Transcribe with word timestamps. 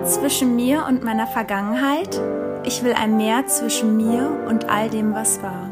Meer 0.00 0.08
zwischen 0.08 0.56
mir 0.56 0.86
und 0.88 1.04
meiner 1.04 1.26
Vergangenheit. 1.26 2.18
Ich 2.64 2.82
will 2.82 2.94
ein 2.94 3.18
Meer 3.18 3.46
zwischen 3.48 3.98
mir 3.98 4.30
und 4.48 4.70
all 4.70 4.88
dem, 4.88 5.14
was 5.14 5.42
war. 5.42 5.68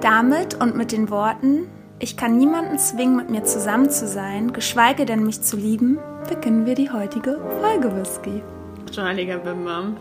Damit 0.00 0.54
und 0.54 0.76
mit 0.76 0.92
den 0.92 1.10
Worten, 1.10 1.66
ich 1.98 2.16
kann 2.16 2.38
niemanden 2.38 2.78
zwingen, 2.78 3.16
mit 3.16 3.30
mir 3.30 3.42
zusammen 3.42 3.90
zu 3.90 4.06
sein, 4.06 4.52
geschweige 4.52 5.04
denn 5.04 5.24
mich 5.24 5.42
zu 5.42 5.56
lieben, 5.56 5.98
beginnen 6.28 6.64
wir 6.64 6.76
die 6.76 6.90
heutige 6.90 7.40
Folge 7.60 7.96
Whisky. 7.96 8.40
Heiliger 8.96 9.38
Bimbam. 9.38 9.96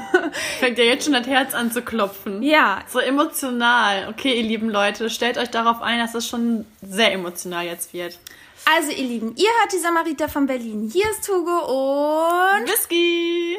Fängt 0.58 0.76
ja 0.76 0.84
jetzt 0.84 1.04
schon 1.04 1.12
das 1.12 1.28
Herz 1.28 1.54
an 1.54 1.70
zu 1.70 1.82
klopfen. 1.82 2.42
Ja. 2.42 2.80
So 2.88 2.98
emotional. 2.98 4.08
Okay, 4.08 4.34
ihr 4.34 4.42
lieben 4.42 4.68
Leute, 4.68 5.08
stellt 5.08 5.38
euch 5.38 5.50
darauf 5.50 5.82
ein, 5.82 6.00
dass 6.00 6.16
es 6.16 6.26
schon 6.26 6.64
sehr 6.82 7.12
emotional 7.12 7.64
jetzt 7.64 7.94
wird. 7.94 8.18
Also, 8.64 8.90
ihr 8.90 9.04
Lieben, 9.04 9.34
ihr 9.36 9.50
hört 9.60 9.72
die 9.72 9.78
Samariter 9.78 10.28
von 10.28 10.46
Berlin. 10.46 10.88
Hier 10.92 11.04
ist 11.10 11.28
Hugo 11.28 11.66
und 11.66 12.68
Whisky! 12.68 13.58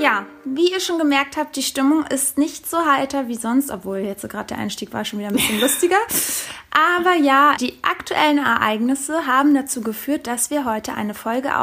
Ja, 0.00 0.26
wie 0.44 0.70
ihr 0.70 0.78
schon 0.80 0.98
gemerkt 0.98 1.36
habt, 1.36 1.56
die 1.56 1.62
Stimmung 1.62 2.06
ist 2.06 2.38
nicht 2.38 2.70
so 2.70 2.86
heiter 2.86 3.26
wie 3.26 3.34
sonst, 3.34 3.70
obwohl 3.70 3.98
jetzt 3.98 4.28
gerade 4.28 4.46
der 4.46 4.58
Einstieg 4.58 4.92
war 4.92 5.04
schon 5.04 5.18
wieder 5.18 5.28
ein 5.30 5.34
bisschen 5.34 5.60
lustiger. 5.60 5.98
Aber 6.70 7.14
ja, 7.14 7.56
die 7.56 7.74
aktuellen 7.82 8.38
Ereignisse 8.38 9.26
haben 9.26 9.54
dazu 9.54 9.80
geführt, 9.80 10.26
dass 10.26 10.50
wir 10.50 10.64
heute 10.64 10.94
eine 10.94 11.14
Folge 11.14 11.56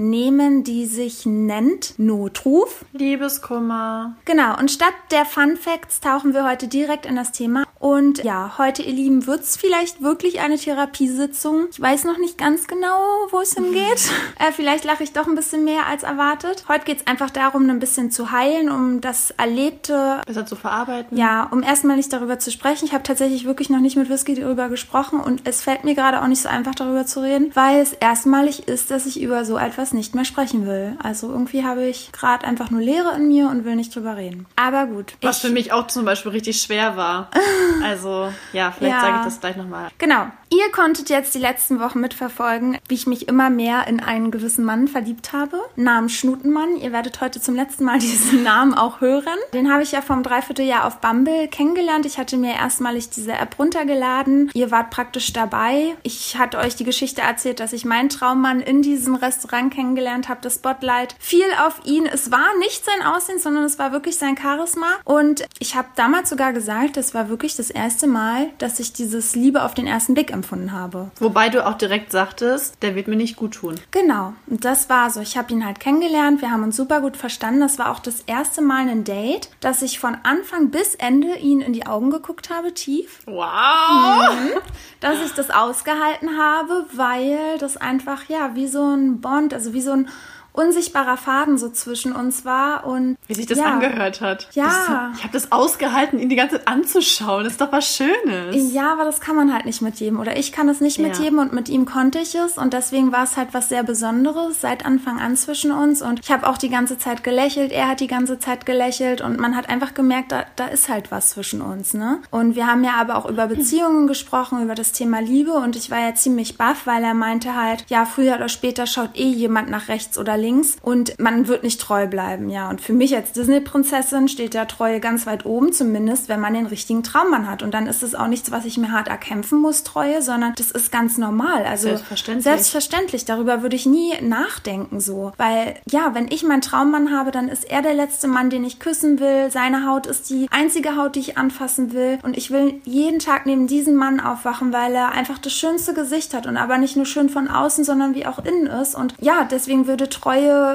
aufnehmen, 0.00 0.64
die 0.64 0.86
sich 0.86 1.26
nennt 1.26 1.98
Notruf. 1.98 2.86
Liebeskummer. 2.94 4.16
Genau, 4.24 4.58
und 4.58 4.70
statt 4.70 4.94
der 5.10 5.26
Fun 5.26 5.58
Facts 5.58 6.00
tauchen 6.00 6.32
wir 6.32 6.48
heute 6.48 6.68
direkt 6.68 7.04
in 7.04 7.16
das 7.16 7.32
Thema. 7.32 7.64
Und 7.78 8.24
ja, 8.24 8.58
heute, 8.58 8.82
ihr 8.82 8.92
Lieben, 8.92 9.26
wird 9.26 9.40
es 9.40 9.56
vielleicht 9.56 10.02
wirklich 10.02 10.40
eine 10.40 10.58
Therapiesitzung. 10.58 11.68
Ich 11.70 11.80
weiß 11.80 12.04
noch 12.04 12.18
nicht 12.18 12.36
ganz 12.36 12.66
genau, 12.66 12.98
wo 13.30 13.40
es 13.40 13.54
hingeht. 13.54 14.10
äh, 14.38 14.52
vielleicht 14.52 14.84
lache 14.84 15.02
ich 15.02 15.12
doch 15.12 15.26
ein 15.26 15.34
bisschen 15.34 15.64
mehr 15.64 15.86
als 15.86 16.02
erwartet. 16.02 16.64
Heute 16.68 16.84
geht 16.84 16.98
es 17.00 17.06
einfach 17.06 17.30
darum, 17.30 17.68
ein 17.68 17.78
bisschen 17.78 18.10
zu 18.10 18.32
heilen, 18.32 18.70
um 18.70 19.00
das 19.00 19.30
Erlebte 19.32 20.20
Besser 20.26 20.44
zu 20.44 20.56
verarbeiten. 20.56 21.16
ja, 21.16 21.44
um 21.44 21.62
erstmal 21.62 21.96
nicht 21.96 22.12
darüber 22.12 22.38
zu 22.38 22.50
sprechen. 22.50 22.84
Ich 22.84 22.92
habe 22.92 23.02
tatsächlich 23.02 23.46
wirklich 23.46 23.70
noch 23.70 23.80
nicht 23.80 23.96
mit 23.96 24.10
Whisky 24.10 24.34
darüber 24.34 24.68
gesprochen 24.68 25.18
und 25.18 25.46
es 25.46 25.62
fällt 25.62 25.84
mir 25.84 25.94
gerade 25.94 26.20
auch 26.20 26.26
nicht 26.26 26.42
so 26.42 26.50
einfach 26.50 26.74
darüber 26.74 27.06
zu 27.06 27.22
reden, 27.22 27.50
weil 27.54 27.80
es 27.80 27.94
erstmalig 27.94 28.68
ist, 28.68 28.90
dass 28.90 29.06
ich 29.06 29.22
über 29.22 29.46
so 29.46 29.56
etwas 29.56 29.89
nicht 29.92 30.14
mehr 30.14 30.24
sprechen 30.24 30.66
will. 30.66 30.96
Also 31.02 31.30
irgendwie 31.30 31.64
habe 31.64 31.84
ich 31.84 32.10
gerade 32.12 32.46
einfach 32.46 32.70
nur 32.70 32.80
Leere 32.80 33.14
in 33.16 33.28
mir 33.28 33.48
und 33.48 33.64
will 33.64 33.76
nicht 33.76 33.94
drüber 33.94 34.16
reden. 34.16 34.46
Aber 34.56 34.86
gut. 34.86 35.14
Was 35.22 35.40
für 35.40 35.50
mich 35.50 35.72
auch 35.72 35.86
zum 35.86 36.04
Beispiel 36.04 36.32
richtig 36.32 36.60
schwer 36.60 36.96
war. 36.96 37.30
Also, 37.82 38.30
ja, 38.52 38.72
vielleicht 38.72 38.94
Ja. 38.96 39.00
sage 39.00 39.16
ich 39.20 39.24
das 39.24 39.40
gleich 39.40 39.56
nochmal. 39.56 39.88
Genau. 39.98 40.26
Ihr 40.52 40.72
konntet 40.72 41.10
jetzt 41.10 41.32
die 41.36 41.38
letzten 41.38 41.78
Wochen 41.78 42.00
mitverfolgen, 42.00 42.76
wie 42.88 42.94
ich 42.94 43.06
mich 43.06 43.28
immer 43.28 43.50
mehr 43.50 43.86
in 43.86 44.00
einen 44.00 44.32
gewissen 44.32 44.64
Mann 44.64 44.88
verliebt 44.88 45.32
habe. 45.32 45.60
Namen 45.76 46.08
Schnutenmann. 46.08 46.76
Ihr 46.76 46.90
werdet 46.90 47.20
heute 47.20 47.40
zum 47.40 47.54
letzten 47.54 47.84
Mal 47.84 47.98
diesen 48.00 48.42
Namen 48.42 48.74
auch 48.74 49.00
hören. 49.00 49.38
Den 49.54 49.72
habe 49.72 49.84
ich 49.84 49.92
ja 49.92 50.02
vom 50.02 50.24
Dreivierteljahr 50.24 50.86
auf 50.86 51.00
Bumble 51.00 51.46
kennengelernt. 51.46 52.04
Ich 52.04 52.18
hatte 52.18 52.36
mir 52.36 52.54
erstmalig 52.54 53.10
diese 53.10 53.30
App 53.30 53.60
runtergeladen. 53.60 54.50
Ihr 54.52 54.72
wart 54.72 54.90
praktisch 54.90 55.32
dabei. 55.32 55.94
Ich 56.02 56.36
hatte 56.36 56.58
euch 56.58 56.74
die 56.74 56.82
Geschichte 56.82 57.20
erzählt, 57.20 57.60
dass 57.60 57.72
ich 57.72 57.84
meinen 57.84 58.08
Traummann 58.08 58.60
in 58.60 58.82
diesem 58.82 59.14
Restaurant 59.14 59.72
kennengelernt 59.72 60.28
habe. 60.28 60.40
Das 60.42 60.56
Spotlight 60.56 61.14
fiel 61.20 61.46
auf 61.64 61.80
ihn. 61.84 62.06
Es 62.06 62.32
war 62.32 62.58
nicht 62.58 62.84
sein 62.84 63.06
Aussehen, 63.06 63.38
sondern 63.38 63.62
es 63.62 63.78
war 63.78 63.92
wirklich 63.92 64.16
sein 64.16 64.36
Charisma. 64.36 64.88
Und 65.04 65.44
ich 65.60 65.76
habe 65.76 65.86
damals 65.94 66.28
sogar 66.28 66.52
gesagt, 66.52 66.96
das 66.96 67.14
war 67.14 67.28
wirklich 67.28 67.54
das 67.54 67.70
erste 67.70 68.08
Mal, 68.08 68.48
dass 68.58 68.80
ich 68.80 68.92
dieses 68.92 69.36
Liebe 69.36 69.62
auf 69.62 69.74
den 69.74 69.86
ersten 69.86 70.14
Blick 70.14 70.39
empfunden 70.40 70.72
habe. 70.72 71.10
Wobei 71.18 71.48
du 71.48 71.66
auch 71.66 71.74
direkt 71.74 72.12
sagtest, 72.12 72.82
der 72.82 72.94
wird 72.94 73.08
mir 73.08 73.16
nicht 73.16 73.36
gut 73.36 73.54
tun. 73.54 73.76
Genau, 73.90 74.34
und 74.46 74.64
das 74.64 74.88
war 74.88 75.10
so. 75.10 75.20
Ich 75.20 75.36
habe 75.36 75.52
ihn 75.52 75.64
halt 75.64 75.80
kennengelernt, 75.80 76.40
wir 76.40 76.50
haben 76.50 76.62
uns 76.62 76.76
super 76.76 77.00
gut 77.00 77.16
verstanden. 77.16 77.60
Das 77.60 77.78
war 77.78 77.90
auch 77.90 77.98
das 77.98 78.20
erste 78.22 78.62
Mal 78.62 78.88
ein 78.88 79.04
Date, 79.04 79.50
dass 79.60 79.82
ich 79.82 79.98
von 79.98 80.16
Anfang 80.22 80.70
bis 80.70 80.94
Ende 80.94 81.36
ihn 81.36 81.60
in 81.60 81.72
die 81.72 81.86
Augen 81.86 82.10
geguckt 82.10 82.50
habe, 82.50 82.74
tief. 82.74 83.20
Wow! 83.26 84.62
Dass 85.00 85.20
ich 85.24 85.32
das 85.32 85.50
ausgehalten 85.50 86.38
habe, 86.38 86.86
weil 86.92 87.58
das 87.58 87.76
einfach, 87.76 88.28
ja, 88.28 88.54
wie 88.54 88.66
so 88.66 88.82
ein 88.82 89.20
Bond, 89.20 89.54
also 89.54 89.72
wie 89.72 89.80
so 89.80 89.92
ein 89.92 90.08
unsichtbarer 90.52 91.16
Faden 91.16 91.58
so 91.58 91.68
zwischen 91.70 92.12
uns 92.12 92.44
war 92.44 92.86
und 92.86 93.16
Wie 93.26 93.34
sich 93.34 93.46
das 93.46 93.58
ja. 93.58 93.64
angehört 93.66 94.20
hat. 94.20 94.48
Ja. 94.52 95.12
Ich 95.16 95.22
habe 95.22 95.32
das 95.32 95.52
ausgehalten, 95.52 96.18
ihn 96.18 96.28
die 96.28 96.36
ganze 96.36 96.56
Zeit 96.56 96.68
anzuschauen. 96.68 97.44
Das 97.44 97.52
ist 97.54 97.60
doch 97.60 97.72
was 97.72 97.94
Schönes. 97.96 98.72
Ja, 98.72 98.92
aber 98.92 99.04
das 99.04 99.20
kann 99.20 99.36
man 99.36 99.52
halt 99.52 99.64
nicht 99.66 99.82
mit 99.82 99.96
jedem. 100.00 100.18
Oder 100.20 100.36
ich 100.36 100.52
kann 100.52 100.68
es 100.68 100.80
nicht 100.80 100.98
mit 100.98 101.16
Ja. 101.18 101.24
jedem 101.24 101.38
und 101.38 101.52
mit 101.52 101.68
ihm 101.68 101.86
konnte 101.86 102.18
ich 102.18 102.34
es. 102.34 102.58
Und 102.58 102.72
deswegen 102.72 103.12
war 103.12 103.24
es 103.24 103.36
halt 103.36 103.48
was 103.52 103.68
sehr 103.68 103.82
Besonderes 103.82 104.60
seit 104.60 104.84
Anfang 104.86 105.18
an 105.20 105.36
zwischen 105.36 105.72
uns. 105.72 106.02
Und 106.02 106.20
ich 106.20 106.30
habe 106.30 106.48
auch 106.48 106.58
die 106.58 106.68
ganze 106.68 106.98
Zeit 106.98 107.22
gelächelt, 107.24 107.72
er 107.72 107.88
hat 107.88 108.00
die 108.00 108.06
ganze 108.06 108.38
Zeit 108.38 108.66
gelächelt 108.66 109.20
und 109.20 109.38
man 109.38 109.56
hat 109.56 109.68
einfach 109.68 109.94
gemerkt, 109.94 110.32
da, 110.32 110.44
da 110.56 110.66
ist 110.66 110.88
halt 110.88 111.10
was 111.10 111.30
zwischen 111.30 111.62
uns. 111.62 111.94
Ne? 111.94 112.18
Und 112.30 112.54
wir 112.56 112.66
haben 112.66 112.84
ja 112.84 112.92
aber 113.00 113.16
auch 113.16 113.26
über 113.28 113.46
Beziehungen 113.46 114.06
gesprochen, 114.06 114.62
über 114.62 114.74
das 114.74 114.92
Thema 114.92 115.20
Liebe. 115.20 115.52
Und 115.52 115.76
ich 115.76 115.90
war 115.90 116.00
ja 116.00 116.14
ziemlich 116.14 116.58
baff, 116.58 116.86
weil 116.86 117.02
er 117.04 117.14
meinte 117.14 117.54
halt, 117.54 117.84
ja, 117.88 118.04
früher 118.04 118.36
oder 118.36 118.48
später 118.48 118.86
schaut 118.86 119.16
eh 119.16 119.28
jemand 119.30 119.70
nach 119.70 119.88
rechts 119.88 120.18
oder 120.18 120.36
links 120.40 120.76
und 120.82 121.18
man 121.18 121.48
wird 121.48 121.62
nicht 121.62 121.80
treu 121.80 122.06
bleiben. 122.06 122.48
Ja, 122.50 122.68
und 122.70 122.80
für 122.80 122.92
mich 122.92 123.14
als 123.14 123.32
Disney-Prinzessin 123.32 124.28
steht 124.28 124.54
da 124.54 124.64
Treue 124.64 125.00
ganz 125.00 125.26
weit 125.26 125.44
oben, 125.44 125.72
zumindest 125.72 126.28
wenn 126.28 126.40
man 126.40 126.54
den 126.54 126.66
richtigen 126.66 127.02
Traummann 127.02 127.48
hat. 127.48 127.62
Und 127.62 127.72
dann 127.72 127.86
ist 127.86 128.02
es 128.02 128.14
auch 128.14 128.26
nichts, 128.26 128.50
was 128.50 128.64
ich 128.64 128.78
mir 128.78 128.92
hart 128.92 129.08
erkämpfen 129.08 129.60
muss, 129.60 129.84
Treue, 129.84 130.22
sondern 130.22 130.54
das 130.56 130.70
ist 130.70 130.90
ganz 130.90 131.18
normal. 131.18 131.64
Also 131.64 131.88
Selbstverständlich. 131.88 132.44
Selbstverständlich. 132.44 133.24
Darüber 133.24 133.62
würde 133.62 133.76
ich 133.76 133.86
nie 133.86 134.12
nachdenken 134.22 135.00
so. 135.00 135.32
Weil, 135.36 135.76
ja, 135.90 136.14
wenn 136.14 136.28
ich 136.30 136.42
meinen 136.42 136.62
Traummann 136.62 137.16
habe, 137.16 137.30
dann 137.30 137.48
ist 137.48 137.70
er 137.70 137.82
der 137.82 137.94
letzte 137.94 138.28
Mann, 138.28 138.50
den 138.50 138.64
ich 138.64 138.78
küssen 138.78 139.20
will. 139.20 139.50
Seine 139.50 139.86
Haut 139.86 140.06
ist 140.06 140.30
die 140.30 140.46
einzige 140.50 140.96
Haut, 140.96 141.16
die 141.16 141.20
ich 141.20 141.38
anfassen 141.38 141.92
will. 141.92 142.18
Und 142.22 142.36
ich 142.36 142.50
will 142.50 142.80
jeden 142.84 143.18
Tag 143.18 143.46
neben 143.46 143.66
diesem 143.66 143.94
Mann 143.94 144.20
aufwachen, 144.20 144.72
weil 144.72 144.94
er 144.94 145.12
einfach 145.12 145.38
das 145.38 145.52
schönste 145.52 145.94
Gesicht 145.94 146.34
hat 146.34 146.46
und 146.46 146.56
aber 146.56 146.78
nicht 146.78 146.96
nur 146.96 147.06
schön 147.06 147.28
von 147.28 147.48
außen, 147.48 147.84
sondern 147.84 148.14
wie 148.14 148.26
auch 148.26 148.38
innen 148.44 148.66
ist. 148.66 148.94
Und 148.94 149.14
ja, 149.20 149.46
deswegen 149.50 149.86
würde 149.86 150.08
Treue 150.08 150.29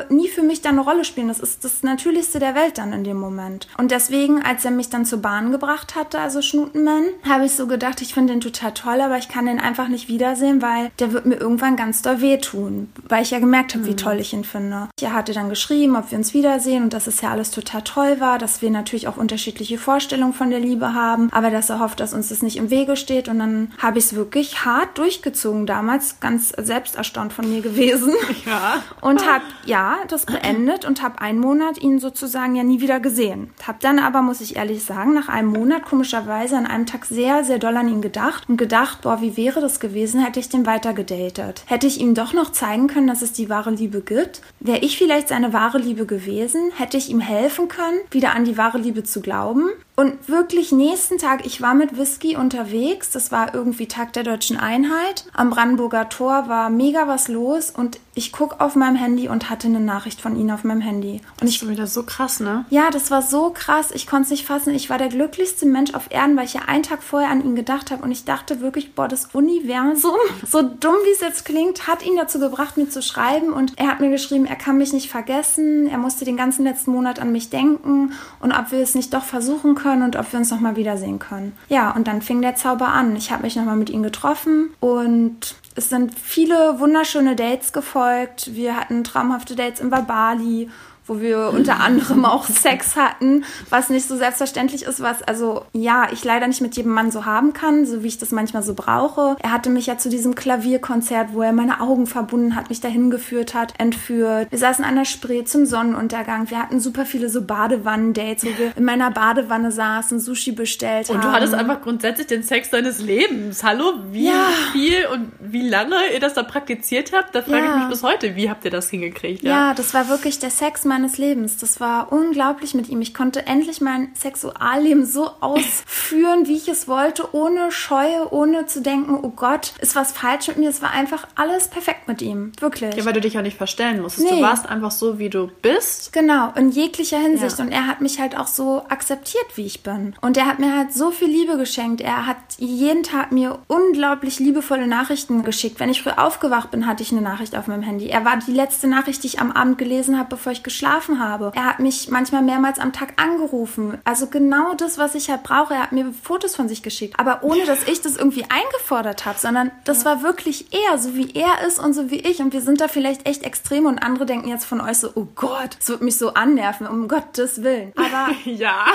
nie 0.09 0.27
für 0.27 0.43
mich 0.43 0.61
dann 0.61 0.79
eine 0.79 0.81
Rolle 0.81 1.05
spielen. 1.05 1.27
Das 1.27 1.39
ist 1.39 1.63
das 1.63 1.83
Natürlichste 1.83 2.39
der 2.39 2.55
Welt 2.55 2.77
dann 2.77 2.93
in 2.93 3.03
dem 3.03 3.17
Moment. 3.17 3.67
Und 3.77 3.91
deswegen, 3.91 4.41
als 4.41 4.65
er 4.65 4.71
mich 4.71 4.89
dann 4.89 5.05
zur 5.05 5.21
Bahn 5.21 5.51
gebracht 5.51 5.95
hatte, 5.95 6.19
also 6.19 6.41
Schnutenmann, 6.41 7.05
habe 7.27 7.45
ich 7.45 7.53
so 7.53 7.67
gedacht, 7.67 8.01
ich 8.01 8.13
finde 8.13 8.33
den 8.33 8.41
total 8.41 8.73
toll, 8.73 9.01
aber 9.01 9.17
ich 9.17 9.29
kann 9.29 9.45
den 9.45 9.59
einfach 9.59 9.87
nicht 9.87 10.07
wiedersehen, 10.07 10.61
weil 10.61 10.91
der 10.99 11.13
wird 11.13 11.25
mir 11.25 11.35
irgendwann 11.35 11.75
ganz 11.75 12.01
doll 12.01 12.21
wehtun. 12.21 12.91
Weil 13.07 13.23
ich 13.23 13.31
ja 13.31 13.39
gemerkt 13.39 13.75
habe, 13.75 13.85
wie 13.85 13.95
toll 13.95 14.17
ich 14.19 14.33
ihn 14.33 14.43
finde. 14.43 14.89
Er 15.01 15.13
hatte 15.13 15.33
dann 15.33 15.49
geschrieben, 15.49 15.95
ob 15.95 16.11
wir 16.11 16.17
uns 16.17 16.33
wiedersehen 16.33 16.83
und 16.83 16.93
dass 16.93 17.07
es 17.07 17.21
ja 17.21 17.31
alles 17.31 17.51
total 17.51 17.81
toll 17.83 18.19
war, 18.19 18.37
dass 18.37 18.61
wir 18.61 18.69
natürlich 18.69 19.07
auch 19.07 19.17
unterschiedliche 19.17 19.77
Vorstellungen 19.77 20.33
von 20.33 20.49
der 20.49 20.59
Liebe 20.59 20.93
haben, 20.93 21.29
aber 21.31 21.49
dass 21.49 21.69
er 21.69 21.79
hofft, 21.79 21.99
dass 21.99 22.13
uns 22.13 22.29
das 22.29 22.41
nicht 22.41 22.57
im 22.57 22.69
Wege 22.69 22.95
steht. 22.95 23.27
Und 23.27 23.39
dann 23.39 23.71
habe 23.77 23.99
ich 23.99 24.05
es 24.05 24.15
wirklich 24.15 24.65
hart 24.65 24.97
durchgezogen 24.97 25.65
damals, 25.65 26.19
ganz 26.19 26.49
selbst 26.49 26.95
erstaunt 26.95 27.33
von 27.33 27.49
mir 27.49 27.61
gewesen. 27.61 28.13
Ja. 28.45 28.83
Und 29.01 29.25
habe 29.31 29.44
ja 29.65 29.97
das 30.07 30.25
beendet 30.25 30.85
und 30.85 31.01
habe 31.01 31.21
einen 31.21 31.39
Monat 31.39 31.77
ihn 31.77 31.99
sozusagen 31.99 32.55
ja 32.55 32.63
nie 32.63 32.81
wieder 32.81 32.99
gesehen. 32.99 33.51
Habe 33.65 33.79
dann 33.81 33.99
aber, 33.99 34.21
muss 34.21 34.41
ich 34.41 34.55
ehrlich 34.55 34.83
sagen, 34.83 35.13
nach 35.13 35.29
einem 35.29 35.49
Monat 35.49 35.83
komischerweise 35.85 36.57
an 36.57 36.65
einem 36.65 36.85
Tag 36.85 37.05
sehr, 37.05 37.43
sehr 37.43 37.59
doll 37.59 37.77
an 37.77 37.87
ihn 37.87 38.01
gedacht 38.01 38.49
und 38.49 38.57
gedacht, 38.57 39.01
boah, 39.01 39.21
wie 39.21 39.37
wäre 39.37 39.61
das 39.61 39.79
gewesen, 39.79 40.23
hätte 40.23 40.39
ich 40.39 40.49
den 40.49 40.65
weiter 40.65 40.93
gedatet. 40.93 41.63
Hätte 41.65 41.87
ich 41.87 41.99
ihm 41.99 42.13
doch 42.13 42.33
noch 42.33 42.51
zeigen 42.51 42.87
können, 42.87 43.07
dass 43.07 43.21
es 43.21 43.33
die 43.33 43.49
wahre 43.49 43.71
Liebe 43.71 44.01
gibt? 44.01 44.41
Wäre 44.59 44.79
ich 44.79 44.97
vielleicht 44.97 45.29
seine 45.29 45.53
wahre 45.53 45.77
Liebe 45.77 46.05
gewesen? 46.05 46.71
Hätte 46.75 46.97
ich 46.97 47.09
ihm 47.09 47.19
helfen 47.19 47.67
können, 47.67 47.99
wieder 48.11 48.33
an 48.33 48.45
die 48.45 48.57
wahre 48.57 48.77
Liebe 48.77 49.03
zu 49.03 49.21
glauben? 49.21 49.69
Und 49.97 50.27
wirklich 50.27 50.73
nächsten 50.73 51.17
Tag, 51.17 51.45
ich 51.45 51.61
war 51.61 51.73
mit 51.73 51.97
Whisky 51.97 52.35
unterwegs, 52.35 53.11
das 53.11 53.31
war 53.31 53.53
irgendwie 53.55 53.87
Tag 53.87 54.11
der 54.11 54.23
deutschen 54.23 54.57
Einheit. 54.57 55.25
Am 55.33 55.49
Brandenburger 55.49 56.09
Tor 56.09 56.49
war 56.49 56.69
mega 56.69 57.07
was 57.07 57.29
los 57.29 57.71
und 57.71 57.99
ich 58.13 58.31
guck 58.31 58.61
auf 58.61 58.75
meinem 58.75 58.95
Handy 58.95 59.27
und 59.27 59.49
hatte 59.49 59.67
eine 59.67 59.79
Nachricht 59.79 60.21
von 60.21 60.37
ihm 60.37 60.49
auf 60.49 60.63
meinem 60.63 60.81
Handy. 60.81 61.13
Und 61.13 61.21
Das 61.41 61.49
ich 61.49 61.55
ist 61.55 61.59
schon 61.59 61.69
wieder 61.69 61.87
so 61.87 62.03
krass, 62.03 62.39
ne? 62.39 62.65
ja, 62.69 62.89
das 62.89 63.11
war 63.11 63.21
so 63.21 63.51
krass. 63.51 63.91
Ich 63.93 64.07
konnte 64.07 64.23
es 64.23 64.29
nicht 64.31 64.45
fassen. 64.45 64.73
Ich 64.73 64.89
war 64.89 64.97
der 64.97 65.09
glücklichste 65.09 65.65
Mensch 65.65 65.93
auf 65.93 66.11
Erden, 66.11 66.35
weil 66.37 66.45
ich 66.45 66.53
ja 66.53 66.61
einen 66.67 66.83
Tag 66.83 67.01
vorher 67.03 67.29
an 67.29 67.43
ihn 67.43 67.55
gedacht 67.55 67.91
habe. 67.91 68.03
Und 68.03 68.11
ich 68.11 68.25
dachte 68.25 68.61
wirklich, 68.61 68.95
boah, 68.95 69.07
das 69.07 69.27
Universum, 69.33 70.15
so 70.49 70.61
dumm 70.61 70.95
wie 71.05 71.11
es 71.13 71.21
jetzt 71.21 71.45
klingt, 71.45 71.87
hat 71.87 72.05
ihn 72.05 72.15
dazu 72.15 72.39
gebracht, 72.39 72.77
mir 72.77 72.89
zu 72.89 73.01
schreiben. 73.01 73.51
Und 73.51 73.73
er 73.77 73.87
hat 73.87 73.99
mir 73.99 74.09
geschrieben, 74.11 74.45
er 74.45 74.55
kann 74.55 74.77
mich 74.77 74.93
nicht 74.93 75.09
vergessen. 75.09 75.87
Er 75.87 75.97
musste 75.97 76.25
den 76.25 76.37
ganzen 76.37 76.63
letzten 76.63 76.91
Monat 76.91 77.19
an 77.19 77.31
mich 77.31 77.49
denken. 77.49 78.13
Und 78.39 78.51
ob 78.53 78.71
wir 78.71 78.79
es 78.79 78.95
nicht 78.95 79.13
doch 79.13 79.23
versuchen 79.23 79.75
können 79.75 79.84
und 79.93 80.15
ob 80.15 80.31
wir 80.31 80.39
uns 80.39 80.51
nochmal 80.51 80.75
wiedersehen 80.75 81.19
können. 81.19 81.53
Ja, 81.69 81.91
und 81.91 82.07
dann 82.07 82.21
fing 82.21 82.41
der 82.41 82.55
Zauber 82.55 82.87
an. 82.89 83.15
Ich 83.15 83.31
habe 83.31 83.43
mich 83.43 83.55
nochmal 83.55 83.75
mit 83.75 83.89
ihm 83.89 84.03
getroffen 84.03 84.69
und 84.79 85.55
es 85.75 85.89
sind 85.89 86.17
viele 86.17 86.79
wunderschöne 86.79 87.35
Dates 87.35 87.73
gefolgt. 87.73 88.55
Wir 88.55 88.77
hatten 88.77 89.03
traumhafte 89.03 89.55
Dates 89.55 89.81
in 89.81 89.89
Bali 89.89 90.69
wo 91.07 91.19
wir 91.21 91.49
unter 91.53 91.79
anderem 91.81 92.25
auch 92.25 92.45
Sex 92.47 92.95
hatten, 92.95 93.43
was 93.69 93.89
nicht 93.89 94.07
so 94.07 94.17
selbstverständlich 94.17 94.83
ist, 94.83 95.01
was 95.01 95.21
also 95.23 95.65
ja, 95.73 96.07
ich 96.11 96.23
leider 96.23 96.47
nicht 96.47 96.61
mit 96.61 96.75
jedem 96.75 96.91
Mann 96.93 97.11
so 97.11 97.25
haben 97.25 97.53
kann, 97.53 97.85
so 97.85 98.01
wie 98.03 98.07
ich 98.07 98.17
das 98.17 98.31
manchmal 98.31 98.63
so 98.63 98.73
brauche. 98.73 99.35
Er 99.41 99.51
hatte 99.51 99.69
mich 99.69 99.85
ja 99.85 99.97
zu 99.97 100.09
diesem 100.09 100.33
Klavierkonzert, 100.35 101.29
wo 101.33 101.41
er 101.43 101.53
meine 101.53 101.79
Augen 101.81 102.07
verbunden 102.07 102.55
hat, 102.55 102.69
mich 102.69 102.81
dahin 102.81 103.11
geführt 103.11 103.53
hat, 103.53 103.73
entführt. 103.79 104.47
Wir 104.49 104.57
saßen 104.59 104.83
an 104.83 104.95
der 104.95 105.05
Spree 105.05 105.43
zum 105.43 105.65
Sonnenuntergang. 105.67 106.49
Wir 106.49 106.59
hatten 106.59 106.79
super 106.79 107.05
viele 107.05 107.29
so 107.29 107.43
Badewannen-Dates, 107.43 108.43
wo 108.45 108.49
wir 108.57 108.75
in 108.75 108.83
meiner 108.83 109.11
Badewanne 109.11 109.71
saßen, 109.71 110.19
Sushi 110.19 110.53
bestellt 110.53 111.09
und 111.09 111.17
haben. 111.17 111.25
Und 111.25 111.31
du 111.31 111.35
hattest 111.35 111.53
einfach 111.53 111.81
grundsätzlich 111.81 112.27
den 112.27 112.41
Sex 112.43 112.71
deines 112.71 112.99
Lebens. 112.99 113.63
Hallo, 113.63 113.93
wie 114.11 114.25
Ja. 114.27 114.47
viel 114.71 115.05
und 115.13 115.31
wie 115.39 115.67
lange 115.69 115.95
ihr 116.13 116.19
das 116.19 116.33
da 116.33 116.41
praktiziert 116.43 117.11
habt, 117.13 117.35
da 117.35 117.43
frage 117.43 117.65
Ja. 117.65 117.73
ich 117.75 117.79
mich 117.81 117.89
bis 117.89 118.01
heute, 118.03 118.35
wie 118.35 118.49
habt 118.49 118.65
ihr 118.65 118.71
das 118.71 118.89
hingekriegt? 118.89 119.43
Ja, 119.43 119.73
das 119.75 119.93
war 119.93 120.09
wirklich 120.09 120.39
der 120.39 120.49
Sex 120.49 120.83
meines 120.83 120.94
Lebens. 121.17 121.57
Das 121.57 121.79
war 121.79 122.11
unglaublich 122.11 122.73
mit 122.73 122.89
ihm. 122.89 123.01
Ich 123.01 123.13
konnte 123.13 123.45
endlich 123.45 123.81
mein 123.81 124.09
Sexualleben 124.15 125.05
so 125.05 125.29
ausführen, 125.41 126.47
wie 126.47 126.55
ich 126.55 126.67
es 126.67 126.87
wollte, 126.87 127.33
ohne 127.33 127.71
Scheue, 127.71 128.31
ohne 128.31 128.65
zu 128.65 128.81
denken, 128.81 129.19
oh 129.21 129.29
Gott, 129.29 129.73
ist 129.79 129.95
was 129.95 130.11
falsch 130.11 130.47
mit 130.47 130.57
mir. 130.57 130.69
Es 130.69 130.81
war 130.81 130.91
einfach 130.91 131.27
alles 131.35 131.67
perfekt 131.67 132.07
mit 132.07 132.21
ihm. 132.21 132.51
Wirklich. 132.59 132.95
Ja, 132.95 133.05
weil 133.05 133.13
du 133.13 133.21
dich 133.21 133.37
auch 133.37 133.43
nicht 133.43 133.57
verstellen 133.57 134.01
musstest. 134.01 134.29
Nee. 134.29 134.37
Du 134.37 134.41
warst 134.41 134.67
einfach 134.67 134.91
so, 134.91 135.19
wie 135.19 135.29
du 135.29 135.49
bist. 135.61 136.13
Genau, 136.13 136.51
in 136.55 136.69
jeglicher 136.69 137.19
Hinsicht. 137.19 137.59
Ja. 137.59 137.65
Und 137.65 137.71
er 137.71 137.87
hat 137.87 138.01
mich 138.01 138.19
halt 138.19 138.37
auch 138.37 138.47
so 138.47 138.83
akzeptiert, 138.89 139.45
wie 139.55 139.65
ich 139.65 139.83
bin. 139.83 140.15
Und 140.21 140.37
er 140.37 140.45
hat 140.45 140.59
mir 140.59 140.75
halt 140.75 140.93
so 140.93 141.11
viel 141.11 141.29
Liebe 141.29 141.57
geschenkt. 141.57 142.01
Er 142.01 142.25
hat 142.25 142.37
jeden 142.57 143.03
Tag 143.03 143.31
mir 143.31 143.59
unglaublich 143.67 144.39
liebevolle 144.39 144.87
Nachrichten 144.87 145.43
geschickt. 145.43 145.79
Wenn 145.79 145.89
ich 145.89 146.01
früh 146.01 146.11
aufgewacht 146.11 146.71
bin, 146.71 146.87
hatte 146.87 147.03
ich 147.03 147.11
eine 147.11 147.21
Nachricht 147.21 147.55
auf 147.55 147.67
meinem 147.67 147.83
Handy. 147.83 148.07
Er 148.07 148.25
war 148.25 148.37
die 148.37 148.51
letzte 148.51 148.87
Nachricht, 148.87 149.23
die 149.23 149.27
ich 149.27 149.39
am 149.39 149.51
Abend 149.51 149.77
gelesen 149.77 150.17
habe, 150.17 150.29
bevor 150.29 150.51
ich 150.51 150.63
geschlafen 150.63 150.84
habe. 150.85 151.51
Er 151.55 151.65
hat 151.65 151.79
mich 151.79 152.09
manchmal 152.09 152.41
mehrmals 152.41 152.79
am 152.79 152.93
Tag 152.93 153.13
angerufen. 153.21 153.99
Also 154.03 154.27
genau 154.27 154.73
das, 154.75 154.97
was 154.97 155.15
ich 155.15 155.29
halt 155.29 155.43
brauche. 155.43 155.73
Er 155.73 155.83
hat 155.83 155.91
mir 155.91 156.13
Fotos 156.23 156.55
von 156.55 156.67
sich 156.67 156.83
geschickt. 156.83 157.19
Aber 157.19 157.43
ohne, 157.43 157.65
dass 157.65 157.83
ich 157.87 158.01
das 158.01 158.15
irgendwie 158.17 158.45
eingefordert 158.49 159.25
habe, 159.25 159.39
sondern 159.39 159.71
das 159.83 160.05
war 160.05 160.21
wirklich 160.23 160.73
er, 160.73 160.97
so 160.97 161.15
wie 161.15 161.31
er 161.33 161.65
ist 161.67 161.79
und 161.79 161.93
so 161.93 162.09
wie 162.11 162.19
ich. 162.19 162.39
Und 162.39 162.53
wir 162.53 162.61
sind 162.61 162.81
da 162.81 162.87
vielleicht 162.87 163.27
echt 163.27 163.43
extrem 163.43 163.85
und 163.85 163.99
andere 163.99 164.25
denken 164.25 164.49
jetzt 164.49 164.65
von 164.65 164.81
euch 164.81 164.97
so, 164.97 165.09
oh 165.15 165.27
Gott, 165.35 165.77
es 165.79 165.89
wird 165.89 166.01
mich 166.01 166.17
so 166.17 166.33
annerven, 166.33 166.87
um 166.87 167.07
Gottes 167.07 167.63
Willen. 167.63 167.91
Aber 167.95 168.33
Ja. 168.45 168.85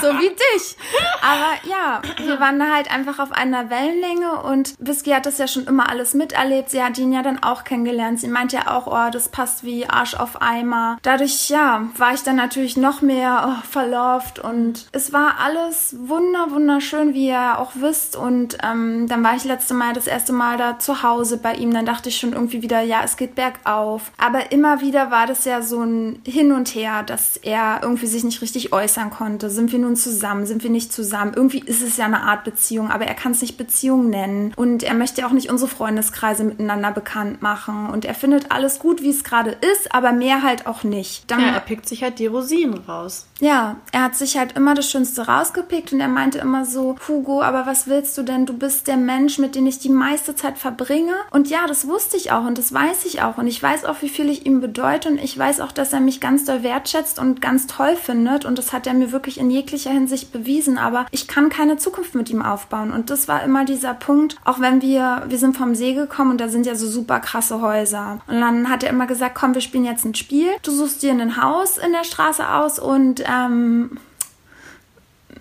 so 0.00 0.08
wie 0.18 0.28
dich. 0.28 0.76
Aber 1.22 1.68
ja, 1.68 2.00
wir 2.24 2.40
waren 2.40 2.58
da 2.58 2.66
halt 2.74 2.90
einfach 2.90 3.18
auf 3.18 3.32
einer 3.32 3.70
Wellenlänge 3.70 4.42
und 4.42 4.74
Whisky 4.78 5.10
hat 5.10 5.26
das 5.26 5.38
ja 5.38 5.48
schon 5.48 5.66
immer 5.66 5.88
alles 5.88 6.14
miterlebt. 6.14 6.70
Sie 6.70 6.82
hat 6.82 6.98
ihn 6.98 7.12
ja 7.12 7.22
dann 7.22 7.42
auch 7.42 7.64
kennengelernt. 7.64 8.20
Sie 8.20 8.28
meint 8.28 8.52
ja 8.52 8.70
auch, 8.76 8.86
oh, 8.86 9.10
das 9.10 9.28
passt 9.28 9.64
wie 9.64 9.86
Arsch 9.86 10.14
auf 10.14 10.40
Eimer. 10.40 10.98
Dadurch, 11.02 11.48
ja, 11.48 11.88
war 11.96 12.12
ich 12.12 12.22
dann 12.22 12.36
natürlich 12.36 12.76
noch 12.76 13.00
mehr 13.00 13.44
oh, 13.46 13.66
verlauft 13.66 14.38
und 14.38 14.86
es 14.92 15.12
war 15.12 15.36
alles 15.42 15.96
wunder, 15.98 16.50
wunderschön, 16.50 17.14
wie 17.14 17.28
ihr 17.28 17.58
auch 17.58 17.72
wisst. 17.76 18.16
Und 18.16 18.58
ähm, 18.62 19.06
dann 19.08 19.24
war 19.24 19.34
ich 19.34 19.44
letzte 19.44 19.72
Mal 19.72 19.94
das 19.94 20.06
erste 20.06 20.34
Mal 20.34 20.58
da 20.58 20.78
zu 20.78 21.02
Hause 21.02 21.38
bei 21.38 21.54
ihm. 21.54 21.72
Dann 21.72 21.86
dachte 21.86 22.10
ich 22.10 22.18
schon 22.18 22.34
irgendwie 22.34 22.60
wieder, 22.60 22.82
ja, 22.82 23.00
es 23.02 23.16
geht 23.16 23.34
bergauf. 23.34 24.12
Aber 24.18 24.52
immer 24.52 24.82
wieder 24.82 25.10
war 25.10 25.26
das 25.26 25.46
ja 25.46 25.62
so 25.62 25.82
ein 25.82 26.20
Hin 26.26 26.52
und 26.52 26.74
Her, 26.74 27.02
dass 27.02 27.38
er 27.38 27.80
irgendwie 27.82 28.06
sich 28.06 28.24
nicht 28.24 28.42
richtig 28.42 28.72
äußern 28.72 29.08
konnte. 29.08 29.48
Sind 29.48 29.72
wir 29.72 29.78
nun 29.78 29.96
zusammen? 29.96 30.44
Sind 30.44 30.62
wir 30.62 30.70
nicht 30.70 30.92
zusammen? 30.92 31.32
Irgendwie 31.34 31.60
ist 31.60 31.82
es 31.82 31.96
ja 31.96 32.04
eine 32.04 32.22
Art 32.22 32.44
Beziehung, 32.44 32.90
aber 32.90 33.06
er 33.06 33.14
kann 33.14 33.32
es 33.32 33.40
nicht 33.40 33.56
Beziehung 33.56 34.10
nennen. 34.10 34.52
Und 34.54 34.82
er 34.82 34.94
möchte 34.94 35.26
auch 35.26 35.32
nicht 35.32 35.50
unsere 35.50 35.70
Freundeskreise 35.70 36.44
miteinander 36.44 36.92
bekannt 36.92 37.40
machen. 37.40 37.88
Und 37.88 38.04
er 38.04 38.14
findet 38.14 38.52
alles 38.52 38.78
gut, 38.78 39.00
wie 39.00 39.10
es 39.10 39.24
gerade 39.24 39.56
ist, 39.72 39.94
aber 39.94 40.12
mehr 40.12 40.42
halt 40.42 40.66
auch 40.66 40.84
nicht. 40.84 40.89
Dann 41.26 41.40
Ja, 41.40 41.52
er 41.52 41.60
pickt 41.60 41.88
sich 41.88 42.02
halt 42.02 42.18
die 42.18 42.26
Rosinen 42.26 42.78
raus. 42.78 43.26
Ja, 43.40 43.76
er 43.92 44.04
hat 44.04 44.16
sich 44.16 44.36
halt 44.36 44.56
immer 44.56 44.74
das 44.74 44.90
Schönste 44.90 45.26
rausgepickt 45.26 45.92
und 45.92 46.00
er 46.00 46.08
meinte 46.08 46.38
immer 46.38 46.64
so, 46.64 46.96
Hugo, 47.08 47.42
aber 47.42 47.66
was 47.66 47.86
willst 47.86 48.16
du 48.18 48.22
denn? 48.22 48.46
Du 48.46 48.52
bist 48.52 48.86
der 48.86 48.96
Mensch, 48.96 49.38
mit 49.38 49.54
dem 49.54 49.66
ich 49.66 49.78
die 49.78 49.88
meiste 49.88 50.34
Zeit 50.34 50.58
verbringe. 50.58 51.14
Und 51.30 51.48
ja, 51.48 51.66
das 51.66 51.88
wusste 51.88 52.16
ich 52.16 52.32
auch 52.32 52.44
und 52.44 52.58
das 52.58 52.72
weiß 52.72 53.06
ich 53.06 53.22
auch. 53.22 53.38
Und 53.38 53.46
ich 53.46 53.62
weiß 53.62 53.84
auch, 53.86 54.02
wie 54.02 54.08
viel 54.08 54.28
ich 54.28 54.46
ihm 54.46 54.60
bedeute 54.60 55.08
und 55.08 55.18
ich 55.18 55.36
weiß 55.36 55.60
auch, 55.60 55.72
dass 55.72 55.92
er 55.92 56.00
mich 56.00 56.20
ganz 56.20 56.44
doll 56.44 56.62
wertschätzt 56.62 57.18
und 57.18 57.40
ganz 57.40 57.66
toll 57.66 57.96
findet. 57.96 58.44
Und 58.44 58.58
das 58.58 58.72
hat 58.72 58.86
er 58.86 58.94
mir 58.94 59.12
wirklich 59.12 59.38
in 59.38 59.50
jeglicher 59.50 59.90
Hinsicht 59.90 60.32
bewiesen. 60.32 60.76
Aber 60.76 61.06
ich 61.10 61.26
kann 61.26 61.48
keine 61.48 61.78
Zukunft 61.78 62.14
mit 62.14 62.28
ihm 62.30 62.42
aufbauen. 62.42 62.92
Und 62.92 63.10
das 63.10 63.26
war 63.28 63.42
immer 63.42 63.64
dieser 63.64 63.94
Punkt, 63.94 64.36
auch 64.44 64.60
wenn 64.60 64.82
wir, 64.82 65.24
wir 65.28 65.38
sind 65.38 65.56
vom 65.56 65.74
See 65.74 65.94
gekommen 65.94 66.32
und 66.32 66.40
da 66.40 66.48
sind 66.48 66.66
ja 66.66 66.74
so 66.74 66.88
super 66.88 67.20
krasse 67.20 67.62
Häuser. 67.62 68.20
Und 68.26 68.40
dann 68.40 68.68
hat 68.68 68.82
er 68.82 68.90
immer 68.90 69.06
gesagt, 69.06 69.34
komm, 69.34 69.54
wir 69.54 69.62
spielen 69.62 69.84
jetzt 69.84 70.04
ein 70.04 70.14
Spiel. 70.14 70.48
Du 70.62 70.70
suchst 70.70 71.02
dir 71.02 71.12
ein 71.12 71.42
Haus 71.42 71.78
in 71.78 71.92
der 71.92 72.04
Straße 72.04 72.48
aus 72.48 72.78
und 72.78 73.20
ähm, 73.30 73.98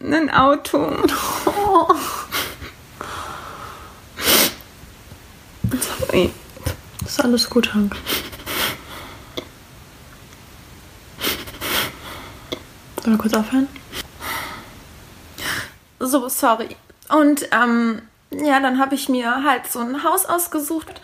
ein 0.01 0.29
Auto. 0.29 0.87
Sorry. 5.99 6.31
Ist 7.05 7.23
alles 7.23 7.49
gut, 7.49 7.73
Hank. 7.73 7.95
Sollen 13.03 13.17
wir 13.17 13.21
kurz 13.21 13.33
aufhören? 13.33 13.67
So, 15.99 16.29
sorry. 16.29 16.75
Und 17.09 17.47
ähm, 17.51 18.01
ja, 18.31 18.59
dann 18.59 18.79
habe 18.79 18.95
ich 18.95 19.09
mir 19.09 19.43
halt 19.43 19.71
so 19.71 19.79
ein 19.79 20.03
Haus 20.03 20.25
ausgesucht. 20.25 21.01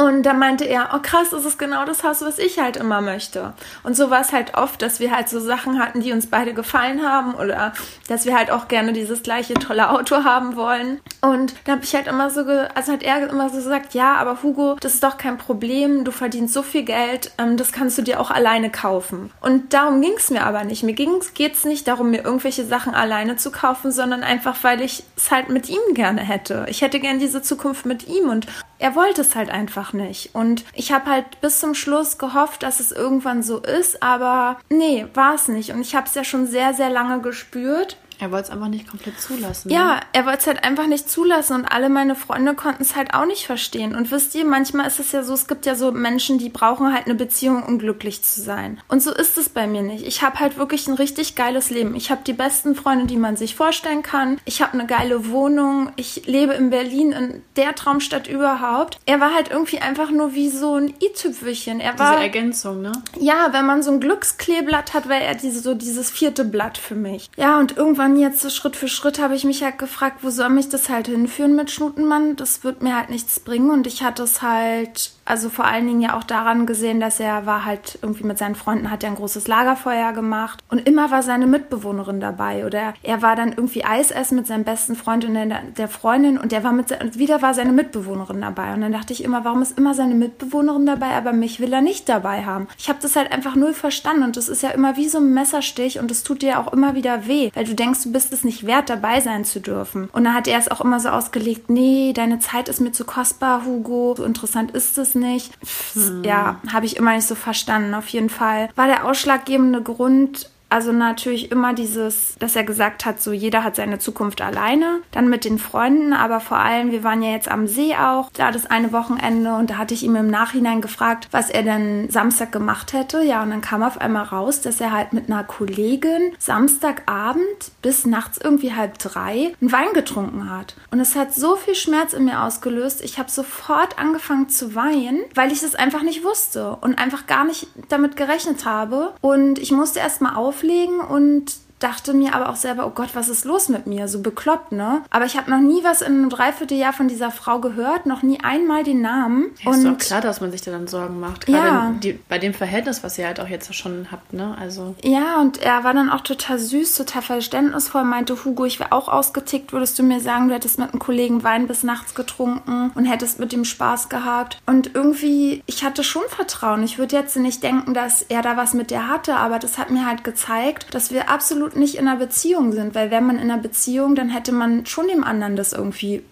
Und 0.00 0.22
da 0.22 0.32
meinte 0.32 0.64
er, 0.64 0.90
oh 0.94 1.00
krass, 1.02 1.28
das 1.30 1.44
ist 1.44 1.58
genau 1.58 1.84
das 1.84 2.02
Haus, 2.04 2.22
was 2.22 2.38
ich 2.38 2.58
halt 2.58 2.78
immer 2.78 3.02
möchte. 3.02 3.52
Und 3.82 3.96
so 3.96 4.08
war 4.08 4.22
es 4.22 4.32
halt 4.32 4.54
oft, 4.54 4.80
dass 4.80 4.98
wir 4.98 5.14
halt 5.14 5.28
so 5.28 5.40
Sachen 5.40 5.78
hatten, 5.78 6.00
die 6.00 6.12
uns 6.12 6.26
beide 6.26 6.54
gefallen 6.54 7.06
haben 7.06 7.34
oder 7.34 7.74
dass 8.08 8.24
wir 8.24 8.34
halt 8.34 8.50
auch 8.50 8.68
gerne 8.68 8.94
dieses 8.94 9.22
gleiche 9.22 9.52
tolle 9.54 9.90
Auto 9.90 10.24
haben 10.24 10.56
wollen. 10.56 11.00
Und 11.20 11.54
da 11.64 11.72
habe 11.72 11.84
ich 11.84 11.94
halt 11.94 12.06
immer 12.06 12.30
so, 12.30 12.40
also 12.74 12.92
hat 12.92 13.02
er 13.02 13.28
immer 13.28 13.50
so 13.50 13.56
gesagt, 13.56 13.92
ja, 13.92 14.14
aber 14.14 14.42
Hugo, 14.42 14.76
das 14.80 14.94
ist 14.94 15.04
doch 15.04 15.18
kein 15.18 15.36
Problem, 15.36 16.04
du 16.04 16.12
verdienst 16.12 16.54
so 16.54 16.62
viel 16.62 16.84
Geld, 16.84 17.32
ähm, 17.36 17.58
das 17.58 17.70
kannst 17.70 17.98
du 17.98 18.02
dir 18.02 18.20
auch 18.20 18.30
alleine 18.30 18.70
kaufen. 18.70 19.30
Und 19.42 19.74
darum 19.74 20.00
ging 20.00 20.14
es 20.16 20.30
mir 20.30 20.46
aber 20.46 20.64
nicht. 20.64 20.82
Mir 20.82 20.94
geht 20.94 21.54
es 21.54 21.64
nicht 21.66 21.86
darum, 21.86 22.10
mir 22.10 22.24
irgendwelche 22.24 22.64
Sachen 22.64 22.94
alleine 22.94 23.36
zu 23.36 23.50
kaufen, 23.50 23.92
sondern 23.92 24.22
einfach, 24.22 24.56
weil 24.62 24.80
ich 24.80 25.04
es 25.18 25.30
halt 25.30 25.50
mit 25.50 25.68
ihm 25.68 25.92
gerne 25.92 26.22
hätte. 26.22 26.64
Ich 26.70 26.80
hätte 26.80 27.00
gern 27.00 27.18
diese 27.18 27.42
Zukunft 27.42 27.84
mit 27.84 28.08
ihm 28.08 28.30
und 28.30 28.46
er 28.80 28.94
wollte 28.94 29.20
es 29.20 29.36
halt 29.36 29.50
einfach 29.50 29.89
nicht. 29.92 30.34
Und 30.34 30.64
ich 30.74 30.92
habe 30.92 31.10
halt 31.10 31.40
bis 31.40 31.60
zum 31.60 31.74
Schluss 31.74 32.18
gehofft, 32.18 32.62
dass 32.62 32.80
es 32.80 32.92
irgendwann 32.92 33.42
so 33.42 33.58
ist, 33.58 34.02
aber 34.02 34.58
nee, 34.68 35.06
war 35.14 35.34
es 35.34 35.48
nicht. 35.48 35.72
Und 35.72 35.80
ich 35.80 35.94
habe 35.94 36.06
es 36.06 36.14
ja 36.14 36.24
schon 36.24 36.46
sehr, 36.46 36.74
sehr 36.74 36.90
lange 36.90 37.20
gespürt. 37.20 37.96
Er 38.20 38.30
wollte 38.30 38.48
es 38.48 38.50
einfach 38.50 38.68
nicht 38.68 38.88
komplett 38.88 39.20
zulassen. 39.20 39.68
ne? 39.68 39.74
Ja, 39.74 40.00
er 40.12 40.26
wollte 40.26 40.38
es 40.38 40.46
halt 40.46 40.62
einfach 40.64 40.86
nicht 40.86 41.10
zulassen 41.10 41.56
und 41.56 41.64
alle 41.64 41.88
meine 41.88 42.14
Freunde 42.14 42.54
konnten 42.54 42.82
es 42.82 42.94
halt 42.96 43.14
auch 43.14 43.24
nicht 43.26 43.46
verstehen. 43.46 43.94
Und 43.94 44.10
wisst 44.10 44.34
ihr, 44.34 44.44
manchmal 44.44 44.86
ist 44.86 45.00
es 45.00 45.12
ja 45.12 45.22
so, 45.22 45.34
es 45.34 45.46
gibt 45.46 45.66
ja 45.66 45.74
so 45.74 45.90
Menschen, 45.92 46.38
die 46.38 46.50
brauchen 46.50 46.92
halt 46.92 47.06
eine 47.06 47.14
Beziehung, 47.14 47.62
um 47.64 47.78
glücklich 47.78 48.22
zu 48.22 48.40
sein. 48.40 48.80
Und 48.88 49.02
so 49.02 49.12
ist 49.12 49.38
es 49.38 49.48
bei 49.48 49.66
mir 49.66 49.82
nicht. 49.82 50.06
Ich 50.06 50.22
habe 50.22 50.38
halt 50.38 50.58
wirklich 50.58 50.86
ein 50.86 50.94
richtig 50.94 51.34
geiles 51.34 51.70
Leben. 51.70 51.94
Ich 51.96 52.10
habe 52.10 52.20
die 52.26 52.32
besten 52.32 52.74
Freunde, 52.74 53.06
die 53.06 53.16
man 53.16 53.36
sich 53.36 53.54
vorstellen 53.56 54.02
kann. 54.02 54.38
Ich 54.44 54.60
habe 54.62 54.74
eine 54.74 54.86
geile 54.86 55.28
Wohnung. 55.30 55.90
Ich 55.96 56.26
lebe 56.26 56.52
in 56.54 56.70
Berlin, 56.70 57.12
in 57.12 57.42
der 57.56 57.74
Traumstadt 57.74 58.28
überhaupt. 58.28 58.98
Er 59.06 59.20
war 59.20 59.34
halt 59.34 59.50
irgendwie 59.50 59.78
einfach 59.78 60.10
nur 60.10 60.34
wie 60.34 60.50
so 60.50 60.76
ein 60.76 60.94
i-Tüpfelchen. 61.02 61.80
Er 61.80 61.92
Diese 61.92 62.04
war 62.04 62.20
Ergänzung, 62.20 62.82
ne? 62.82 62.92
ja, 63.18 63.48
wenn 63.52 63.66
man 63.66 63.82
so 63.82 63.90
ein 63.90 64.00
Glückskleeblatt 64.00 64.94
hat, 64.94 65.08
wäre 65.08 65.24
er 65.24 65.34
diese, 65.34 65.60
so 65.60 65.74
dieses 65.74 66.10
vierte 66.10 66.44
Blatt 66.44 66.78
für 66.78 66.94
mich. 66.94 67.30
Ja, 67.36 67.58
und 67.58 67.76
irgendwann 67.76 68.09
jetzt 68.16 68.40
so 68.40 68.50
Schritt 68.50 68.76
für 68.76 68.88
Schritt 68.88 69.20
habe 69.20 69.34
ich 69.34 69.44
mich 69.44 69.62
halt 69.62 69.78
gefragt, 69.78 70.18
wo 70.22 70.30
soll 70.30 70.48
mich 70.50 70.68
das 70.68 70.88
halt 70.88 71.08
hinführen 71.08 71.56
mit 71.56 71.70
Schnutenmann? 71.70 72.36
Das 72.36 72.64
wird 72.64 72.82
mir 72.82 72.96
halt 72.96 73.10
nichts 73.10 73.40
bringen. 73.40 73.70
Und 73.70 73.86
ich 73.86 74.02
hatte 74.02 74.22
es 74.22 74.42
halt, 74.42 75.12
also 75.24 75.48
vor 75.48 75.64
allen 75.64 75.86
Dingen 75.86 76.00
ja 76.00 76.16
auch 76.16 76.24
daran 76.24 76.66
gesehen, 76.66 77.00
dass 77.00 77.20
er 77.20 77.46
war 77.46 77.64
halt 77.64 77.98
irgendwie 78.02 78.24
mit 78.24 78.38
seinen 78.38 78.54
Freunden, 78.54 78.90
hat 78.90 79.02
er 79.02 79.10
ein 79.10 79.16
großes 79.16 79.48
Lagerfeuer 79.48 80.12
gemacht. 80.12 80.62
Und 80.68 80.86
immer 80.86 81.10
war 81.10 81.22
seine 81.22 81.46
Mitbewohnerin 81.46 82.20
dabei. 82.20 82.66
Oder 82.66 82.94
er 83.02 83.22
war 83.22 83.36
dann 83.36 83.50
irgendwie 83.50 83.84
Eis 83.84 84.10
essen 84.10 84.36
mit 84.36 84.46
seinem 84.46 84.64
besten 84.64 84.96
Freund 84.96 85.24
und 85.24 85.34
der, 85.34 85.62
der 85.76 85.88
Freundin 85.88 86.38
und 86.38 86.52
der 86.52 86.64
war 86.64 86.72
mit, 86.72 86.90
und 87.00 87.18
wieder 87.18 87.42
war 87.42 87.54
seine 87.54 87.72
Mitbewohnerin 87.72 88.40
dabei. 88.40 88.74
Und 88.74 88.80
dann 88.80 88.92
dachte 88.92 89.12
ich 89.12 89.24
immer, 89.24 89.44
warum 89.44 89.62
ist 89.62 89.76
immer 89.78 89.94
seine 89.94 90.14
Mitbewohnerin 90.14 90.86
dabei, 90.86 91.10
aber 91.10 91.32
mich 91.32 91.60
will 91.60 91.72
er 91.72 91.80
nicht 91.80 92.08
dabei 92.08 92.44
haben? 92.44 92.68
Ich 92.78 92.88
habe 92.88 92.98
das 93.02 93.16
halt 93.16 93.32
einfach 93.32 93.56
null 93.56 93.74
verstanden 93.74 94.22
und 94.22 94.36
das 94.36 94.48
ist 94.48 94.62
ja 94.62 94.70
immer 94.70 94.96
wie 94.96 95.08
so 95.08 95.18
ein 95.18 95.32
Messerstich 95.32 95.98
und 95.98 96.10
das 96.10 96.22
tut 96.22 96.42
dir 96.42 96.58
auch 96.58 96.72
immer 96.72 96.94
wieder 96.94 97.26
weh, 97.26 97.50
weil 97.54 97.64
du 97.64 97.74
denkst, 97.74 97.99
du 98.02 98.12
bist 98.12 98.32
es 98.32 98.44
nicht 98.44 98.66
wert, 98.66 98.90
dabei 98.90 99.20
sein 99.20 99.44
zu 99.44 99.60
dürfen. 99.60 100.08
Und 100.12 100.24
dann 100.24 100.34
hat 100.34 100.48
er 100.48 100.58
es 100.58 100.70
auch 100.70 100.80
immer 100.80 101.00
so 101.00 101.08
ausgelegt, 101.10 101.70
nee, 101.70 102.12
deine 102.14 102.38
Zeit 102.38 102.68
ist 102.68 102.80
mir 102.80 102.92
zu 102.92 103.04
kostbar, 103.04 103.64
Hugo, 103.64 104.14
so 104.16 104.24
interessant 104.24 104.70
ist 104.72 104.98
es 104.98 105.14
nicht. 105.14 105.52
Pff, 105.64 105.96
Ja, 106.24 106.60
habe 106.72 106.86
ich 106.86 106.96
immer 106.96 107.14
nicht 107.14 107.26
so 107.26 107.34
verstanden. 107.34 107.94
Auf 107.94 108.08
jeden 108.08 108.30
Fall 108.30 108.68
war 108.76 108.86
der 108.86 109.04
ausschlaggebende 109.04 109.82
Grund, 109.82 110.50
also 110.70 110.92
natürlich 110.92 111.50
immer 111.50 111.74
dieses, 111.74 112.36
dass 112.38 112.56
er 112.56 112.64
gesagt 112.64 113.04
hat, 113.04 113.20
so 113.20 113.32
jeder 113.32 113.64
hat 113.64 113.76
seine 113.76 113.98
Zukunft 113.98 114.40
alleine, 114.40 115.00
dann 115.10 115.28
mit 115.28 115.44
den 115.44 115.58
Freunden, 115.58 116.12
aber 116.12 116.40
vor 116.40 116.58
allem, 116.58 116.92
wir 116.92 117.04
waren 117.04 117.22
ja 117.22 117.32
jetzt 117.32 117.50
am 117.50 117.66
See 117.66 117.94
auch, 117.96 118.30
da 118.32 118.52
das 118.52 118.66
eine 118.66 118.92
Wochenende 118.92 119.54
und 119.54 119.70
da 119.70 119.78
hatte 119.78 119.94
ich 119.94 120.04
ihm 120.04 120.14
im 120.16 120.28
Nachhinein 120.28 120.80
gefragt, 120.80 121.28
was 121.32 121.50
er 121.50 121.64
denn 121.64 122.08
Samstag 122.08 122.52
gemacht 122.52 122.92
hätte. 122.92 123.22
Ja, 123.22 123.42
und 123.42 123.50
dann 123.50 123.60
kam 123.60 123.82
auf 123.82 124.00
einmal 124.00 124.24
raus, 124.24 124.60
dass 124.60 124.80
er 124.80 124.92
halt 124.92 125.12
mit 125.12 125.28
einer 125.28 125.44
Kollegin 125.44 126.32
Samstagabend 126.38 127.72
bis 127.82 128.06
nachts 128.06 128.38
irgendwie 128.38 128.72
halb 128.72 128.98
drei 128.98 129.52
einen 129.60 129.72
Wein 129.72 129.92
getrunken 129.92 130.50
hat. 130.50 130.76
Und 130.92 131.00
es 131.00 131.16
hat 131.16 131.34
so 131.34 131.56
viel 131.56 131.74
Schmerz 131.74 132.12
in 132.12 132.24
mir 132.24 132.42
ausgelöst. 132.42 133.02
Ich 133.02 133.18
habe 133.18 133.30
sofort 133.30 133.98
angefangen 133.98 134.48
zu 134.48 134.74
weinen, 134.76 135.20
weil 135.34 135.50
ich 135.50 135.60
das 135.60 135.74
einfach 135.74 136.02
nicht 136.02 136.24
wusste 136.24 136.76
und 136.76 136.98
einfach 136.98 137.26
gar 137.26 137.44
nicht 137.44 137.66
damit 137.88 138.16
gerechnet 138.16 138.64
habe. 138.64 139.12
Und 139.20 139.58
ich 139.58 139.72
musste 139.72 139.98
erst 139.98 140.20
mal 140.20 140.36
auflegen 140.60 141.00
und 141.00 141.56
dachte 141.80 142.12
mir 142.12 142.34
aber 142.34 142.48
auch 142.48 142.56
selber, 142.56 142.86
oh 142.86 142.90
Gott, 142.90 143.10
was 143.14 143.28
ist 143.28 143.44
los 143.44 143.68
mit 143.68 143.86
mir? 143.86 144.06
So 144.06 144.20
bekloppt, 144.20 144.72
ne? 144.72 145.02
Aber 145.10 145.24
ich 145.24 145.36
habe 145.36 145.50
noch 145.50 145.60
nie 145.60 145.82
was 145.82 146.02
in 146.02 146.12
einem 146.12 146.30
Dreivierteljahr 146.30 146.92
von 146.92 147.08
dieser 147.08 147.30
Frau 147.30 147.58
gehört, 147.58 148.06
noch 148.06 148.22
nie 148.22 148.38
einmal 148.40 148.84
den 148.84 149.00
Namen. 149.00 149.50
Ja, 149.62 149.72
ist 149.72 149.84
doch 149.84 149.98
klar, 149.98 150.20
dass 150.20 150.40
man 150.40 150.52
sich 150.52 150.62
da 150.62 150.70
dann 150.70 150.86
Sorgen 150.86 151.18
macht. 151.18 151.46
Gerade 151.46 151.66
ja. 151.66 151.94
Die, 152.02 152.12
bei 152.28 152.38
dem 152.38 152.54
Verhältnis, 152.54 153.02
was 153.02 153.18
ihr 153.18 153.26
halt 153.26 153.40
auch 153.40 153.48
jetzt 153.48 153.74
schon 153.74 154.08
habt, 154.12 154.32
ne? 154.32 154.56
Also. 154.60 154.94
Ja, 155.02 155.40
und 155.40 155.58
er 155.58 155.84
war 155.84 155.94
dann 155.94 156.10
auch 156.10 156.20
total 156.20 156.58
süß, 156.58 156.94
total 156.94 157.22
verständnisvoll, 157.22 158.04
meinte, 158.04 158.44
Hugo, 158.44 158.64
ich 158.64 158.78
wäre 158.78 158.92
auch 158.92 159.08
ausgetickt, 159.08 159.72
würdest 159.72 159.98
du 159.98 160.02
mir 160.02 160.20
sagen, 160.20 160.48
du 160.48 160.54
hättest 160.54 160.78
mit 160.78 160.90
einem 160.90 161.00
Kollegen 161.00 161.42
Wein 161.42 161.66
bis 161.66 161.82
nachts 161.82 162.14
getrunken 162.14 162.92
und 162.94 163.06
hättest 163.06 163.40
mit 163.40 163.52
ihm 163.52 163.64
Spaß 163.64 164.08
gehabt. 164.08 164.60
Und 164.66 164.94
irgendwie, 164.94 165.62
ich 165.66 165.84
hatte 165.84 166.04
schon 166.04 166.22
Vertrauen. 166.28 166.82
Ich 166.82 166.98
würde 166.98 167.16
jetzt 167.16 167.36
nicht 167.36 167.62
denken, 167.62 167.94
dass 167.94 168.22
er 168.22 168.42
da 168.42 168.56
was 168.56 168.74
mit 168.74 168.90
dir 168.90 169.08
hatte, 169.08 169.36
aber 169.36 169.58
das 169.58 169.78
hat 169.78 169.90
mir 169.90 170.06
halt 170.06 170.24
gezeigt, 170.24 170.92
dass 170.92 171.10
wir 171.10 171.30
absolut 171.30 171.69
absolut 171.70 171.76
nicht 171.76 171.94
in 171.96 172.08
einer 172.08 172.18
Beziehung 172.18 172.72
sind, 172.72 172.94
weil 172.94 173.10
wäre 173.10 173.22
man 173.22 173.36
in 173.36 173.50
einer 173.50 173.58
Beziehung, 173.58 174.14
dann 174.14 174.28
hätte 174.28 174.52
man 174.52 174.86
schon 174.86 175.08
dem 175.08 175.24
anderen 175.24 175.56
das 175.56 175.72
irgendwie, 175.72 176.22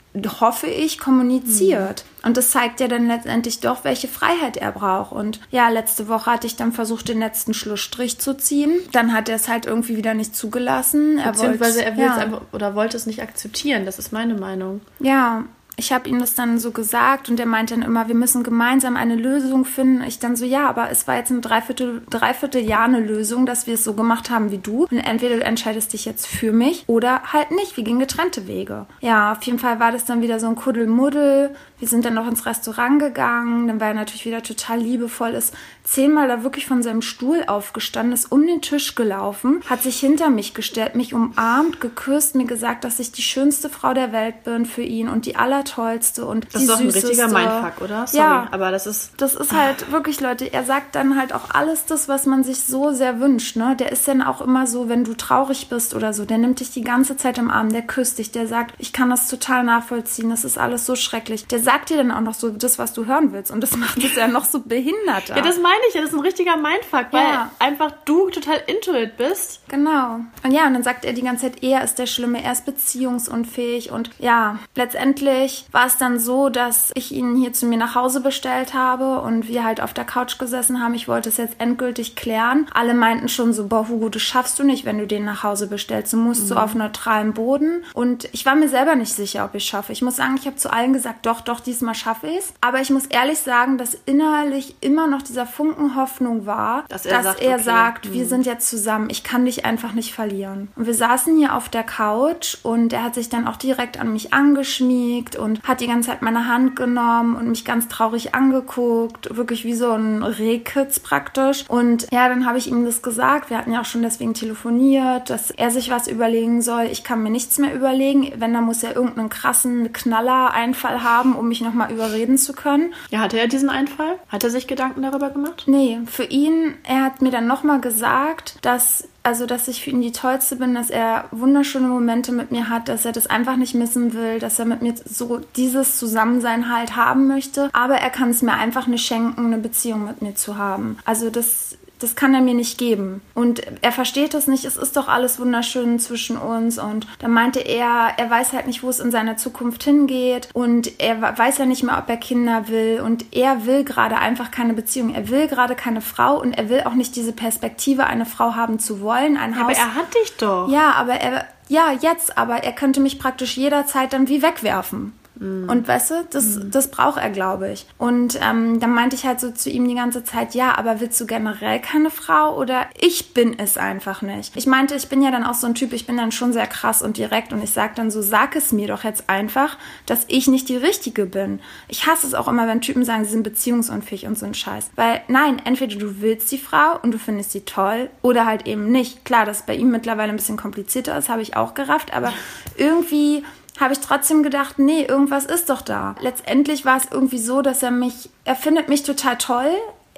hoffe 0.40 0.66
ich, 0.66 0.98
kommuniziert. 0.98 2.04
Mhm. 2.04 2.26
Und 2.28 2.36
das 2.36 2.50
zeigt 2.50 2.80
ja 2.80 2.88
dann 2.88 3.06
letztendlich 3.06 3.60
doch, 3.60 3.84
welche 3.84 4.08
Freiheit 4.08 4.56
er 4.56 4.72
braucht. 4.72 5.12
Und 5.12 5.40
ja, 5.50 5.68
letzte 5.68 6.08
Woche 6.08 6.30
hatte 6.30 6.46
ich 6.46 6.56
dann 6.56 6.72
versucht, 6.72 7.08
den 7.08 7.20
letzten 7.20 7.54
Schlussstrich 7.54 8.18
zu 8.18 8.36
ziehen. 8.36 8.80
Dann 8.92 9.12
hat 9.12 9.28
er 9.28 9.36
es 9.36 9.48
halt 9.48 9.66
irgendwie 9.66 9.96
wieder 9.96 10.14
nicht 10.14 10.34
zugelassen. 10.34 11.18
Er 11.18 11.32
Beziehungsweise 11.32 11.76
wollte, 11.76 11.90
er 11.90 11.96
will 11.96 12.04
ja. 12.04 12.12
es 12.12 12.18
einfach 12.18 12.40
oder 12.52 12.74
wollte 12.74 12.96
es 12.96 13.06
nicht 13.06 13.22
akzeptieren. 13.22 13.86
Das 13.86 13.98
ist 13.98 14.12
meine 14.12 14.34
Meinung. 14.34 14.80
Ja, 14.98 15.44
ich 15.78 15.92
habe 15.92 16.08
ihm 16.08 16.18
das 16.18 16.34
dann 16.34 16.58
so 16.58 16.72
gesagt 16.72 17.30
und 17.30 17.38
er 17.38 17.46
meinte 17.46 17.74
dann 17.74 17.84
immer, 17.84 18.08
wir 18.08 18.16
müssen 18.16 18.42
gemeinsam 18.42 18.96
eine 18.96 19.14
Lösung 19.14 19.64
finden. 19.64 20.02
Ich 20.02 20.18
dann 20.18 20.34
so, 20.34 20.44
ja, 20.44 20.68
aber 20.68 20.90
es 20.90 21.06
war 21.06 21.16
jetzt 21.16 21.30
ein 21.30 21.40
Dreiviertel, 21.40 22.02
Dreiviertel 22.10 22.70
eine 22.72 22.98
Lösung, 22.98 23.46
dass 23.46 23.68
wir 23.68 23.74
es 23.74 23.84
so 23.84 23.94
gemacht 23.94 24.28
haben 24.28 24.50
wie 24.50 24.58
du. 24.58 24.88
Und 24.90 24.98
entweder 24.98 25.36
du 25.36 25.44
entscheidest 25.44 25.92
dich 25.92 26.04
jetzt 26.04 26.26
für 26.26 26.52
mich 26.52 26.84
oder 26.88 27.32
halt 27.32 27.52
nicht. 27.52 27.76
Wir 27.76 27.84
gehen 27.84 28.00
getrennte 28.00 28.48
Wege. 28.48 28.86
Ja, 29.00 29.32
auf 29.32 29.42
jeden 29.44 29.60
Fall 29.60 29.78
war 29.78 29.92
das 29.92 30.04
dann 30.04 30.20
wieder 30.20 30.40
so 30.40 30.48
ein 30.48 30.56
Kuddelmuddel. 30.56 31.54
Wir 31.78 31.88
sind 31.88 32.04
dann 32.04 32.14
noch 32.14 32.26
ins 32.26 32.46
Restaurant 32.46 32.98
gegangen. 32.98 33.68
Dann 33.68 33.80
war 33.80 33.88
er 33.88 33.94
natürlich 33.94 34.26
wieder 34.26 34.42
total 34.42 34.78
liebevoll, 34.78 35.30
ist 35.30 35.54
zehnmal 35.84 36.28
da 36.28 36.42
wirklich 36.42 36.66
von 36.66 36.82
seinem 36.82 37.02
Stuhl 37.02 37.44
aufgestanden, 37.46 38.12
ist 38.12 38.30
um 38.30 38.46
den 38.46 38.60
Tisch 38.60 38.94
gelaufen, 38.94 39.62
hat 39.68 39.82
sich 39.82 39.98
hinter 39.98 40.28
mich 40.28 40.52
gestellt, 40.52 40.96
mich 40.96 41.14
umarmt, 41.14 41.80
geküsst, 41.80 42.34
mir 42.34 42.44
gesagt, 42.44 42.84
dass 42.84 42.98
ich 42.98 43.12
die 43.12 43.22
schönste 43.22 43.70
Frau 43.70 43.94
der 43.94 44.12
Welt 44.12 44.44
bin 44.44 44.66
für 44.66 44.82
ihn 44.82 45.08
und 45.08 45.24
die 45.24 45.36
allertollste 45.36 46.26
und 46.26 46.46
das 46.52 46.60
die 46.60 46.66
ist 46.66 46.70
doch 46.70 46.80
ein 46.80 46.90
richtiger 46.90 47.28
Mindfuck, 47.28 47.82
oder? 47.82 48.06
Sorry, 48.06 48.22
ja, 48.22 48.48
aber 48.50 48.70
das 48.70 48.86
ist 48.86 49.12
das 49.16 49.34
ist 49.34 49.52
halt 49.52 49.90
wirklich 49.90 50.20
Leute, 50.20 50.52
er 50.52 50.64
sagt 50.64 50.94
dann 50.94 51.18
halt 51.18 51.32
auch 51.32 51.50
alles 51.50 51.86
das, 51.86 52.08
was 52.08 52.26
man 52.26 52.44
sich 52.44 52.60
so 52.60 52.92
sehr 52.92 53.20
wünscht, 53.20 53.56
ne? 53.56 53.74
Der 53.76 53.90
ist 53.90 54.06
dann 54.06 54.22
auch 54.22 54.42
immer 54.42 54.66
so, 54.66 54.88
wenn 54.88 55.04
du 55.04 55.14
traurig 55.14 55.68
bist 55.70 55.94
oder 55.94 56.12
so, 56.12 56.26
der 56.26 56.38
nimmt 56.38 56.60
dich 56.60 56.70
die 56.70 56.82
ganze 56.82 57.16
Zeit 57.16 57.38
im 57.38 57.50
Arm, 57.50 57.70
der 57.72 57.82
küsst 57.82 58.18
dich, 58.18 58.30
der 58.30 58.46
sagt, 58.46 58.74
ich 58.78 58.92
kann 58.92 59.08
das 59.08 59.28
total 59.28 59.64
nachvollziehen, 59.64 60.28
das 60.28 60.44
ist 60.44 60.58
alles 60.58 60.84
so 60.84 60.96
schrecklich. 60.96 61.46
Der 61.46 61.60
sagt 61.68 61.90
dir 61.90 61.98
dann 61.98 62.10
auch 62.10 62.22
noch 62.22 62.32
so 62.32 62.48
das, 62.48 62.78
was 62.78 62.94
du 62.94 63.04
hören 63.04 63.32
willst 63.32 63.50
und 63.50 63.60
das 63.60 63.76
macht 63.76 64.02
es 64.02 64.16
ja 64.16 64.26
noch 64.26 64.46
so 64.46 64.60
behinderter. 64.60 65.36
Ja, 65.36 65.42
das 65.42 65.58
meine 65.58 65.82
ich 65.90 65.94
ja, 65.94 66.00
das 66.00 66.10
ist 66.10 66.16
ein 66.16 66.22
richtiger 66.22 66.56
Mindfuck, 66.56 67.08
weil 67.10 67.24
ja. 67.24 67.50
einfach 67.58 67.92
du 68.06 68.30
total 68.30 68.62
intuit 68.66 69.18
bist. 69.18 69.60
Genau. 69.68 70.20
Und 70.42 70.52
ja, 70.52 70.66
und 70.66 70.72
dann 70.72 70.82
sagt 70.82 71.04
er 71.04 71.12
die 71.12 71.20
ganze 71.20 71.42
Zeit, 71.42 71.62
er 71.62 71.84
ist 71.84 71.98
der 71.98 72.06
Schlimme, 72.06 72.42
er 72.42 72.52
ist 72.52 72.64
beziehungsunfähig. 72.64 73.90
Und 73.90 74.10
ja, 74.18 74.58
letztendlich 74.76 75.66
war 75.70 75.86
es 75.86 75.98
dann 75.98 76.18
so, 76.18 76.48
dass 76.48 76.90
ich 76.94 77.12
ihn 77.12 77.36
hier 77.36 77.52
zu 77.52 77.66
mir 77.66 77.76
nach 77.76 77.94
Hause 77.94 78.22
bestellt 78.22 78.72
habe 78.72 79.20
und 79.20 79.46
wir 79.48 79.62
halt 79.62 79.82
auf 79.82 79.92
der 79.92 80.04
Couch 80.04 80.38
gesessen 80.38 80.82
haben. 80.82 80.94
Ich 80.94 81.06
wollte 81.06 81.28
es 81.28 81.36
jetzt 81.36 81.56
endgültig 81.58 82.16
klären. 82.16 82.66
Alle 82.72 82.94
meinten 82.94 83.28
schon 83.28 83.52
so, 83.52 83.66
boah, 83.66 83.88
Hugo, 83.88 84.08
das 84.08 84.22
schaffst 84.22 84.58
du 84.58 84.64
nicht, 84.64 84.86
wenn 84.86 84.98
du 84.98 85.06
den 85.06 85.26
nach 85.26 85.42
Hause 85.42 85.66
bestellst. 85.66 86.14
Du 86.14 86.16
musst 86.16 86.44
mhm. 86.44 86.46
so 86.46 86.56
auf 86.56 86.74
neutralem 86.74 87.34
Boden. 87.34 87.84
Und 87.92 88.26
ich 88.32 88.46
war 88.46 88.54
mir 88.54 88.70
selber 88.70 88.94
nicht 88.94 89.12
sicher, 89.12 89.44
ob 89.44 89.54
ich 89.54 89.64
es 89.64 89.68
schaffe. 89.68 89.92
Ich 89.92 90.00
muss 90.02 90.16
sagen, 90.16 90.36
ich 90.38 90.46
habe 90.46 90.56
zu 90.56 90.72
allen 90.72 90.92
gesagt, 90.92 91.26
doch, 91.26 91.42
doch, 91.42 91.57
diesmal 91.60 91.94
schaffe 91.94 92.28
ich 92.28 92.38
es. 92.38 92.52
Aber 92.60 92.80
ich 92.80 92.90
muss 92.90 93.06
ehrlich 93.06 93.38
sagen, 93.38 93.78
dass 93.78 93.96
innerlich 94.06 94.76
immer 94.80 95.06
noch 95.06 95.22
dieser 95.22 95.46
Funken 95.46 95.96
Hoffnung 95.96 96.46
war, 96.46 96.84
dass 96.88 97.06
er, 97.06 97.16
dass 97.16 97.24
sagt, 97.24 97.40
er 97.40 97.54
okay. 97.54 97.62
sagt, 97.62 98.12
wir 98.12 98.22
hm. 98.22 98.28
sind 98.28 98.46
jetzt 98.46 98.68
zusammen, 98.68 99.08
ich 99.10 99.24
kann 99.24 99.44
dich 99.44 99.64
einfach 99.64 99.92
nicht 99.92 100.12
verlieren. 100.12 100.68
Und 100.76 100.86
wir 100.86 100.94
saßen 100.94 101.36
hier 101.36 101.54
auf 101.54 101.68
der 101.68 101.84
Couch 101.84 102.56
und 102.62 102.92
er 102.92 103.04
hat 103.04 103.14
sich 103.14 103.28
dann 103.28 103.46
auch 103.46 103.56
direkt 103.56 104.00
an 104.00 104.12
mich 104.12 104.32
angeschmiegt 104.32 105.36
und 105.36 105.62
hat 105.62 105.80
die 105.80 105.86
ganze 105.86 106.10
Zeit 106.10 106.22
meine 106.22 106.46
Hand 106.46 106.76
genommen 106.76 107.36
und 107.36 107.48
mich 107.48 107.64
ganz 107.64 107.88
traurig 107.88 108.34
angeguckt, 108.34 109.36
wirklich 109.36 109.64
wie 109.64 109.74
so 109.74 109.92
ein 109.92 110.22
Rehkitz 110.22 111.00
praktisch. 111.00 111.64
Und 111.68 112.06
ja, 112.12 112.28
dann 112.28 112.46
habe 112.46 112.58
ich 112.58 112.68
ihm 112.68 112.84
das 112.84 113.02
gesagt, 113.02 113.50
wir 113.50 113.58
hatten 113.58 113.72
ja 113.72 113.80
auch 113.80 113.84
schon 113.84 114.02
deswegen 114.02 114.34
telefoniert, 114.34 115.30
dass 115.30 115.50
er 115.50 115.70
sich 115.70 115.90
was 115.90 116.08
überlegen 116.08 116.62
soll. 116.62 116.84
Ich 116.84 117.04
kann 117.04 117.22
mir 117.22 117.30
nichts 117.30 117.58
mehr 117.58 117.74
überlegen, 117.74 118.32
wenn, 118.36 118.54
dann 118.54 118.64
muss 118.64 118.82
er 118.82 118.96
irgendeinen 118.96 119.28
krassen 119.28 119.92
Knaller-Einfall 119.92 121.02
haben, 121.02 121.34
um 121.34 121.47
mich 121.48 121.60
nochmal 121.60 121.90
überreden 121.90 122.38
zu 122.38 122.52
können. 122.52 122.94
Ja, 123.10 123.20
hatte 123.20 123.38
er 123.38 123.48
diesen 123.48 123.70
Einfall? 123.70 124.18
Hat 124.28 124.44
er 124.44 124.50
sich 124.50 124.66
Gedanken 124.66 125.02
darüber 125.02 125.30
gemacht? 125.30 125.38
gemacht? 125.38 125.64
Nee, 125.66 126.00
für 126.06 126.24
ihn, 126.24 126.74
er 126.84 127.02
hat 127.04 127.22
mir 127.22 127.30
dann 127.30 127.46
nochmal 127.46 127.80
gesagt, 127.80 128.56
dass 128.62 129.08
also 129.24 129.44
dass 129.44 129.68
ich 129.68 129.82
für 129.82 129.90
ihn 129.90 130.00
die 130.00 130.12
tollste 130.12 130.56
bin, 130.56 130.74
dass 130.74 130.88
er 130.88 131.26
wunderschöne 131.32 131.86
Momente 131.86 132.32
mit 132.32 132.50
mir 132.50 132.70
hat, 132.70 132.88
dass 132.88 133.04
er 133.04 133.12
das 133.12 133.26
einfach 133.26 133.56
nicht 133.56 133.74
missen 133.74 134.14
will, 134.14 134.38
dass 134.38 134.58
er 134.58 134.64
mit 134.64 134.80
mir 134.80 134.94
so 135.04 135.40
dieses 135.54 135.98
Zusammensein 135.98 136.74
halt 136.74 136.96
haben 136.96 137.26
möchte, 137.26 137.68
aber 137.74 137.96
er 137.96 138.08
kann 138.08 138.30
es 138.30 138.40
mir 138.40 138.54
einfach 138.54 138.86
nicht 138.86 139.04
schenken, 139.04 139.46
eine 139.46 139.58
Beziehung 139.58 140.06
mit 140.06 140.22
mir 140.22 140.34
zu 140.34 140.56
haben. 140.56 140.96
Also 141.04 141.28
das 141.28 141.76
das 141.98 142.16
kann 142.16 142.34
er 142.34 142.40
mir 142.40 142.54
nicht 142.54 142.78
geben. 142.78 143.20
Und 143.34 143.62
er 143.82 143.92
versteht 143.92 144.34
das 144.34 144.46
nicht, 144.46 144.64
es 144.64 144.76
ist 144.76 144.96
doch 144.96 145.08
alles 145.08 145.38
wunderschön 145.38 145.98
zwischen 145.98 146.36
uns. 146.36 146.78
Und 146.78 147.06
dann 147.18 147.32
meinte 147.32 147.60
er, 147.60 148.12
er 148.16 148.30
weiß 148.30 148.52
halt 148.52 148.66
nicht, 148.66 148.82
wo 148.82 148.88
es 148.88 149.00
in 149.00 149.10
seiner 149.10 149.36
Zukunft 149.36 149.82
hingeht. 149.84 150.48
Und 150.52 151.00
er 151.00 151.20
weiß 151.38 151.58
ja 151.58 151.66
nicht 151.66 151.82
mehr, 151.82 151.98
ob 151.98 152.08
er 152.08 152.16
Kinder 152.16 152.68
will. 152.68 153.00
Und 153.04 153.26
er 153.34 153.66
will 153.66 153.84
gerade 153.84 154.18
einfach 154.18 154.50
keine 154.50 154.74
Beziehung. 154.74 155.14
Er 155.14 155.28
will 155.28 155.48
gerade 155.48 155.74
keine 155.74 156.00
Frau 156.00 156.40
und 156.40 156.52
er 156.52 156.68
will 156.68 156.82
auch 156.82 156.94
nicht 156.94 157.16
diese 157.16 157.32
Perspektive, 157.32 158.06
eine 158.06 158.26
Frau 158.26 158.54
haben 158.54 158.78
zu 158.78 159.00
wollen. 159.00 159.36
Ein 159.36 159.56
Haus. 159.56 159.64
Aber 159.64 159.72
er 159.72 159.94
hat 159.94 160.14
dich 160.14 160.36
doch. 160.36 160.68
Ja, 160.70 160.92
aber 160.92 161.14
er, 161.14 161.46
ja, 161.68 161.92
jetzt, 162.00 162.38
aber 162.38 162.64
er 162.64 162.72
könnte 162.72 163.00
mich 163.00 163.18
praktisch 163.18 163.56
jederzeit 163.56 164.12
dann 164.12 164.28
wie 164.28 164.42
wegwerfen. 164.42 165.17
Mhm. 165.38 165.68
Und 165.68 165.88
weißt 165.88 166.10
du, 166.10 166.14
das, 166.30 166.56
mhm. 166.56 166.70
das 166.70 166.90
braucht 166.90 167.18
er, 167.18 167.30
glaube 167.30 167.70
ich. 167.70 167.86
Und 167.98 168.38
ähm, 168.42 168.80
dann 168.80 168.92
meinte 168.92 169.16
ich 169.16 169.24
halt 169.24 169.40
so 169.40 169.50
zu 169.50 169.70
ihm 169.70 169.86
die 169.88 169.94
ganze 169.94 170.24
Zeit, 170.24 170.54
ja, 170.54 170.76
aber 170.76 171.00
willst 171.00 171.20
du 171.20 171.26
generell 171.26 171.80
keine 171.80 172.10
Frau 172.10 172.56
oder 172.56 172.86
ich 173.00 173.34
bin 173.34 173.58
es 173.58 173.76
einfach 173.76 174.22
nicht? 174.22 174.56
Ich 174.56 174.66
meinte, 174.66 174.94
ich 174.94 175.08
bin 175.08 175.22
ja 175.22 175.30
dann 175.30 175.44
auch 175.44 175.54
so 175.54 175.66
ein 175.66 175.74
Typ, 175.74 175.92
ich 175.92 176.06
bin 176.06 176.16
dann 176.16 176.32
schon 176.32 176.52
sehr 176.52 176.66
krass 176.66 177.02
und 177.02 177.16
direkt 177.16 177.52
und 177.52 177.62
ich 177.62 177.70
sag 177.70 177.94
dann 177.94 178.10
so, 178.10 178.22
sag 178.22 178.56
es 178.56 178.72
mir 178.72 178.88
doch 178.88 179.04
jetzt 179.04 179.28
einfach, 179.28 179.76
dass 180.06 180.24
ich 180.28 180.48
nicht 180.48 180.68
die 180.68 180.76
Richtige 180.76 181.26
bin. 181.26 181.60
Ich 181.88 182.06
hasse 182.06 182.26
es 182.26 182.34
auch 182.34 182.48
immer, 182.48 182.66
wenn 182.66 182.80
Typen 182.80 183.04
sagen, 183.04 183.24
sie 183.24 183.30
sind 183.30 183.42
beziehungsunfähig 183.42 184.26
und 184.26 184.38
so 184.38 184.46
ein 184.46 184.54
Scheiß. 184.54 184.90
Weil 184.96 185.22
nein, 185.28 185.60
entweder 185.64 185.96
du 185.96 186.20
willst 186.20 186.50
die 186.52 186.58
Frau 186.58 186.98
und 187.02 187.12
du 187.12 187.18
findest 187.18 187.52
sie 187.52 187.62
toll 187.62 188.10
oder 188.22 188.46
halt 188.46 188.66
eben 188.66 188.90
nicht. 188.90 189.24
Klar, 189.24 189.44
dass 189.44 189.62
bei 189.62 189.74
ihm 189.74 189.90
mittlerweile 189.90 190.30
ein 190.30 190.36
bisschen 190.36 190.56
komplizierter 190.56 191.16
ist, 191.16 191.28
habe 191.28 191.42
ich 191.42 191.56
auch 191.56 191.74
gerafft, 191.74 192.14
aber 192.14 192.32
irgendwie 192.76 193.44
habe 193.78 193.92
ich 193.92 194.00
trotzdem 194.00 194.42
gedacht, 194.42 194.78
nee, 194.78 195.04
irgendwas 195.04 195.44
ist 195.44 195.70
doch 195.70 195.82
da. 195.82 196.14
Letztendlich 196.20 196.84
war 196.84 196.96
es 196.96 197.08
irgendwie 197.10 197.38
so, 197.38 197.62
dass 197.62 197.82
er 197.82 197.90
mich, 197.90 198.30
er 198.44 198.56
findet 198.56 198.88
mich 198.88 199.02
total 199.02 199.38
toll. 199.38 199.70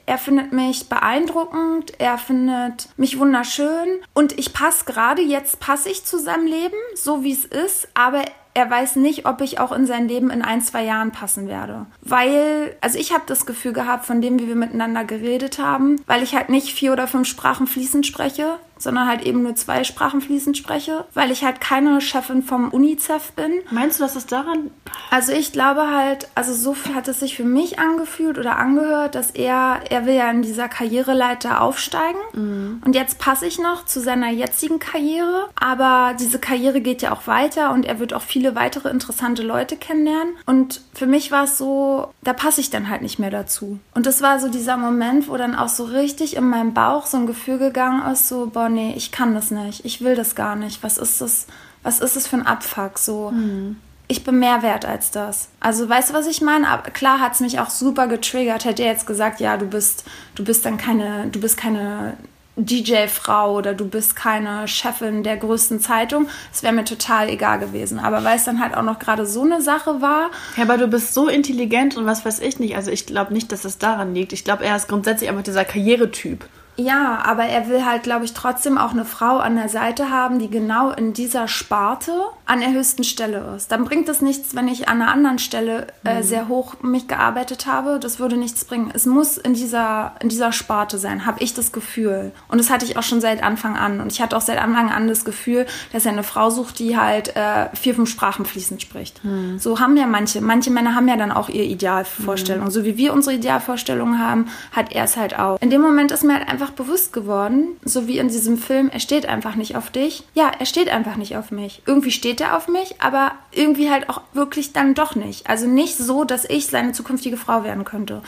Er 0.06 0.18
findet 0.18 0.52
mich 0.52 0.88
beeindruckend, 0.88 1.92
er 2.00 2.18
findet 2.18 2.88
mich 2.96 3.20
wunderschön 3.20 4.00
und 4.12 4.36
ich 4.40 4.52
passe 4.52 4.84
gerade, 4.84 5.22
jetzt 5.22 5.60
passe 5.60 5.88
ich 5.88 6.04
zu 6.04 6.18
seinem 6.18 6.46
Leben, 6.46 6.74
so 6.96 7.22
wie 7.22 7.30
es 7.30 7.44
ist, 7.44 7.86
aber 7.94 8.24
er 8.54 8.68
weiß 8.68 8.96
nicht, 8.96 9.26
ob 9.26 9.40
ich 9.40 9.60
auch 9.60 9.70
in 9.70 9.86
sein 9.86 10.08
Leben 10.08 10.30
in 10.30 10.42
ein, 10.42 10.62
zwei 10.62 10.84
Jahren 10.84 11.12
passen 11.12 11.46
werde. 11.46 11.86
Weil, 12.00 12.76
also 12.80 12.98
ich 12.98 13.12
habe 13.12 13.22
das 13.26 13.46
Gefühl 13.46 13.72
gehabt, 13.72 14.04
von 14.04 14.20
dem, 14.20 14.40
wie 14.40 14.48
wir 14.48 14.56
miteinander 14.56 15.04
geredet 15.04 15.58
haben, 15.58 16.02
weil 16.06 16.22
ich 16.24 16.34
halt 16.34 16.48
nicht 16.48 16.74
vier 16.74 16.92
oder 16.92 17.06
fünf 17.06 17.28
Sprachen 17.28 17.68
fließend 17.68 18.04
spreche, 18.04 18.58
sondern 18.80 19.06
halt 19.06 19.22
eben 19.22 19.42
nur 19.42 19.54
zwei 19.54 19.84
Sprachen 19.84 20.20
fließend 20.20 20.56
spreche, 20.56 21.04
weil 21.14 21.30
ich 21.30 21.44
halt 21.44 21.60
keine 21.60 22.00
Chefin 22.00 22.42
vom 22.42 22.70
UNICEF 22.70 23.32
bin. 23.32 23.52
Meinst 23.70 24.00
du, 24.00 24.04
dass 24.04 24.16
es 24.16 24.26
daran? 24.26 24.70
Also 25.10 25.32
ich 25.32 25.52
glaube 25.52 25.90
halt, 25.90 26.28
also 26.34 26.52
so 26.52 26.74
hat 26.94 27.06
es 27.08 27.20
sich 27.20 27.36
für 27.36 27.44
mich 27.44 27.78
angefühlt 27.78 28.38
oder 28.38 28.56
angehört, 28.56 29.14
dass 29.14 29.30
er, 29.30 29.80
er 29.90 30.06
will 30.06 30.14
ja 30.14 30.30
in 30.30 30.42
dieser 30.42 30.68
Karriereleiter 30.68 31.60
aufsteigen. 31.60 32.18
Mhm. 32.32 32.82
Und 32.84 32.94
jetzt 32.94 33.18
passe 33.18 33.46
ich 33.46 33.58
noch 33.58 33.84
zu 33.84 34.00
seiner 34.00 34.30
jetzigen 34.30 34.78
Karriere. 34.78 35.48
Aber 35.54 36.14
diese 36.18 36.38
Karriere 36.38 36.80
geht 36.80 37.02
ja 37.02 37.12
auch 37.12 37.26
weiter 37.26 37.72
und 37.72 37.84
er 37.84 37.98
wird 37.98 38.14
auch 38.14 38.22
viele 38.22 38.54
weitere 38.54 38.88
interessante 38.88 39.42
Leute 39.42 39.76
kennenlernen. 39.76 40.34
Und 40.46 40.80
für 40.94 41.06
mich 41.06 41.30
war 41.30 41.44
es 41.44 41.58
so, 41.58 42.08
da 42.22 42.32
passe 42.32 42.60
ich 42.60 42.70
dann 42.70 42.88
halt 42.88 43.02
nicht 43.02 43.18
mehr 43.18 43.30
dazu. 43.30 43.78
Und 43.94 44.06
das 44.06 44.22
war 44.22 44.38
so 44.40 44.48
dieser 44.48 44.76
Moment, 44.76 45.28
wo 45.28 45.36
dann 45.36 45.54
auch 45.54 45.68
so 45.68 45.84
richtig 45.84 46.36
in 46.36 46.48
meinem 46.48 46.72
Bauch 46.72 47.06
so 47.06 47.18
ein 47.18 47.26
Gefühl 47.26 47.58
gegangen 47.58 48.10
ist, 48.10 48.28
so, 48.28 48.46
boah, 48.46 48.69
nee, 48.70 48.94
ich 48.96 49.12
kann 49.12 49.34
das 49.34 49.50
nicht. 49.50 49.84
Ich 49.84 50.00
will 50.00 50.14
das 50.14 50.34
gar 50.34 50.56
nicht. 50.56 50.82
Was 50.82 50.98
ist 50.98 51.20
das? 51.20 51.46
Was 51.82 52.00
ist 52.00 52.16
das 52.16 52.26
für 52.26 52.36
ein 52.36 52.46
Abfuck? 52.46 52.98
So. 52.98 53.30
Mhm 53.30 53.76
ich 54.10 54.24
bin 54.24 54.40
mehr 54.40 54.62
wert 54.62 54.84
als 54.84 55.12
das. 55.12 55.50
Also 55.60 55.88
weißt 55.88 56.10
du, 56.10 56.14
was 56.14 56.26
ich 56.26 56.40
meine? 56.40 56.68
Aber 56.68 56.90
klar 56.90 57.20
hat 57.20 57.34
es 57.34 57.40
mich 57.40 57.60
auch 57.60 57.70
super 57.70 58.08
getriggert. 58.08 58.64
Hätte 58.64 58.82
er 58.82 58.90
jetzt 58.90 59.06
gesagt, 59.06 59.38
ja, 59.38 59.56
du 59.56 59.66
bist, 59.66 60.04
du 60.34 60.42
bist 60.42 60.66
dann 60.66 60.78
keine, 60.78 61.28
du 61.28 61.40
bist 61.40 61.56
keine 61.56 62.16
DJ-Frau 62.56 63.54
oder 63.54 63.72
du 63.72 63.86
bist 63.86 64.16
keine 64.16 64.66
Chefin 64.66 65.22
der 65.22 65.36
größten 65.36 65.78
Zeitung. 65.78 66.26
Es 66.52 66.64
wäre 66.64 66.72
mir 66.72 66.84
total 66.84 67.28
egal 67.28 67.60
gewesen. 67.60 68.00
Aber 68.00 68.24
weil 68.24 68.36
es 68.36 68.44
dann 68.44 68.60
halt 68.60 68.76
auch 68.76 68.82
noch 68.82 68.98
gerade 68.98 69.26
so 69.26 69.42
eine 69.42 69.62
Sache 69.62 70.02
war. 70.02 70.30
Ja, 70.56 70.64
aber 70.64 70.76
du 70.76 70.88
bist 70.88 71.14
so 71.14 71.28
intelligent 71.28 71.96
und 71.96 72.04
was 72.04 72.24
weiß 72.24 72.40
ich 72.40 72.58
nicht. 72.58 72.74
Also 72.74 72.90
ich 72.90 73.06
glaube 73.06 73.32
nicht, 73.32 73.52
dass 73.52 73.64
es 73.64 73.78
daran 73.78 74.12
liegt. 74.12 74.32
Ich 74.32 74.42
glaube, 74.42 74.64
er 74.64 74.74
ist 74.74 74.88
grundsätzlich 74.88 75.30
einfach 75.30 75.44
dieser 75.44 75.64
Karrieretyp. 75.64 76.44
Ja, 76.80 77.22
aber 77.24 77.44
er 77.44 77.68
will 77.68 77.84
halt, 77.84 78.04
glaube 78.04 78.24
ich, 78.24 78.32
trotzdem 78.32 78.78
auch 78.78 78.92
eine 78.92 79.04
Frau 79.04 79.36
an 79.38 79.56
der 79.56 79.68
Seite 79.68 80.10
haben, 80.10 80.38
die 80.38 80.48
genau 80.48 80.90
in 80.90 81.12
dieser 81.12 81.46
Sparte 81.46 82.12
an 82.46 82.60
der 82.60 82.72
höchsten 82.72 83.04
Stelle 83.04 83.54
ist. 83.54 83.70
Dann 83.70 83.84
bringt 83.84 84.08
es 84.08 84.22
nichts, 84.22 84.54
wenn 84.56 84.66
ich 84.66 84.88
an 84.88 85.02
einer 85.02 85.12
anderen 85.12 85.38
Stelle 85.38 85.88
äh, 86.04 86.18
mhm. 86.18 86.22
sehr 86.22 86.48
hoch 86.48 86.82
mich 86.82 87.06
gearbeitet 87.06 87.66
habe. 87.66 87.98
Das 88.00 88.18
würde 88.18 88.38
nichts 88.38 88.64
bringen. 88.64 88.90
Es 88.94 89.04
muss 89.04 89.36
in 89.36 89.52
dieser, 89.52 90.14
in 90.20 90.30
dieser 90.30 90.52
Sparte 90.52 90.98
sein, 90.98 91.26
habe 91.26 91.42
ich 91.42 91.52
das 91.52 91.70
Gefühl. 91.70 92.32
Und 92.48 92.58
das 92.58 92.70
hatte 92.70 92.86
ich 92.86 92.96
auch 92.96 93.02
schon 93.02 93.20
seit 93.20 93.42
Anfang 93.42 93.76
an. 93.76 94.00
Und 94.00 94.10
ich 94.10 94.22
hatte 94.22 94.36
auch 94.36 94.40
seit 94.40 94.58
Anfang 94.58 94.90
an 94.90 95.06
das 95.06 95.24
Gefühl, 95.26 95.66
dass 95.92 96.06
er 96.06 96.12
eine 96.12 96.22
Frau 96.22 96.48
sucht, 96.48 96.78
die 96.78 96.96
halt 96.96 97.36
äh, 97.36 97.68
vier, 97.74 97.94
fünf 97.94 98.08
Sprachen 98.08 98.46
fließend 98.46 98.80
spricht. 98.80 99.22
Mhm. 99.22 99.58
So 99.58 99.80
haben 99.80 99.96
ja 99.96 100.06
manche. 100.06 100.40
Manche 100.40 100.70
Männer 100.70 100.94
haben 100.94 101.08
ja 101.08 101.16
dann 101.16 101.30
auch 101.30 101.50
ihre 101.50 101.66
Idealvorstellung. 101.66 102.64
Mhm. 102.64 102.70
So 102.70 102.84
wie 102.84 102.96
wir 102.96 103.12
unsere 103.12 103.36
Idealvorstellung 103.36 104.18
haben, 104.18 104.46
hat 104.72 104.92
er 104.92 105.04
es 105.04 105.18
halt 105.18 105.38
auch. 105.38 105.60
In 105.60 105.68
dem 105.68 105.82
Moment 105.82 106.10
ist 106.10 106.24
mir 106.24 106.34
halt 106.34 106.48
einfach 106.48 106.69
einfach 106.70 106.84
bewusst 106.84 107.12
geworden, 107.12 107.76
so 107.84 108.06
wie 108.06 108.18
in 108.18 108.28
diesem 108.28 108.58
Film, 108.58 108.90
er 108.90 109.00
steht 109.00 109.26
einfach 109.26 109.56
nicht 109.56 109.76
auf 109.76 109.90
dich. 109.90 110.24
Ja, 110.34 110.50
er 110.58 110.66
steht 110.66 110.88
einfach 110.88 111.16
nicht 111.16 111.36
auf 111.36 111.50
mich. 111.50 111.82
Irgendwie 111.86 112.10
steht 112.10 112.40
er 112.40 112.56
auf 112.56 112.68
mich, 112.68 113.00
aber 113.00 113.32
irgendwie 113.52 113.90
halt 113.90 114.08
auch 114.08 114.22
wirklich 114.32 114.72
dann 114.72 114.94
doch 114.94 115.14
nicht. 115.14 115.48
Also 115.48 115.66
nicht 115.66 115.96
so, 115.96 116.24
dass 116.24 116.44
ich 116.44 116.66
seine 116.66 116.92
zukünftige 116.92 117.36
Frau 117.36 117.64
werden 117.64 117.84
könnte. 117.84 118.22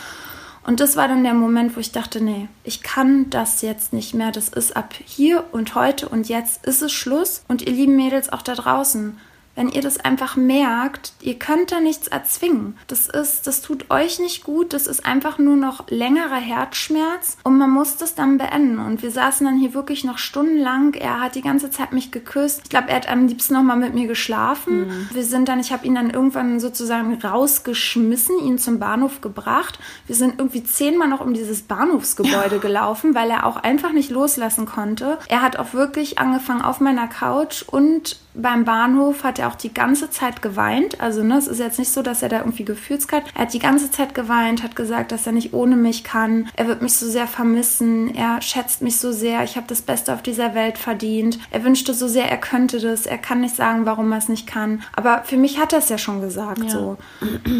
Und 0.65 0.79
das 0.79 0.97
war 0.97 1.09
dann 1.09 1.25
der 1.25 1.35
Moment, 1.35 1.75
wo 1.75 1.81
ich 1.81 1.91
dachte, 1.91 2.23
nee, 2.23 2.49
ich 2.63 2.83
kann 2.83 3.31
das 3.31 3.63
jetzt 3.63 3.93
nicht 3.93 4.15
mehr. 4.15 4.31
Das 4.31 4.49
ist 4.49 4.77
ab 4.77 4.95
hier 5.05 5.45
und 5.53 5.75
heute 5.75 6.09
und 6.09 6.29
jetzt 6.29 6.65
ist 6.67 6.83
es 6.83 6.93
Schluss. 6.93 7.43
Und 7.49 7.63
ihr 7.63 7.73
lieben 7.73 7.97
Mädels 7.97 8.33
auch 8.33 8.43
da 8.43 8.55
draußen, 8.55 9.19
wenn 9.55 9.69
ihr 9.69 9.83
das 9.83 9.99
einfach 9.99 10.37
merkt, 10.37 11.13
ihr 11.21 11.39
könnt 11.39 11.73
da 11.73 11.81
nichts 11.81 12.09
erzwingen. 12.09 12.77
Das 12.87 13.09
ist, 13.09 13.47
das 13.47 13.61
tut 13.61 13.91
euch 13.91 14.19
nicht 14.19 14.45
gut, 14.45 14.73
das 14.73 14.87
ist 14.87 15.05
einfach 15.05 15.39
nur 15.39 15.57
noch 15.57 15.89
längerer 15.89 16.37
Herzschmerz 16.37 17.37
und 17.45 17.59
man 17.59 17.71
muss 17.71 17.97
das 17.97 18.15
dann 18.15 18.39
beenden. 18.39 18.79
Und 18.79 19.03
wir 19.03 19.11
saßen 19.11 19.45
dann 19.47 19.59
hier 19.59 19.75
wirklich 19.75 20.05
noch 20.05 20.19
stundenlang. 20.19 20.95
Er 20.95 21.21
hat 21.21 21.35
die 21.35 21.43
ganze 21.43 21.71
Zeit 21.71 21.93
mich 21.93 22.11
geküsst. 22.11 22.63
Ich 22.65 22.71
glaube, 22.71 22.89
er 22.89 22.97
hat 22.97 23.09
am 23.09 23.27
liebsten 23.27 23.55
noch 23.55 23.63
mal 23.63 23.77
mit 23.77 23.95
mir 23.95 24.07
geschlafen. 24.07 24.87
Mhm. 24.87 25.09
Wir 25.13 25.25
sind 25.25 25.49
dann, 25.49 25.61
ich 25.61 25.73
habe 25.73 25.87
ihn 25.87 25.95
dann 25.95 26.11
irgendwann 26.11 26.59
sozusagen 26.59 27.15
rausgeschmissen, 27.15 28.39
ihn 28.39 28.59
zum 28.59 28.79
Bahnhof 28.79 29.21
gebracht. 29.21 29.79
Wir 30.07 30.17
sind 30.17 30.39
irgendwie 30.39 30.65
zehnmal 30.65 31.09
noch 31.09 31.21
um 31.21 31.35
dieses 31.35 31.63
Bahnhofsgebäude 31.63 32.57
ja. 32.57 32.59
gelaufen, 32.61 33.15
weil 33.15 33.31
er 33.31 33.47
auch 33.47 33.57
einfach 33.57 33.93
nicht 33.93 34.11
loslassen 34.11 34.67
konnte. 34.67 35.19
Er 35.29 35.43
hat 35.43 35.57
auch 35.57 35.75
wirklich 35.75 36.19
angefangen 36.19 36.63
auf 36.63 36.81
meiner 36.81 37.07
Couch 37.07 37.63
und 37.63 38.19
beim 38.35 38.65
Bahnhof 38.65 39.25
hat 39.25 39.39
er 39.39 39.42
auch 39.45 39.55
die 39.55 39.73
ganze 39.73 40.11
Zeit 40.11 40.43
geweint. 40.43 41.01
Also, 41.01 41.23
ne, 41.23 41.37
es 41.37 41.47
ist 41.47 41.59
jetzt 41.59 41.79
nicht 41.79 41.93
so, 41.93 42.03
dass 42.03 42.23
er 42.23 42.29
da 42.29 42.39
irgendwie 42.39 42.65
Gefühlskeit. 42.65 43.25
Er 43.35 43.43
hat 43.43 43.55
die 43.55 43.59
ganze 43.59 43.91
Zeit 43.91 44.15
geweint, 44.15 44.63
hat 44.63 44.77
gesagt, 44.77 45.13
dass 45.13 45.27
er 45.27 45.33
nicht 45.33 45.53
ohne 45.53 45.77
mich 45.77 46.05
kann. 46.05 46.49
Er 46.57 46.69
wird 46.69 46.83
mich 46.83 46.95
so 46.95 47.07
sehr 47.07 47.27
vermissen. 47.27 48.15
Er 48.15 48.41
schätzt 48.43 48.83
mich 48.83 48.99
so 48.99 49.13
sehr. 49.13 49.43
Ich 49.45 49.57
habe 49.57 49.67
das 49.69 49.83
Beste 49.83 50.13
auf 50.13 50.23
dieser 50.23 50.55
Welt 50.55 50.79
verdient. 50.79 51.39
Er 51.51 51.65
wünschte 51.65 51.95
so 51.95 52.09
sehr, 52.09 52.31
er 52.31 52.39
könnte 52.39 52.81
das. 52.81 53.07
Er 53.07 53.19
kann 53.19 53.41
nicht 53.41 53.57
sagen, 53.57 53.87
warum 53.87 54.11
er 54.13 54.19
es 54.19 54.29
nicht 54.29 54.47
kann. 54.47 54.83
Aber 54.95 55.23
für 55.25 55.37
mich 55.37 55.59
hat 55.59 55.73
er 55.73 55.79
es 55.79 55.89
ja 55.89 55.99
schon 55.99 56.21
gesagt, 56.21 56.65
ja. 56.65 56.71
so. 56.71 56.97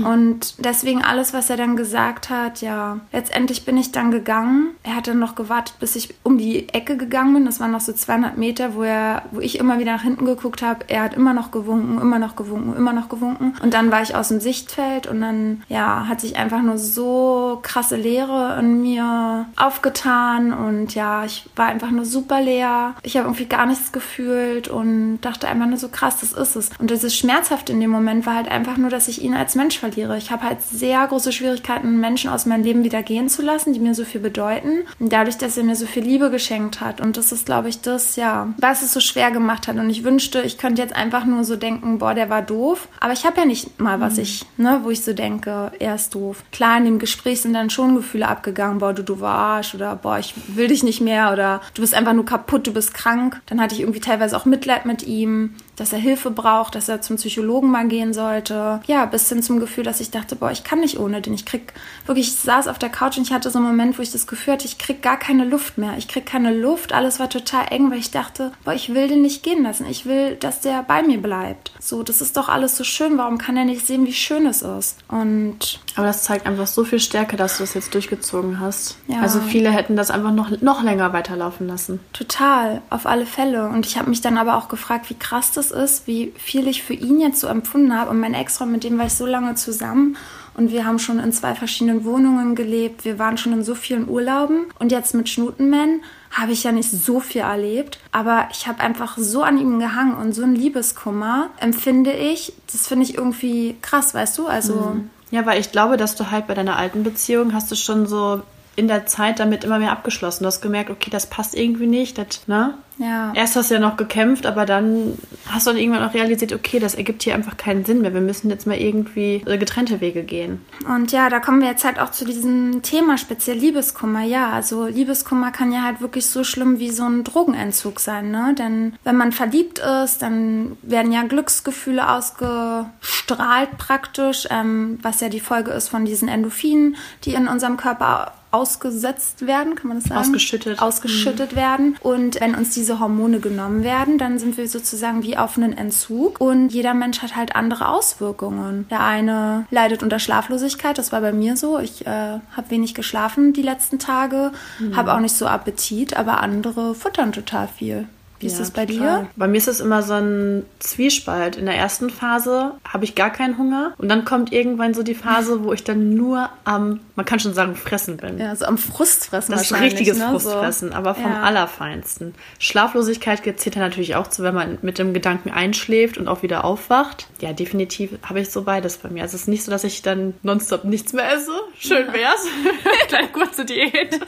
Und 0.05 0.65
deswegen 0.65 1.03
alles, 1.03 1.33
was 1.33 1.51
er 1.51 1.57
dann 1.57 1.77
gesagt 1.77 2.31
hat, 2.31 2.61
ja, 2.61 3.01
letztendlich 3.13 3.65
bin 3.65 3.77
ich 3.77 3.93
dann 3.93 4.11
gegangen. 4.11 4.71
Er 4.83 4.97
hat 4.97 5.09
dann 5.09 5.19
noch 5.19 5.35
gewartet, 5.35 5.77
bis 5.81 5.97
ich 5.97 6.15
um 6.23 6.39
die 6.39 6.69
Ecke 6.71 6.97
gegangen 6.97 7.35
bin. 7.35 7.45
Das 7.45 7.61
waren 7.61 7.71
noch 7.71 7.81
so 7.81 7.93
200 7.93 8.37
Meter, 8.37 8.75
wo 8.75 8.83
er, 8.83 9.23
wo 9.31 9.41
ich 9.41 9.59
immer 9.59 9.79
wieder 9.79 9.93
nach 9.93 10.03
hinten 10.03 10.25
geguckt 10.25 10.63
habe, 10.63 10.85
er 10.89 11.03
hat 11.03 11.15
immer 11.15 11.35
noch 11.35 11.51
gewunken, 11.73 12.01
immer 12.01 12.19
noch 12.19 12.37
gewunken, 12.37 12.77
immer 12.77 12.93
noch 12.93 13.09
gewunken. 13.09 13.55
Und 13.63 13.75
dann 13.75 13.91
war 13.91 14.03
ich 14.03 14.15
aus 14.15 14.29
dem 14.29 14.41
Sichtfeld 14.41 15.07
und 15.07 15.21
dann, 15.21 15.63
ja, 15.69 16.07
hat 16.09 16.21
sich 16.21 16.37
einfach 16.37 16.63
nur 16.63 16.79
so 16.79 17.61
krasse 17.63 17.97
Leere 17.97 18.57
in 18.59 18.81
mir 18.83 19.47
aufgetan 19.57 20.53
und 20.53 20.95
ja, 20.95 21.25
ich 21.25 21.49
war 21.57 21.67
einfach 21.67 21.91
nur 21.91 22.05
super 22.05 22.41
leer. 22.41 22.95
Ich 23.03 23.17
habe 23.17 23.27
irgendwie 23.27 23.47
gar 23.47 23.67
nichts 23.67 23.93
gefühlt 23.93 24.69
und 24.69 25.21
dachte 25.21 25.49
einfach 25.49 25.67
nur 25.67 25.79
so 25.79 25.89
krass, 25.89 26.21
das 26.21 26.33
ist 26.33 26.57
es. 26.57 26.71
Und 26.79 26.91
dieses 26.91 27.17
schmerzhaft 27.17 27.71
in 27.71 27.81
dem 27.81 27.91
Moment 27.91 28.27
war 28.27 28.35
halt 28.35 28.49
einfach 28.49 28.77
nur, 28.77 28.91
dass 28.91 29.09
ich 29.09 29.23
ihn 29.23 29.35
als 29.35 29.55
Mensch 29.55 29.79
verliere. 29.79 30.17
Ich 30.17 30.31
habe 30.31 30.45
halt 30.45 30.63
sehr 30.63 31.07
große 31.07 31.33
Schwierigkeiten, 31.33 32.01
Menschen 32.01 32.31
aus 32.31 32.47
meinem 32.47 32.65
Leben 32.65 32.85
wieder 32.85 33.03
gehen 33.03 33.29
zu 33.29 33.43
lassen, 33.43 33.73
die 33.73 33.81
mir 33.81 33.95
so 33.95 34.05
viel 34.05 34.21
bedeuten. 34.21 34.85
Und 34.99 35.13
dadurch, 35.13 35.39
dass 35.39 35.57
er 35.57 35.65
mir 35.65 35.77
so 35.77 35.87
viel 35.87 36.03
Liebe 36.03 36.31
geschenkt 36.31 36.81
hat. 36.81 37.01
Und 37.01 37.17
das 37.17 37.33
ist, 37.33 37.47
glaube 37.47 37.69
ich, 37.69 37.81
das, 37.81 38.17
ja, 38.17 38.49
was 38.59 38.83
es 38.83 38.93
so 38.93 39.01
schwer 39.01 39.31
gemacht 39.31 39.69
hat. 39.69 39.77
Und 39.77 39.91
ich 39.91 40.05
wünschte, 40.05 40.43
ich 40.43 40.53
ich 40.53 40.59
könnte 40.59 40.83
jetzt 40.83 40.95
einfach 40.95 41.25
nur 41.25 41.45
so 41.45 41.57
denken, 41.63 41.99
boah, 41.99 42.15
der 42.15 42.29
war 42.29 42.43
doof. 42.43 42.89
Aber 43.01 43.13
ich 43.13 43.25
habe 43.25 43.39
ja 43.39 43.45
nicht 43.45 43.81
mal, 43.81 44.01
was 44.01 44.17
mhm. 44.17 44.23
ich, 44.23 44.47
ne, 44.57 44.81
wo 44.83 44.91
ich 44.91 45.03
so 45.03 45.13
denke, 45.13 45.73
er 45.79 45.95
ist 45.95 46.15
doof. 46.15 46.43
Klar, 46.53 46.79
in 46.79 46.85
dem 46.85 46.99
Gespräch 46.99 47.41
sind 47.41 47.55
dann 47.55 47.71
schon 47.71 47.95
Gefühle 47.95 48.29
abgegangen, 48.29 48.79
boah, 48.79 48.93
du, 48.93 49.03
du 49.03 49.21
warst 49.21 49.75
oder 49.75 49.97
boah, 49.97 50.19
ich 50.19 50.35
will 50.49 50.69
dich 50.69 50.83
nicht 50.83 51.01
mehr 51.01 51.33
oder 51.33 51.61
du 51.75 51.83
bist 51.83 51.95
einfach 51.95 52.13
nur 52.13 52.25
kaputt, 52.25 52.67
du 52.67 52.73
bist 52.73 52.95
krank. 52.95 53.41
Dann 53.47 53.61
hatte 53.61 53.75
ich 53.75 53.81
irgendwie 53.81 54.01
teilweise 54.01 54.37
auch 54.37 54.45
Mitleid 54.45 54.87
mit 54.87 55.07
ihm 55.07 55.55
dass 55.77 55.93
er 55.93 55.99
Hilfe 55.99 56.31
braucht, 56.31 56.75
dass 56.75 56.89
er 56.89 57.01
zum 57.01 57.17
Psychologen 57.17 57.71
mal 57.71 57.89
gehen 57.89 58.13
sollte. 58.13 58.81
Ja, 58.87 59.07
bis 59.07 59.29
hin 59.29 59.43
zum 59.43 59.59
Gefühl, 59.61 59.85
dass 59.85 60.01
ich 60.01 60.11
dachte, 60.11 60.37
boah, 60.37 60.51
ich 60.51 60.65
kann 60.65 60.81
nicht 60.81 60.99
ohne 60.99 61.23
den. 61.23 61.35
Ich 61.35 61.47
krieg 61.47 61.73
wirklich, 62.07 62.29
ich 62.29 62.37
saß 62.37 62.69
auf 62.69 62.79
der 62.79 62.91
Couch 62.91 63.17
und 63.17 63.27
ich 63.27 63.33
hatte 63.33 63.51
so 63.51 63.59
einen 63.59 63.69
Moment, 63.69 63.99
wo 63.99 64.03
ich 64.03 64.13
das 64.13 64.27
Gefühl 64.27 64.55
hatte, 64.55 64.67
ich 64.67 64.79
krieg 64.79 65.03
gar 65.03 65.19
keine 65.19 65.45
Luft 65.45 65.79
mehr. 65.79 65.95
Ich 65.97 66.09
krieg 66.09 66.27
keine 66.27 66.55
Luft. 66.55 66.93
Alles 66.93 67.19
war 67.19 67.29
total 67.29 67.67
eng, 67.71 67.91
weil 67.91 67.99
ich 67.99 68.11
dachte, 68.11 68.53
boah, 68.65 68.75
ich 68.75 68.95
will 68.95 69.09
den 69.09 69.23
nicht 69.23 69.43
gehen 69.43 69.63
lassen. 69.63 69.87
Ich 69.87 70.07
will, 70.07 70.37
dass 70.37 70.61
der 70.61 70.83
bei 70.83 71.03
mir 71.03 71.21
bleibt. 71.21 71.73
So, 71.81 72.03
das 72.03 72.21
ist 72.21 72.37
doch 72.37 72.49
alles 72.49 72.77
so 72.77 72.85
schön. 72.85 73.17
Warum 73.17 73.39
kann 73.39 73.57
er 73.57 73.65
nicht 73.65 73.87
sehen, 73.87 74.07
wie 74.07 74.13
schön 74.13 74.47
es 74.47 74.63
ist? 74.63 74.99
Und. 75.09 75.81
Aber 75.97 76.07
das 76.07 76.23
zeigt 76.23 76.47
einfach 76.47 76.67
so 76.67 76.85
viel 76.85 77.01
Stärke, 77.01 77.37
dass 77.37 77.59
du 77.59 77.65
es 77.65 77.75
jetzt 77.75 77.95
durchgezogen 77.95 78.61
hast. 78.61 78.97
Ja. 79.09 79.21
Also 79.21 79.41
viele 79.41 79.71
hätten 79.71 79.97
das 79.97 80.11
einfach 80.11 80.33
noch, 80.33 80.51
noch 80.61 80.83
länger 80.83 81.13
weiterlaufen 81.13 81.67
lassen. 81.67 82.01
Total, 82.13 82.83
auf 82.91 83.07
alle 83.07 83.27
Fälle. 83.27 83.69
Und 83.69 83.87
ich 83.87 83.99
habe 83.99 84.09
mich 84.09 84.21
dann 84.21 84.39
aber 84.39 84.57
auch 84.57 84.69
gefragt, 84.69 85.11
wie 85.11 85.15
krass 85.15 85.53
das 85.53 85.62
ist, 85.71 86.07
wie 86.07 86.33
viel 86.37 86.67
ich 86.67 86.83
für 86.83 86.95
ihn 86.95 87.21
jetzt 87.21 87.41
so 87.41 87.47
empfunden 87.47 87.97
habe. 87.97 88.11
Und 88.11 88.21
mein 88.21 88.35
Ex-Freund, 88.35 88.73
mit 88.73 88.85
dem 88.85 88.99
war 88.99 89.07
ich 89.07 89.15
so 89.15 89.27
lange 89.27 89.55
zusammen. 89.55 90.17
Und 90.55 90.71
wir 90.71 90.85
haben 90.85 90.99
schon 90.99 91.19
in 91.19 91.33
zwei 91.33 91.55
verschiedenen 91.55 92.05
Wohnungen 92.05 92.55
gelebt. 92.55 93.05
Wir 93.05 93.19
waren 93.19 93.39
schon 93.39 93.53
in 93.53 93.65
so 93.65 93.75
vielen 93.75 94.09
Urlauben. 94.09 94.67
Und 94.79 94.93
jetzt 94.93 95.15
mit 95.15 95.29
Schnutenman 95.29 96.01
habe 96.31 96.53
ich 96.53 96.65
ja 96.65 96.73
nicht 96.73 96.91
so 96.91 97.21
viel 97.21 97.43
erlebt. 97.43 97.99
Aber 98.11 98.49
ich 98.51 98.67
habe 98.67 98.81
einfach 98.81 99.17
so 99.17 99.43
an 99.43 99.59
ihm 99.59 99.79
gehangen 99.79 100.15
und 100.15 100.35
so 100.35 100.43
ein 100.43 100.55
Liebeskummer 100.55 101.51
empfinde 101.59 102.13
ich. 102.13 102.53
Das 102.71 102.87
finde 102.87 103.05
ich 103.05 103.17
irgendwie 103.17 103.77
krass, 103.81 104.15
weißt 104.15 104.37
du? 104.39 104.47
Also. 104.47 104.75
Mhm. 104.75 105.11
Ja, 105.31 105.47
weil 105.47 105.59
ich 105.59 105.73
glaube, 105.73 105.97
dass 105.97 106.15
du 106.15 106.31
halt 106.31 106.47
bei 106.47 106.53
deiner 106.53 106.77
alten 106.77 107.05
Beziehung 107.05 107.55
hast 107.55 107.71
du 107.71 107.75
schon 107.75 108.07
so 108.07 108.43
in 108.77 108.89
der 108.89 109.07
Zeit 109.07 109.39
damit 109.39 109.65
immer 109.65 109.79
mehr 109.79 109.93
abgeschlossen. 109.93 110.45
Du 110.45 110.47
hast 110.47 110.61
gemerkt, 110.61 110.91
okay, 110.91 111.11
das 111.11 111.27
passt 111.27 111.55
irgendwie 111.55 111.87
nicht, 111.87 112.19
das, 112.19 112.47
ne? 112.47 112.75
Ja. 112.99 113.33
Erst 113.35 113.57
hast 113.57 113.71
du 113.71 113.75
ja 113.75 113.81
noch 113.81 113.97
gekämpft, 113.97 114.47
aber 114.47 114.67
dann 114.67 115.19
hast 115.49 115.67
du 115.67 115.71
dann 115.71 115.81
irgendwann 115.81 116.09
auch 116.09 116.15
realisiert, 116.15 116.53
okay, 116.53 116.79
das 116.79 116.95
ergibt 116.95 117.23
hier 117.23 117.35
einfach 117.35 117.57
keinen 117.57 117.85
Sinn 117.85 118.03
mehr. 118.03 118.15
Wir 118.15 118.21
müssen 118.21 118.51
jetzt 118.51 118.67
mal 118.67 118.77
irgendwie 118.77 119.43
äh, 119.47 119.59
getrennte 119.59 120.01
Wege 120.01 120.23
gehen. 120.23 120.65
Und 120.87 121.11
ja, 121.11 121.29
da 121.29 121.41
kommen 121.41 121.61
wir 121.63 121.69
jetzt 121.69 121.85
halt 121.85 121.99
auch 121.99 122.11
zu 122.11 122.25
diesem 122.25 122.83
Thema, 122.83 123.19
speziell 123.19 123.57
Liebeskummer. 123.57 124.23
Ja, 124.23 124.51
also 124.51 124.87
Liebeskummer 124.87 125.51
kann 125.51 125.73
ja 125.73 125.83
halt 125.83 126.01
wirklich 126.01 126.27
so 126.27 126.45
schlimm 126.45 126.79
wie 126.79 126.91
so 126.91 127.05
ein 127.05 127.25
Drogenentzug 127.25 127.99
sein, 127.99 128.31
ne? 128.31 128.55
Denn 128.57 128.95
wenn 129.05 129.17
man 129.17 129.33
verliebt 129.33 129.81
ist, 129.81 130.23
dann 130.23 130.77
werden 130.83 131.13
ja 131.13 131.23
Glücksgefühle 131.23 132.09
ausgestrahlt 132.09 133.79
praktisch, 133.79 134.47
ähm, 134.51 134.99
was 135.03 135.21
ja 135.21 135.29
die 135.29 135.41
Folge 135.41 135.73
ist 135.73 135.89
von 135.89 136.05
diesen 136.05 136.29
Endorphinen, 136.29 136.97
die 137.25 137.35
in 137.35 137.49
unserem 137.49 137.77
Körper 137.77 138.33
ausgesetzt 138.53 139.47
werden, 139.47 139.75
kann 139.75 139.89
man 139.89 139.99
das 139.99 140.09
sagen? 140.09 140.21
Ausgeschüttet. 140.21 140.81
Ausgeschüttet 140.81 141.53
mhm. 141.53 141.57
werden. 141.57 141.97
Und 142.01 142.41
wenn 142.41 142.55
uns 142.55 142.71
diese 142.75 143.01
Hormone 143.01 143.41
genommen 143.41 143.83
werden, 143.83 144.19
dann 144.19 144.39
sind 144.39 144.57
wir 144.57 144.69
sozusagen 144.69 145.23
wie 145.23 145.37
auf 145.37 145.57
einen 145.57 145.77
Entzug. 145.77 146.41
Und 146.41 146.69
jeder 146.69 146.95
Mensch 146.95 147.23
hat 147.23 147.35
halt 147.35 147.57
andere 147.57 147.89
Auswirkungen. 147.89 148.87
Der 148.91 149.05
eine 149.05 149.67
leidet 149.71 150.03
unter 150.03 150.19
Schlaflosigkeit, 150.19 150.99
das 150.99 151.13
war 151.13 151.21
bei 151.21 151.33
mir 151.33 151.57
so. 151.57 151.79
Ich 151.79 152.07
äh, 152.07 152.11
habe 152.11 152.71
wenig 152.71 152.95
geschlafen 152.95 153.53
die 153.53 153.63
letzten 153.63 153.99
Tage, 153.99 154.53
mhm. 154.79 154.97
habe 154.97 155.15
auch 155.15 155.21
nicht 155.21 155.35
so 155.37 155.47
Appetit, 155.47 156.17
aber 156.17 156.41
andere 156.41 156.95
futtern 156.95 157.33
total 157.33 157.69
viel. 157.69 158.07
Wie 158.43 158.47
ist 158.49 158.61
das 158.61 158.71
bei 158.71 158.87
total. 158.87 159.23
dir? 159.23 159.31
Bei 159.37 159.47
mir 159.47 159.59
ist 159.59 159.69
es 159.69 159.81
immer 159.81 160.03
so 160.03 160.15
ein 160.15 160.65
Zwiespalt. 160.79 161.57
In 161.57 161.67
der 161.67 161.77
ersten 161.77 162.11
Phase 162.11 162.73
habe 162.87 163.05
ich 163.05 163.15
gar 163.15 163.31
keinen 163.31 163.57
Hunger 163.57 163.95
und 163.99 164.09
dann 164.09 164.25
kommt 164.25 164.53
irgendwann 164.53 164.95
so 164.95 165.03
die 165.03 165.15
Phase, 165.15 165.65
wo 165.65 165.73
ich 165.73 165.85
dann 165.85 166.15
nur 166.15 166.51
am, 166.65 167.01
man 167.15 167.25
kann 167.25 167.39
schon 167.39 167.55
sagen, 167.55 167.77
fressen 167.77 168.17
bin. 168.17 168.39
Ja, 168.39 168.55
so 168.57 168.67
am 168.67 168.79
Frustfressen. 168.79 169.53
Das 169.53 169.71
ist 169.71 169.81
richtiges 169.81 170.19
ne? 170.19 170.29
Frustfressen, 170.31 170.91
so. 170.91 170.95
aber 170.95 171.15
vom 171.15 171.31
ja. 171.31 171.43
allerfeinsten. 171.43 172.35
Schlaflosigkeit 172.59 173.43
zählt 173.61 173.77
ja 173.77 173.81
natürlich 173.81 174.17
auch 174.17 174.27
zu, 174.27 174.43
wenn 174.43 174.55
man 174.55 174.79
mit 174.83 174.99
dem 174.99 175.15
Gedanken 175.15 175.51
einschläft 175.51 176.19
und 176.19 176.29
auch 176.29 176.43
wieder 176.43 176.65
aufwacht. 176.65 177.29
Ja, 177.41 177.53
definitiv 177.53 178.11
habe 178.23 178.41
ich 178.41 178.51
so 178.51 178.63
beides 178.63 178.99
bei 178.99 179.09
mir. 179.09 179.23
Also 179.23 179.37
es 179.37 179.43
ist 179.43 179.49
nicht 179.49 179.65
so, 179.65 179.71
dass 179.71 179.85
ich 179.85 180.03
dann 180.03 180.35
nonstop 180.43 180.85
nichts 180.85 181.13
mehr 181.13 181.33
esse. 181.33 181.53
Schön 181.79 182.13
wär's. 182.13 182.45
Kleine 183.09 183.29
kurze 183.29 183.65
Diät. 183.65 184.21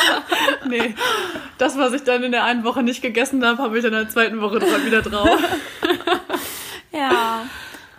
nee, 0.68 0.94
das, 1.58 1.76
was 1.76 1.92
ich 1.92 2.04
dann 2.04 2.22
in 2.22 2.32
der 2.32 2.44
einen 2.44 2.64
Woche 2.64 2.82
nicht 2.82 3.02
gegessen 3.02 3.44
habe, 3.44 3.49
habe, 3.50 3.62
habe 3.62 3.78
ich 3.78 3.84
in 3.84 3.92
der 3.92 4.08
zweiten 4.08 4.40
Woche 4.40 4.60
wieder 4.84 5.02
drauf. 5.02 5.28
ja. 6.92 7.42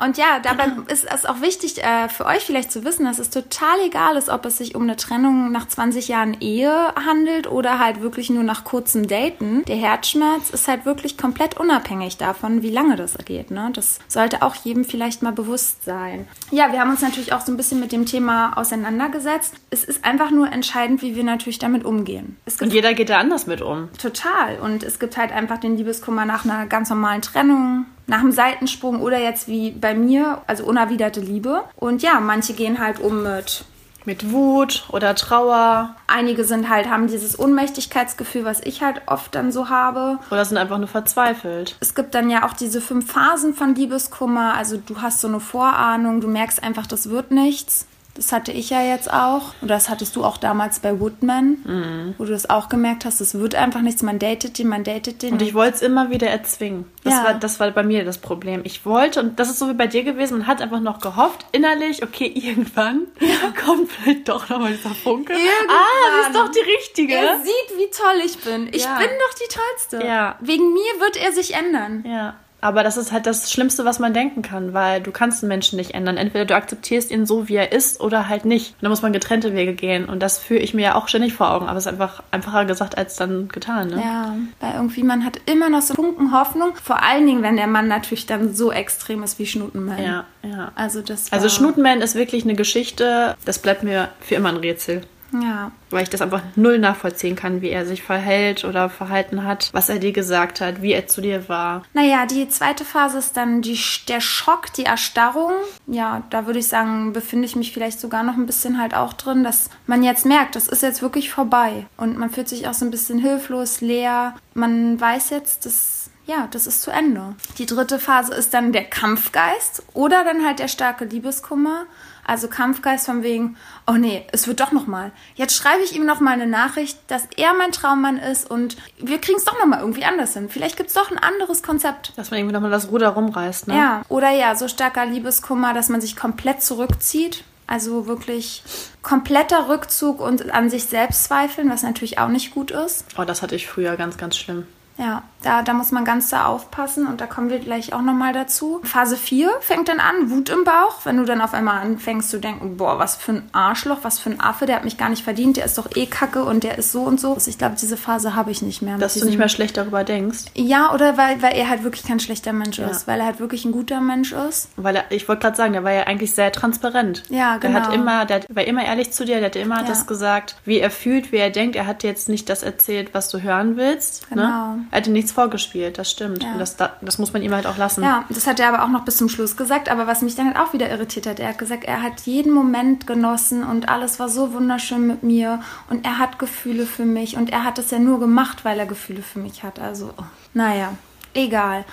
Und 0.04 0.18
ja, 0.18 0.40
dabei 0.42 0.72
ist 0.88 1.06
es 1.06 1.26
auch 1.26 1.42
wichtig 1.42 1.84
äh, 1.84 2.10
für 2.10 2.26
euch 2.26 2.44
vielleicht 2.44 2.72
zu 2.72 2.84
wissen, 2.84 3.06
dass 3.06 3.20
es 3.20 3.30
total 3.30 3.80
egal 3.86 4.16
ist, 4.16 4.30
ob 4.30 4.46
es 4.46 4.58
sich 4.58 4.76
um 4.76 4.84
eine 4.84 4.96
Trennung 4.96 5.52
nach 5.52 5.68
20 5.68 6.08
Jahren 6.08 6.38
Ehe 6.40 6.94
handelt 6.96 7.50
oder 7.50 7.78
halt 7.78 8.02
wirklich 8.02 8.30
nur 8.30 8.44
nach 8.44 8.64
kurzem 8.64 9.08
Daten. 9.08 9.64
Der 9.66 9.76
Herzschmerz 9.76 10.50
ist 10.50 10.68
halt 10.68 10.86
wirklich 10.86 11.18
komplett 11.18 11.60
unabhängig 11.60 12.18
davon, 12.18 12.64
wie 12.64 12.72
lange 12.72 12.96
das 12.96 13.18
geht. 13.26 13.52
Ne? 13.52 13.70
Das 13.74 14.00
sollte 14.08 14.42
auch 14.42 14.56
jedem 14.56 14.86
vielleicht 14.86 15.22
mal 15.22 15.32
bewusst 15.32 15.84
sein. 15.86 16.28
Ja, 16.50 16.72
wir 16.72 16.80
haben 16.80 16.90
uns 16.90 17.02
natürlich 17.02 17.34
auch 17.34 17.42
so 17.42 17.52
ein 17.52 17.58
bisschen 17.58 17.80
mit 17.80 17.92
dem 17.92 18.06
Thema 18.06 18.58
auseinandergesetzt. 18.58 19.54
Es 19.70 19.84
ist 19.84 20.04
einfach 20.04 20.32
nur 20.32 20.52
entscheidend, 20.52 21.02
wie 21.02 21.16
wir 21.16 21.24
natürlich 21.24 21.60
damit 21.60 21.86
umgehen. 21.86 22.38
Und 22.60 22.74
jeder 22.74 22.94
geht 22.94 23.10
da 23.10 23.18
anders 23.18 23.46
mit 23.46 23.62
um. 23.62 23.90
Total. 24.00 24.60
Und 24.60 24.84
es 24.84 25.00
gibt 25.00 25.18
halt 25.18 25.32
einfach 25.32 25.60
den 25.60 25.78
Liebeskummer 25.78 26.26
nach 26.26 26.44
einer 26.44 26.66
ganz 26.66 26.90
normalen 26.90 27.22
Trennung, 27.22 27.86
nach 28.12 28.20
einem 28.20 28.34
Seitensprung 28.34 29.02
oder 29.02 29.18
jetzt 29.20 29.48
wie 29.48 29.72
bei 29.72 29.96
mir, 29.96 30.42
also 30.46 30.66
unerwiderte 30.66 31.22
Liebe. 31.22 31.64
Und 31.78 32.04
ja, 32.04 32.20
manche 32.20 32.54
gehen 32.54 32.78
halt 32.78 33.00
um 33.00 33.24
mit 33.24 33.64
mit 34.04 34.32
Wut 34.32 34.86
oder 34.90 35.14
Trauer. 35.14 35.96
Einige 36.08 36.44
sind 36.44 36.70
halt, 36.70 36.90
haben 36.90 37.06
dieses 37.08 37.36
Unmächtigkeitsgefühl, 37.36 38.44
was 38.44 38.60
ich 38.62 38.82
halt 38.82 39.04
oft 39.06 39.36
dann 39.36 39.52
so 39.52 39.70
habe. 39.70 40.18
Oder 40.32 40.44
sind 40.44 40.58
einfach 40.58 40.80
nur 40.80 40.88
verzweifelt. 40.88 41.78
Es 41.82 41.94
gibt 41.94 42.16
dann 42.16 42.32
ja 42.32 42.46
auch 42.46 42.54
diese 42.54 42.82
fünf 42.82 43.12
Phasen 43.12 43.54
von 43.54 43.76
Liebeskummer. 43.76 44.56
Also 44.56 44.78
du 44.78 45.02
hast 45.02 45.22
so 45.22 45.28
eine 45.28 45.40
Vorahnung, 45.40 46.20
du 46.20 46.28
merkst 46.28 46.64
einfach, 46.64 46.88
das 46.88 47.12
wird 47.12 47.30
nichts. 47.30 47.86
Das 48.16 48.32
hatte 48.32 48.52
ich 48.52 48.70
ja 48.70 48.82
jetzt 48.82 49.12
auch. 49.12 49.54
Und 49.62 49.70
das 49.70 49.90
hattest 49.90 50.16
du 50.16 50.24
auch 50.24 50.38
damals 50.38 50.80
bei 50.80 51.00
Woodman, 51.00 51.58
mhm. 51.64 52.16
wo 52.18 52.26
du 52.26 52.32
das 52.32 52.50
auch 52.50 52.68
gemerkt 52.68 53.06
hast, 53.06 53.22
es 53.22 53.36
wird 53.36 53.56
einfach 53.56 53.82
nichts. 53.82 54.04
Man 54.04 54.20
datet 54.20 54.58
den, 54.58 54.68
man 54.68 54.84
datet 54.84 55.22
den. 55.22 55.34
Und 55.34 55.42
ich 55.42 55.54
wollte 55.54 55.76
es 55.76 55.82
immer 55.82 56.10
wieder 56.10 56.28
erzwingen. 56.28 56.86
Das, 57.04 57.14
ja. 57.14 57.24
war, 57.24 57.34
das 57.36 57.60
war 57.60 57.72
bei 57.72 57.84
mir 57.84 58.04
das 58.04 58.18
Problem. 58.18 58.62
Ich 58.64 58.86
wollte, 58.86 59.22
und 59.22 59.40
das 59.40 59.50
ist 59.50 59.60
so 59.60 59.70
wie 59.70 59.74
bei 59.74 59.88
dir 59.88 60.04
gewesen, 60.04 60.40
man 60.40 60.48
hat 60.48 60.62
einfach 60.62 60.82
noch 60.82 61.00
gehofft, 61.00 61.46
innerlich, 61.52 62.04
okay, 62.04 62.28
irgendwann 62.36 63.08
ja. 63.20 63.54
kommt 63.64 63.92
vielleicht 63.92 64.28
doch 64.28 64.50
nochmal 64.50 64.74
dieser 64.74 64.94
Funke. 64.94 65.34
Irgendwann. 65.34 65.70
Ah, 65.70 66.18
das 66.18 66.28
ist 66.28 66.36
doch 66.36 66.52
die 66.52 66.72
richtige. 66.72 67.16
Er 67.16 67.40
sieht, 67.40 67.78
wie 67.78 67.90
toll 67.92 68.22
ich 68.26 68.38
bin. 68.40 68.68
Ich 68.74 68.84
ja. 68.84 68.98
bin 68.98 69.08
doch 69.08 69.34
die 69.36 69.54
Tollste. 69.54 70.06
Ja. 70.06 70.38
Wegen 70.42 70.74
mir 70.74 71.00
wird 71.00 71.18
er 71.18 71.32
sich 71.32 71.54
ändern. 71.54 72.04
Ja. 72.06 72.36
Aber 72.62 72.84
das 72.84 72.96
ist 72.96 73.12
halt 73.12 73.26
das 73.26 73.52
Schlimmste, 73.52 73.86
was 73.86 73.98
man 73.98 74.14
denken 74.14 74.44
kann, 74.44 74.74
weil 74.74 75.02
du 75.02 75.12
kannst 75.12 75.44
einen 75.44 75.50
Menschen 75.50 75.78
nicht 75.78 75.96
ändern. 75.96 76.18
Entweder 76.18 76.46
du 76.46 76.56
akzeptierst 76.56 77.10
ihn 77.10 77.26
so, 77.26 77.50
wie 77.50 77.56
er 77.56 77.72
ist, 77.72 78.00
oder 78.00 78.30
halt 78.30 78.46
nicht. 78.46 78.74
Und 78.74 78.84
da 78.84 78.90
muss 78.90 79.02
man 79.02 79.14
getrennte 79.14 79.54
Wege 79.56 79.74
gehen. 79.74 80.06
Und 80.06 80.22
das 80.22 80.38
führe 80.38 80.60
ich 80.60 80.76
mir 80.76 80.82
ja 80.82 80.96
auch 80.96 81.08
ständig 81.08 81.34
vor 81.34 81.52
Augen. 81.52 81.68
Aber 81.68 81.78
es 81.78 81.86
ist 81.86 81.92
einfach 81.92 82.22
einfacher 82.30 82.66
gesagt 82.66 82.98
als 82.98 83.16
dann 83.16 83.48
getan. 83.48 83.90
Ne? 83.90 84.02
Ja, 84.04 84.36
weil 84.60 84.76
irgendwie 84.76 85.04
man 85.04 85.26
hat 85.26 85.40
immer 85.48 85.70
noch 85.70 85.82
so 85.82 85.96
Funken 85.96 86.32
Hoffnung. 86.32 86.74
Vor 86.82 87.02
allen 87.02 87.26
Dingen, 87.26 87.42
wenn 87.42 87.58
der 87.58 87.68
Mann 87.68 87.88
natürlich 87.88 88.28
dann 88.28 88.54
so 88.54 88.72
extrem 88.72 89.24
ist 89.24 89.40
wie 89.40 89.48
Schnutenmann. 89.48 90.02
Ja, 90.02 90.26
ja. 90.44 90.72
Also 90.76 91.02
das. 91.02 91.34
Also 91.34 91.50
Schnutenmann 91.50 92.02
ist 92.02 92.14
wirklich 92.14 92.44
eine 92.44 92.54
Geschichte. 92.54 93.36
Das 93.44 93.60
bleibt 93.60 93.82
mir 93.82 94.10
für 94.20 94.36
immer 94.36 94.50
ein 94.50 94.58
Rätsel. 94.58 95.02
Ja. 95.32 95.72
Weil 95.90 96.04
ich 96.04 96.10
das 96.10 96.22
einfach 96.22 96.42
null 96.56 96.80
nachvollziehen 96.80 97.36
kann, 97.36 97.62
wie 97.62 97.70
er 97.70 97.86
sich 97.86 98.04
verhält 98.04 98.64
oder 98.64 98.90
verhalten 98.90 99.44
hat, 99.44 99.70
was 99.74 99.90
er 99.90 100.00
dir 100.00 100.12
gesagt 100.12 100.62
hat, 100.62 100.82
wie 100.82 100.94
er 100.94 101.08
zu 101.08 101.22
dir 101.22 101.48
war. 101.50 101.84
Naja, 101.94 102.26
die 102.26 102.48
zweite 102.50 102.86
Phase 102.86 103.18
ist 103.18 103.38
dann 103.38 103.62
die, 103.62 103.80
der 104.08 104.22
Schock, 104.22 104.74
die 104.74 104.86
Erstarrung. 104.86 105.52
Ja, 105.88 106.24
da 106.30 106.46
würde 106.46 106.60
ich 106.60 106.68
sagen, 106.68 107.14
befinde 107.14 107.46
ich 107.46 107.56
mich 107.56 107.74
vielleicht 107.74 108.00
sogar 108.00 108.24
noch 108.24 108.36
ein 108.36 108.46
bisschen 108.46 108.80
halt 108.80 108.94
auch 108.94 109.14
drin, 109.14 109.44
dass 109.44 109.70
man 109.88 110.04
jetzt 110.04 110.26
merkt, 110.26 110.56
das 110.56 110.68
ist 110.68 110.84
jetzt 110.84 111.02
wirklich 111.02 111.32
vorbei. 111.32 111.86
Und 111.98 112.18
man 112.18 112.30
fühlt 112.30 112.50
sich 112.50 112.68
auch 112.68 112.74
so 112.74 112.86
ein 112.86 112.92
bisschen 112.92 113.20
hilflos, 113.20 113.82
leer. 113.82 114.36
Man 114.54 115.00
weiß 115.00 115.30
jetzt, 115.30 115.66
dass 115.66 116.02
ja, 116.28 116.48
das 116.52 116.68
ist 116.68 116.82
zu 116.82 116.92
Ende. 116.92 117.36
Die 117.58 117.66
dritte 117.66 118.00
Phase 118.00 118.34
ist 118.34 118.54
dann 118.54 118.72
der 118.72 118.86
Kampfgeist 118.86 119.84
oder 119.94 120.24
dann 120.24 120.46
halt 120.46 120.60
der 120.60 120.68
starke 120.68 121.06
Liebeskummer. 121.06 121.86
Also 122.26 122.48
Kampfgeist 122.48 123.06
von 123.06 123.24
wegen, 123.24 123.58
oh 123.88 123.94
nee, 123.94 124.26
es 124.32 124.48
wird 124.48 124.60
doch 124.60 124.72
nochmal. 124.72 125.12
Jetzt 125.36 125.56
schreibe 125.56 125.84
ich 125.84 125.96
ihm 125.96 126.06
nochmal 126.06 126.34
eine 126.34 126.48
Nachricht, 126.48 127.00
dass 127.08 127.28
er 127.36 127.54
mein 127.54 127.72
Traummann 127.72 128.18
ist 128.18 128.50
und 128.50 128.78
wir 128.98 129.20
kriegen 129.20 129.38
es 129.38 129.46
doch 129.46 129.58
nochmal 129.60 129.80
irgendwie 129.80 130.06
anders 130.06 130.34
hin. 130.34 130.50
Vielleicht 130.50 130.78
gibt 130.78 130.90
es 130.90 130.96
doch 130.96 131.12
ein 131.12 131.18
anderes 131.18 131.64
Konzept. 131.64 132.14
Dass 132.16 132.32
man 132.32 132.40
irgendwie 132.40 132.54
nochmal 132.54 132.72
das 132.72 132.90
Ruder 132.90 133.10
rumreißt, 133.10 133.68
ne? 133.68 133.76
Ja, 133.76 134.02
oder 134.10 134.32
ja, 134.32 134.56
so 134.56 134.68
starker 134.68 135.06
Liebeskummer, 135.06 135.74
dass 135.74 135.90
man 135.90 136.02
sich 136.02 136.16
komplett 136.16 136.62
zurückzieht. 136.62 137.44
Also 137.68 138.06
wirklich 138.06 138.64
kompletter 139.02 139.70
Rückzug 139.70 140.20
und 140.20 140.52
an 140.52 140.70
sich 140.70 140.86
selbst 140.86 141.24
zweifeln, 141.24 141.70
was 141.70 141.84
natürlich 141.84 142.20
auch 142.20 142.28
nicht 142.28 142.54
gut 142.54 142.70
ist. 142.70 143.06
Oh, 143.18 143.24
das 143.24 143.42
hatte 143.42 143.56
ich 143.56 143.66
früher 143.68 143.96
ganz, 143.96 144.18
ganz 144.18 144.36
schlimm. 144.36 144.68
Ja, 144.98 145.24
da, 145.44 145.62
da 145.62 145.74
muss 145.74 145.92
man 145.92 146.06
ganz 146.06 146.30
da 146.30 146.46
aufpassen 146.46 147.08
und 147.08 147.22
da 147.22 147.26
kommen 147.26 147.50
wir 147.50 147.60
gleich 147.60 147.94
auch 147.94 148.02
nochmal 148.02 148.34
dazu. 148.34 148.80
Phase 148.84 149.18
4 149.18 149.50
fängt 149.62 149.88
dann 149.88 150.00
an, 150.00 150.30
Wut 150.30 150.50
im 150.50 150.64
Bauch, 150.64 151.00
wenn 151.04 151.18
du 151.18 151.26
dann 151.26 151.42
auf 151.42 151.54
einmal 151.54 151.82
anfängst 151.82 152.30
zu 152.30 152.40
denken, 152.40 152.78
boah, 152.78 153.00
was 153.00 153.16
für 153.16 153.34
ein 153.34 153.50
Arschloch, 153.52 154.00
was 154.04 154.20
für 154.20 154.30
ein 154.30 154.40
Affe, 154.40 154.66
der 154.66 154.76
hat 154.78 154.84
mich 154.84 154.98
gar 154.98 155.10
nicht 155.10 155.24
verdient, 155.24 155.58
der 155.58 155.66
ist 155.66 155.78
doch 155.78 155.90
eh 155.96 156.06
kacke 156.06 156.44
und 156.44 156.64
der 156.64 156.78
ist 156.78 156.92
so 156.92 157.02
und 157.02 157.20
so. 157.20 157.34
Also 157.34 157.50
ich 157.50 157.58
glaube, 157.58 157.76
diese 157.80 157.98
Phase 157.98 158.36
habe 158.36 158.52
ich 158.52 158.62
nicht 158.62 158.82
mehr. 158.82 158.98
Dass 158.98 159.16
du 159.16 159.26
nicht 159.26 159.38
mehr 159.38 159.50
schlecht 159.50 159.78
darüber 159.78 160.04
denkst? 160.04 160.46
Ja, 160.56 160.94
oder 160.94 161.18
weil, 161.18 161.42
weil 161.42 161.56
er 161.56 161.70
halt 161.70 161.84
wirklich 161.84 162.04
kein 162.04 162.20
schlechter 162.20 162.54
Mensch 162.54 162.78
ja. 162.78 162.88
ist, 162.88 163.08
weil 163.08 163.20
er 163.20 163.26
halt 163.26 163.40
wirklich 163.40 163.66
ein 163.66 163.72
guter 163.72 164.00
Mensch 164.00 164.34
ist. 164.34 164.70
Weil 164.76 164.96
er, 164.98 165.06
ich 165.10 165.28
wollte 165.28 165.42
gerade 165.42 165.58
sagen, 165.58 165.74
der 165.74 165.84
war 165.84 165.92
ja 165.92 166.04
eigentlich 166.04 166.34
sehr 166.34 166.52
transparent. 166.52 167.24
Ja, 167.30 167.58
genau. 167.58 167.74
Der 167.74 167.82
hat 167.82 167.92
genau. 167.92 168.04
immer, 168.04 168.26
der 168.26 168.42
war 168.50 168.64
immer 168.64 168.86
ehrlich 168.86 169.12
zu 169.12 169.26
dir, 169.26 169.38
der 169.38 169.46
hat 169.46 169.56
immer 169.56 169.82
ja. 169.82 169.84
das 169.84 170.06
gesagt, 170.08 170.56
wie 170.66 170.80
er 170.80 170.92
fühlt, 170.92 171.32
wie 171.32 171.38
er 171.38 171.50
denkt. 171.50 171.76
Er 171.76 171.88
hat 171.88 172.04
dir 172.04 172.10
jetzt 172.10 172.30
nicht 172.30 172.50
das 172.50 172.64
erzählt, 172.64 173.14
was 173.14 173.30
du 173.30 173.42
hören 173.42 173.78
willst. 173.78 174.30
Ne? 174.30 174.42
Genau. 174.42 174.76
Ne? 174.76 174.86
Er 174.92 174.98
hatte 174.98 175.12
nichts 175.12 175.31
vorgespielt, 175.32 175.98
das 175.98 176.12
stimmt. 176.12 176.44
Ja. 176.44 176.54
Und 176.54 176.60
das, 176.60 176.76
das 176.76 177.18
muss 177.18 177.34
man 177.34 177.42
ihm 177.42 177.54
halt 177.54 177.66
auch 177.66 177.78
lassen. 177.78 178.04
Ja, 178.04 178.26
das 178.30 178.48
hat 178.48 178.60
er 178.60 178.68
aber 178.68 178.84
auch 178.84 178.90
noch 178.90 179.06
bis 179.06 179.18
zum 179.18 179.30
Schluss 179.30 179.58
gesagt. 179.58 179.90
Aber 179.90 180.08
was 180.08 180.22
mich 180.22 180.36
dann 180.36 180.48
halt 180.48 180.58
auch 180.58 180.74
wieder 180.74 180.90
irritiert 180.90 181.28
hat, 181.28 181.40
er 181.40 181.50
hat 181.50 181.58
gesagt, 181.58 181.84
er 181.86 182.02
hat 182.02 182.22
jeden 182.22 182.52
Moment 182.52 183.08
genossen 183.08 183.64
und 183.64 183.90
alles 183.90 184.20
war 184.20 184.30
so 184.30 184.54
wunderschön 184.54 185.08
mit 185.08 185.24
mir 185.24 185.62
und 185.90 186.06
er 186.06 186.18
hat 186.18 186.40
Gefühle 186.40 186.86
für 186.86 187.06
mich 187.06 187.38
und 187.38 187.52
er 187.52 187.64
hat 187.64 187.80
es 187.80 187.92
ja 187.92 188.00
nur 188.00 188.20
gemacht, 188.20 188.64
weil 188.66 188.80
er 188.80 188.86
Gefühle 188.86 189.22
für 189.22 189.40
mich 189.40 189.64
hat. 189.64 189.80
Also, 189.80 190.14
naja. 190.54 190.94
Egal. 191.34 191.86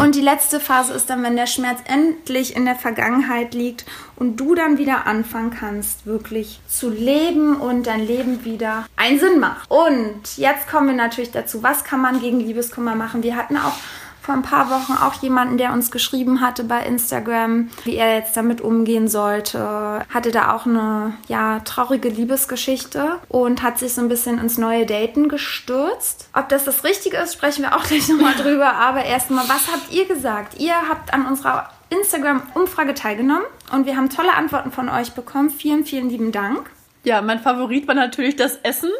Und 0.00 0.14
die 0.14 0.20
letzte 0.20 0.60
Phase 0.60 0.92
ist 0.92 1.08
dann, 1.08 1.22
wenn 1.22 1.34
der 1.34 1.46
Schmerz 1.46 1.80
endlich 1.86 2.54
in 2.54 2.66
der 2.66 2.74
Vergangenheit 2.74 3.54
liegt 3.54 3.86
und 4.16 4.36
du 4.36 4.54
dann 4.54 4.76
wieder 4.76 5.06
anfangen 5.06 5.50
kannst, 5.50 6.04
wirklich 6.04 6.60
zu 6.68 6.90
leben 6.90 7.56
und 7.56 7.86
dein 7.86 8.06
Leben 8.06 8.44
wieder 8.44 8.86
einen 8.96 9.18
Sinn 9.18 9.40
macht. 9.40 9.70
Und 9.70 10.36
jetzt 10.36 10.68
kommen 10.68 10.88
wir 10.88 10.94
natürlich 10.94 11.30
dazu, 11.30 11.62
was 11.62 11.84
kann 11.84 12.02
man 12.02 12.20
gegen 12.20 12.40
Liebeskummer 12.40 12.94
machen? 12.94 13.22
Wir 13.22 13.36
hatten 13.36 13.56
auch 13.56 13.76
vor 14.22 14.34
ein 14.34 14.42
paar 14.42 14.70
Wochen 14.70 14.92
auch 14.92 15.14
jemanden, 15.20 15.58
der 15.58 15.72
uns 15.72 15.90
geschrieben 15.90 16.40
hatte 16.40 16.64
bei 16.64 16.84
Instagram, 16.86 17.68
wie 17.84 17.96
er 17.96 18.14
jetzt 18.14 18.36
damit 18.36 18.60
umgehen 18.60 19.08
sollte. 19.08 20.04
Hatte 20.08 20.30
da 20.30 20.54
auch 20.54 20.64
eine 20.64 21.14
ja 21.28 21.58
traurige 21.60 22.08
Liebesgeschichte 22.08 23.18
und 23.28 23.62
hat 23.62 23.78
sich 23.78 23.94
so 23.94 24.00
ein 24.00 24.08
bisschen 24.08 24.38
ins 24.38 24.58
neue 24.58 24.86
Daten 24.86 25.28
gestürzt. 25.28 26.28
Ob 26.34 26.48
das 26.48 26.64
das 26.64 26.84
Richtige 26.84 27.16
ist, 27.16 27.34
sprechen 27.34 27.62
wir 27.62 27.76
auch 27.76 27.82
gleich 27.82 28.08
nochmal 28.08 28.34
drüber. 28.38 28.74
Aber 28.74 29.04
erstmal, 29.04 29.48
was 29.48 29.66
habt 29.72 29.92
ihr 29.92 30.06
gesagt? 30.06 30.60
Ihr 30.60 30.74
habt 30.88 31.12
an 31.12 31.26
unserer 31.26 31.68
Instagram-Umfrage 31.90 32.94
teilgenommen 32.94 33.44
und 33.72 33.86
wir 33.86 33.96
haben 33.96 34.08
tolle 34.08 34.34
Antworten 34.34 34.70
von 34.70 34.88
euch 34.88 35.12
bekommen. 35.12 35.50
Vielen, 35.50 35.84
vielen 35.84 36.08
lieben 36.08 36.32
Dank. 36.32 36.70
Ja, 37.04 37.20
mein 37.22 37.40
Favorit 37.40 37.88
war 37.88 37.96
natürlich 37.96 38.36
das 38.36 38.56
Essen. 38.62 38.90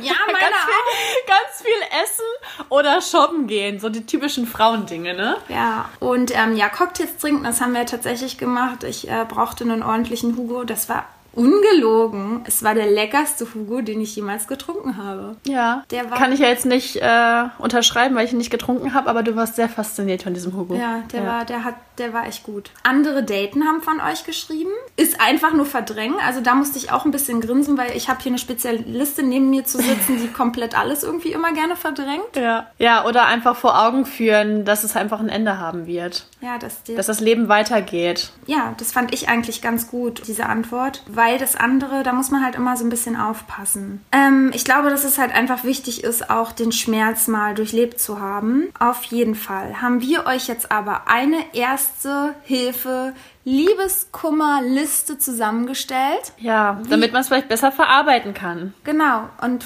Ja, 0.00 0.12
meine 0.26 0.38
ganz 0.38 0.56
viel, 0.64 1.26
ganz 1.26 1.62
viel 1.62 2.02
essen 2.02 2.68
oder 2.68 3.00
shoppen 3.00 3.46
gehen, 3.46 3.80
so 3.80 3.88
die 3.88 4.06
typischen 4.06 4.46
Frauendinge, 4.46 5.14
ne? 5.14 5.36
Ja, 5.48 5.88
und 6.00 6.36
ähm, 6.36 6.56
ja, 6.56 6.68
Cocktails 6.68 7.16
trinken, 7.18 7.44
das 7.44 7.60
haben 7.60 7.74
wir 7.74 7.86
tatsächlich 7.86 8.38
gemacht. 8.38 8.84
Ich 8.84 9.08
äh, 9.08 9.24
brauchte 9.28 9.64
einen 9.64 9.82
ordentlichen 9.82 10.36
Hugo, 10.36 10.64
das 10.64 10.88
war 10.88 11.06
ungelogen, 11.32 12.42
es 12.46 12.62
war 12.62 12.74
der 12.74 12.90
leckerste 12.90 13.46
Hugo, 13.54 13.80
den 13.80 14.00
ich 14.00 14.16
jemals 14.16 14.48
getrunken 14.48 14.96
habe. 14.96 15.36
Ja. 15.46 15.84
Der 15.90 16.10
war 16.10 16.18
Kann 16.18 16.32
ich 16.32 16.40
ja 16.40 16.48
jetzt 16.48 16.66
nicht 16.66 16.96
äh, 16.96 17.44
unterschreiben, 17.58 18.14
weil 18.14 18.24
ich 18.24 18.32
ihn 18.32 18.38
nicht 18.38 18.50
getrunken 18.50 18.94
habe, 18.94 19.08
aber 19.08 19.22
du 19.22 19.36
warst 19.36 19.56
sehr 19.56 19.68
fasziniert 19.68 20.22
von 20.22 20.34
diesem 20.34 20.56
Hugo. 20.56 20.74
Ja, 20.74 21.02
der 21.12 21.22
ja. 21.22 21.26
war, 21.26 21.44
der 21.44 21.64
hat, 21.64 21.74
der 21.98 22.12
war 22.12 22.26
echt 22.26 22.42
gut. 22.42 22.70
Andere 22.82 23.22
Daten 23.22 23.64
haben 23.64 23.80
von 23.80 24.00
euch 24.00 24.24
geschrieben. 24.24 24.70
Ist 24.96 25.20
einfach 25.20 25.52
nur 25.52 25.66
verdrängen. 25.66 26.16
Also 26.26 26.40
da 26.40 26.54
musste 26.54 26.78
ich 26.78 26.92
auch 26.92 27.04
ein 27.04 27.10
bisschen 27.10 27.40
grinsen, 27.40 27.78
weil 27.78 27.96
ich 27.96 28.08
habe 28.08 28.20
hier 28.20 28.30
eine 28.30 28.38
Spezialistin 28.38 29.28
neben 29.28 29.50
mir 29.50 29.64
zu 29.64 29.78
sitzen, 29.78 30.20
die 30.20 30.28
komplett 30.32 30.78
alles 30.78 31.02
irgendwie 31.02 31.32
immer 31.32 31.52
gerne 31.52 31.76
verdrängt. 31.76 32.36
Ja. 32.36 32.66
Ja, 32.78 33.04
oder 33.06 33.26
einfach 33.26 33.56
vor 33.56 33.80
Augen 33.80 34.06
führen, 34.06 34.64
dass 34.64 34.84
es 34.84 34.96
einfach 34.96 35.20
ein 35.20 35.28
Ende 35.28 35.58
haben 35.58 35.86
wird. 35.86 36.26
Ja, 36.40 36.58
dass, 36.58 36.82
dass 36.84 37.06
das 37.06 37.20
Leben 37.20 37.48
weitergeht. 37.48 38.32
Ja, 38.46 38.74
das 38.78 38.92
fand 38.92 39.12
ich 39.12 39.28
eigentlich 39.28 39.60
ganz 39.60 39.88
gut, 39.88 40.22
diese 40.26 40.46
Antwort. 40.46 41.02
Weil 41.06 41.38
das 41.38 41.56
andere, 41.56 42.02
da 42.02 42.12
muss 42.12 42.30
man 42.30 42.42
halt 42.42 42.54
immer 42.54 42.76
so 42.76 42.84
ein 42.84 42.90
bisschen 42.90 43.16
aufpassen. 43.16 44.04
Ähm, 44.12 44.50
ich 44.54 44.64
glaube, 44.64 44.90
dass 44.90 45.04
es 45.04 45.18
halt 45.18 45.34
einfach 45.34 45.64
wichtig 45.64 46.02
ist, 46.02 46.30
auch 46.30 46.52
den 46.52 46.72
Schmerz 46.72 47.28
mal 47.28 47.54
durchlebt 47.54 48.00
zu 48.00 48.20
haben. 48.20 48.68
Auf 48.78 49.02
jeden 49.04 49.34
Fall 49.34 49.82
haben 49.82 50.00
wir 50.00 50.26
euch 50.26 50.48
jetzt 50.48 50.72
aber 50.72 51.08
eine 51.08 51.44
erste 51.52 52.34
Hilfe 52.42 53.12
Liebeskummerliste 53.44 55.18
zusammengestellt. 55.18 56.32
Ja, 56.38 56.80
damit 56.88 57.12
man 57.12 57.22
es 57.22 57.28
vielleicht 57.28 57.48
besser 57.48 57.72
verarbeiten 57.72 58.34
kann. 58.34 58.74
Genau. 58.84 59.28
Und 59.42 59.64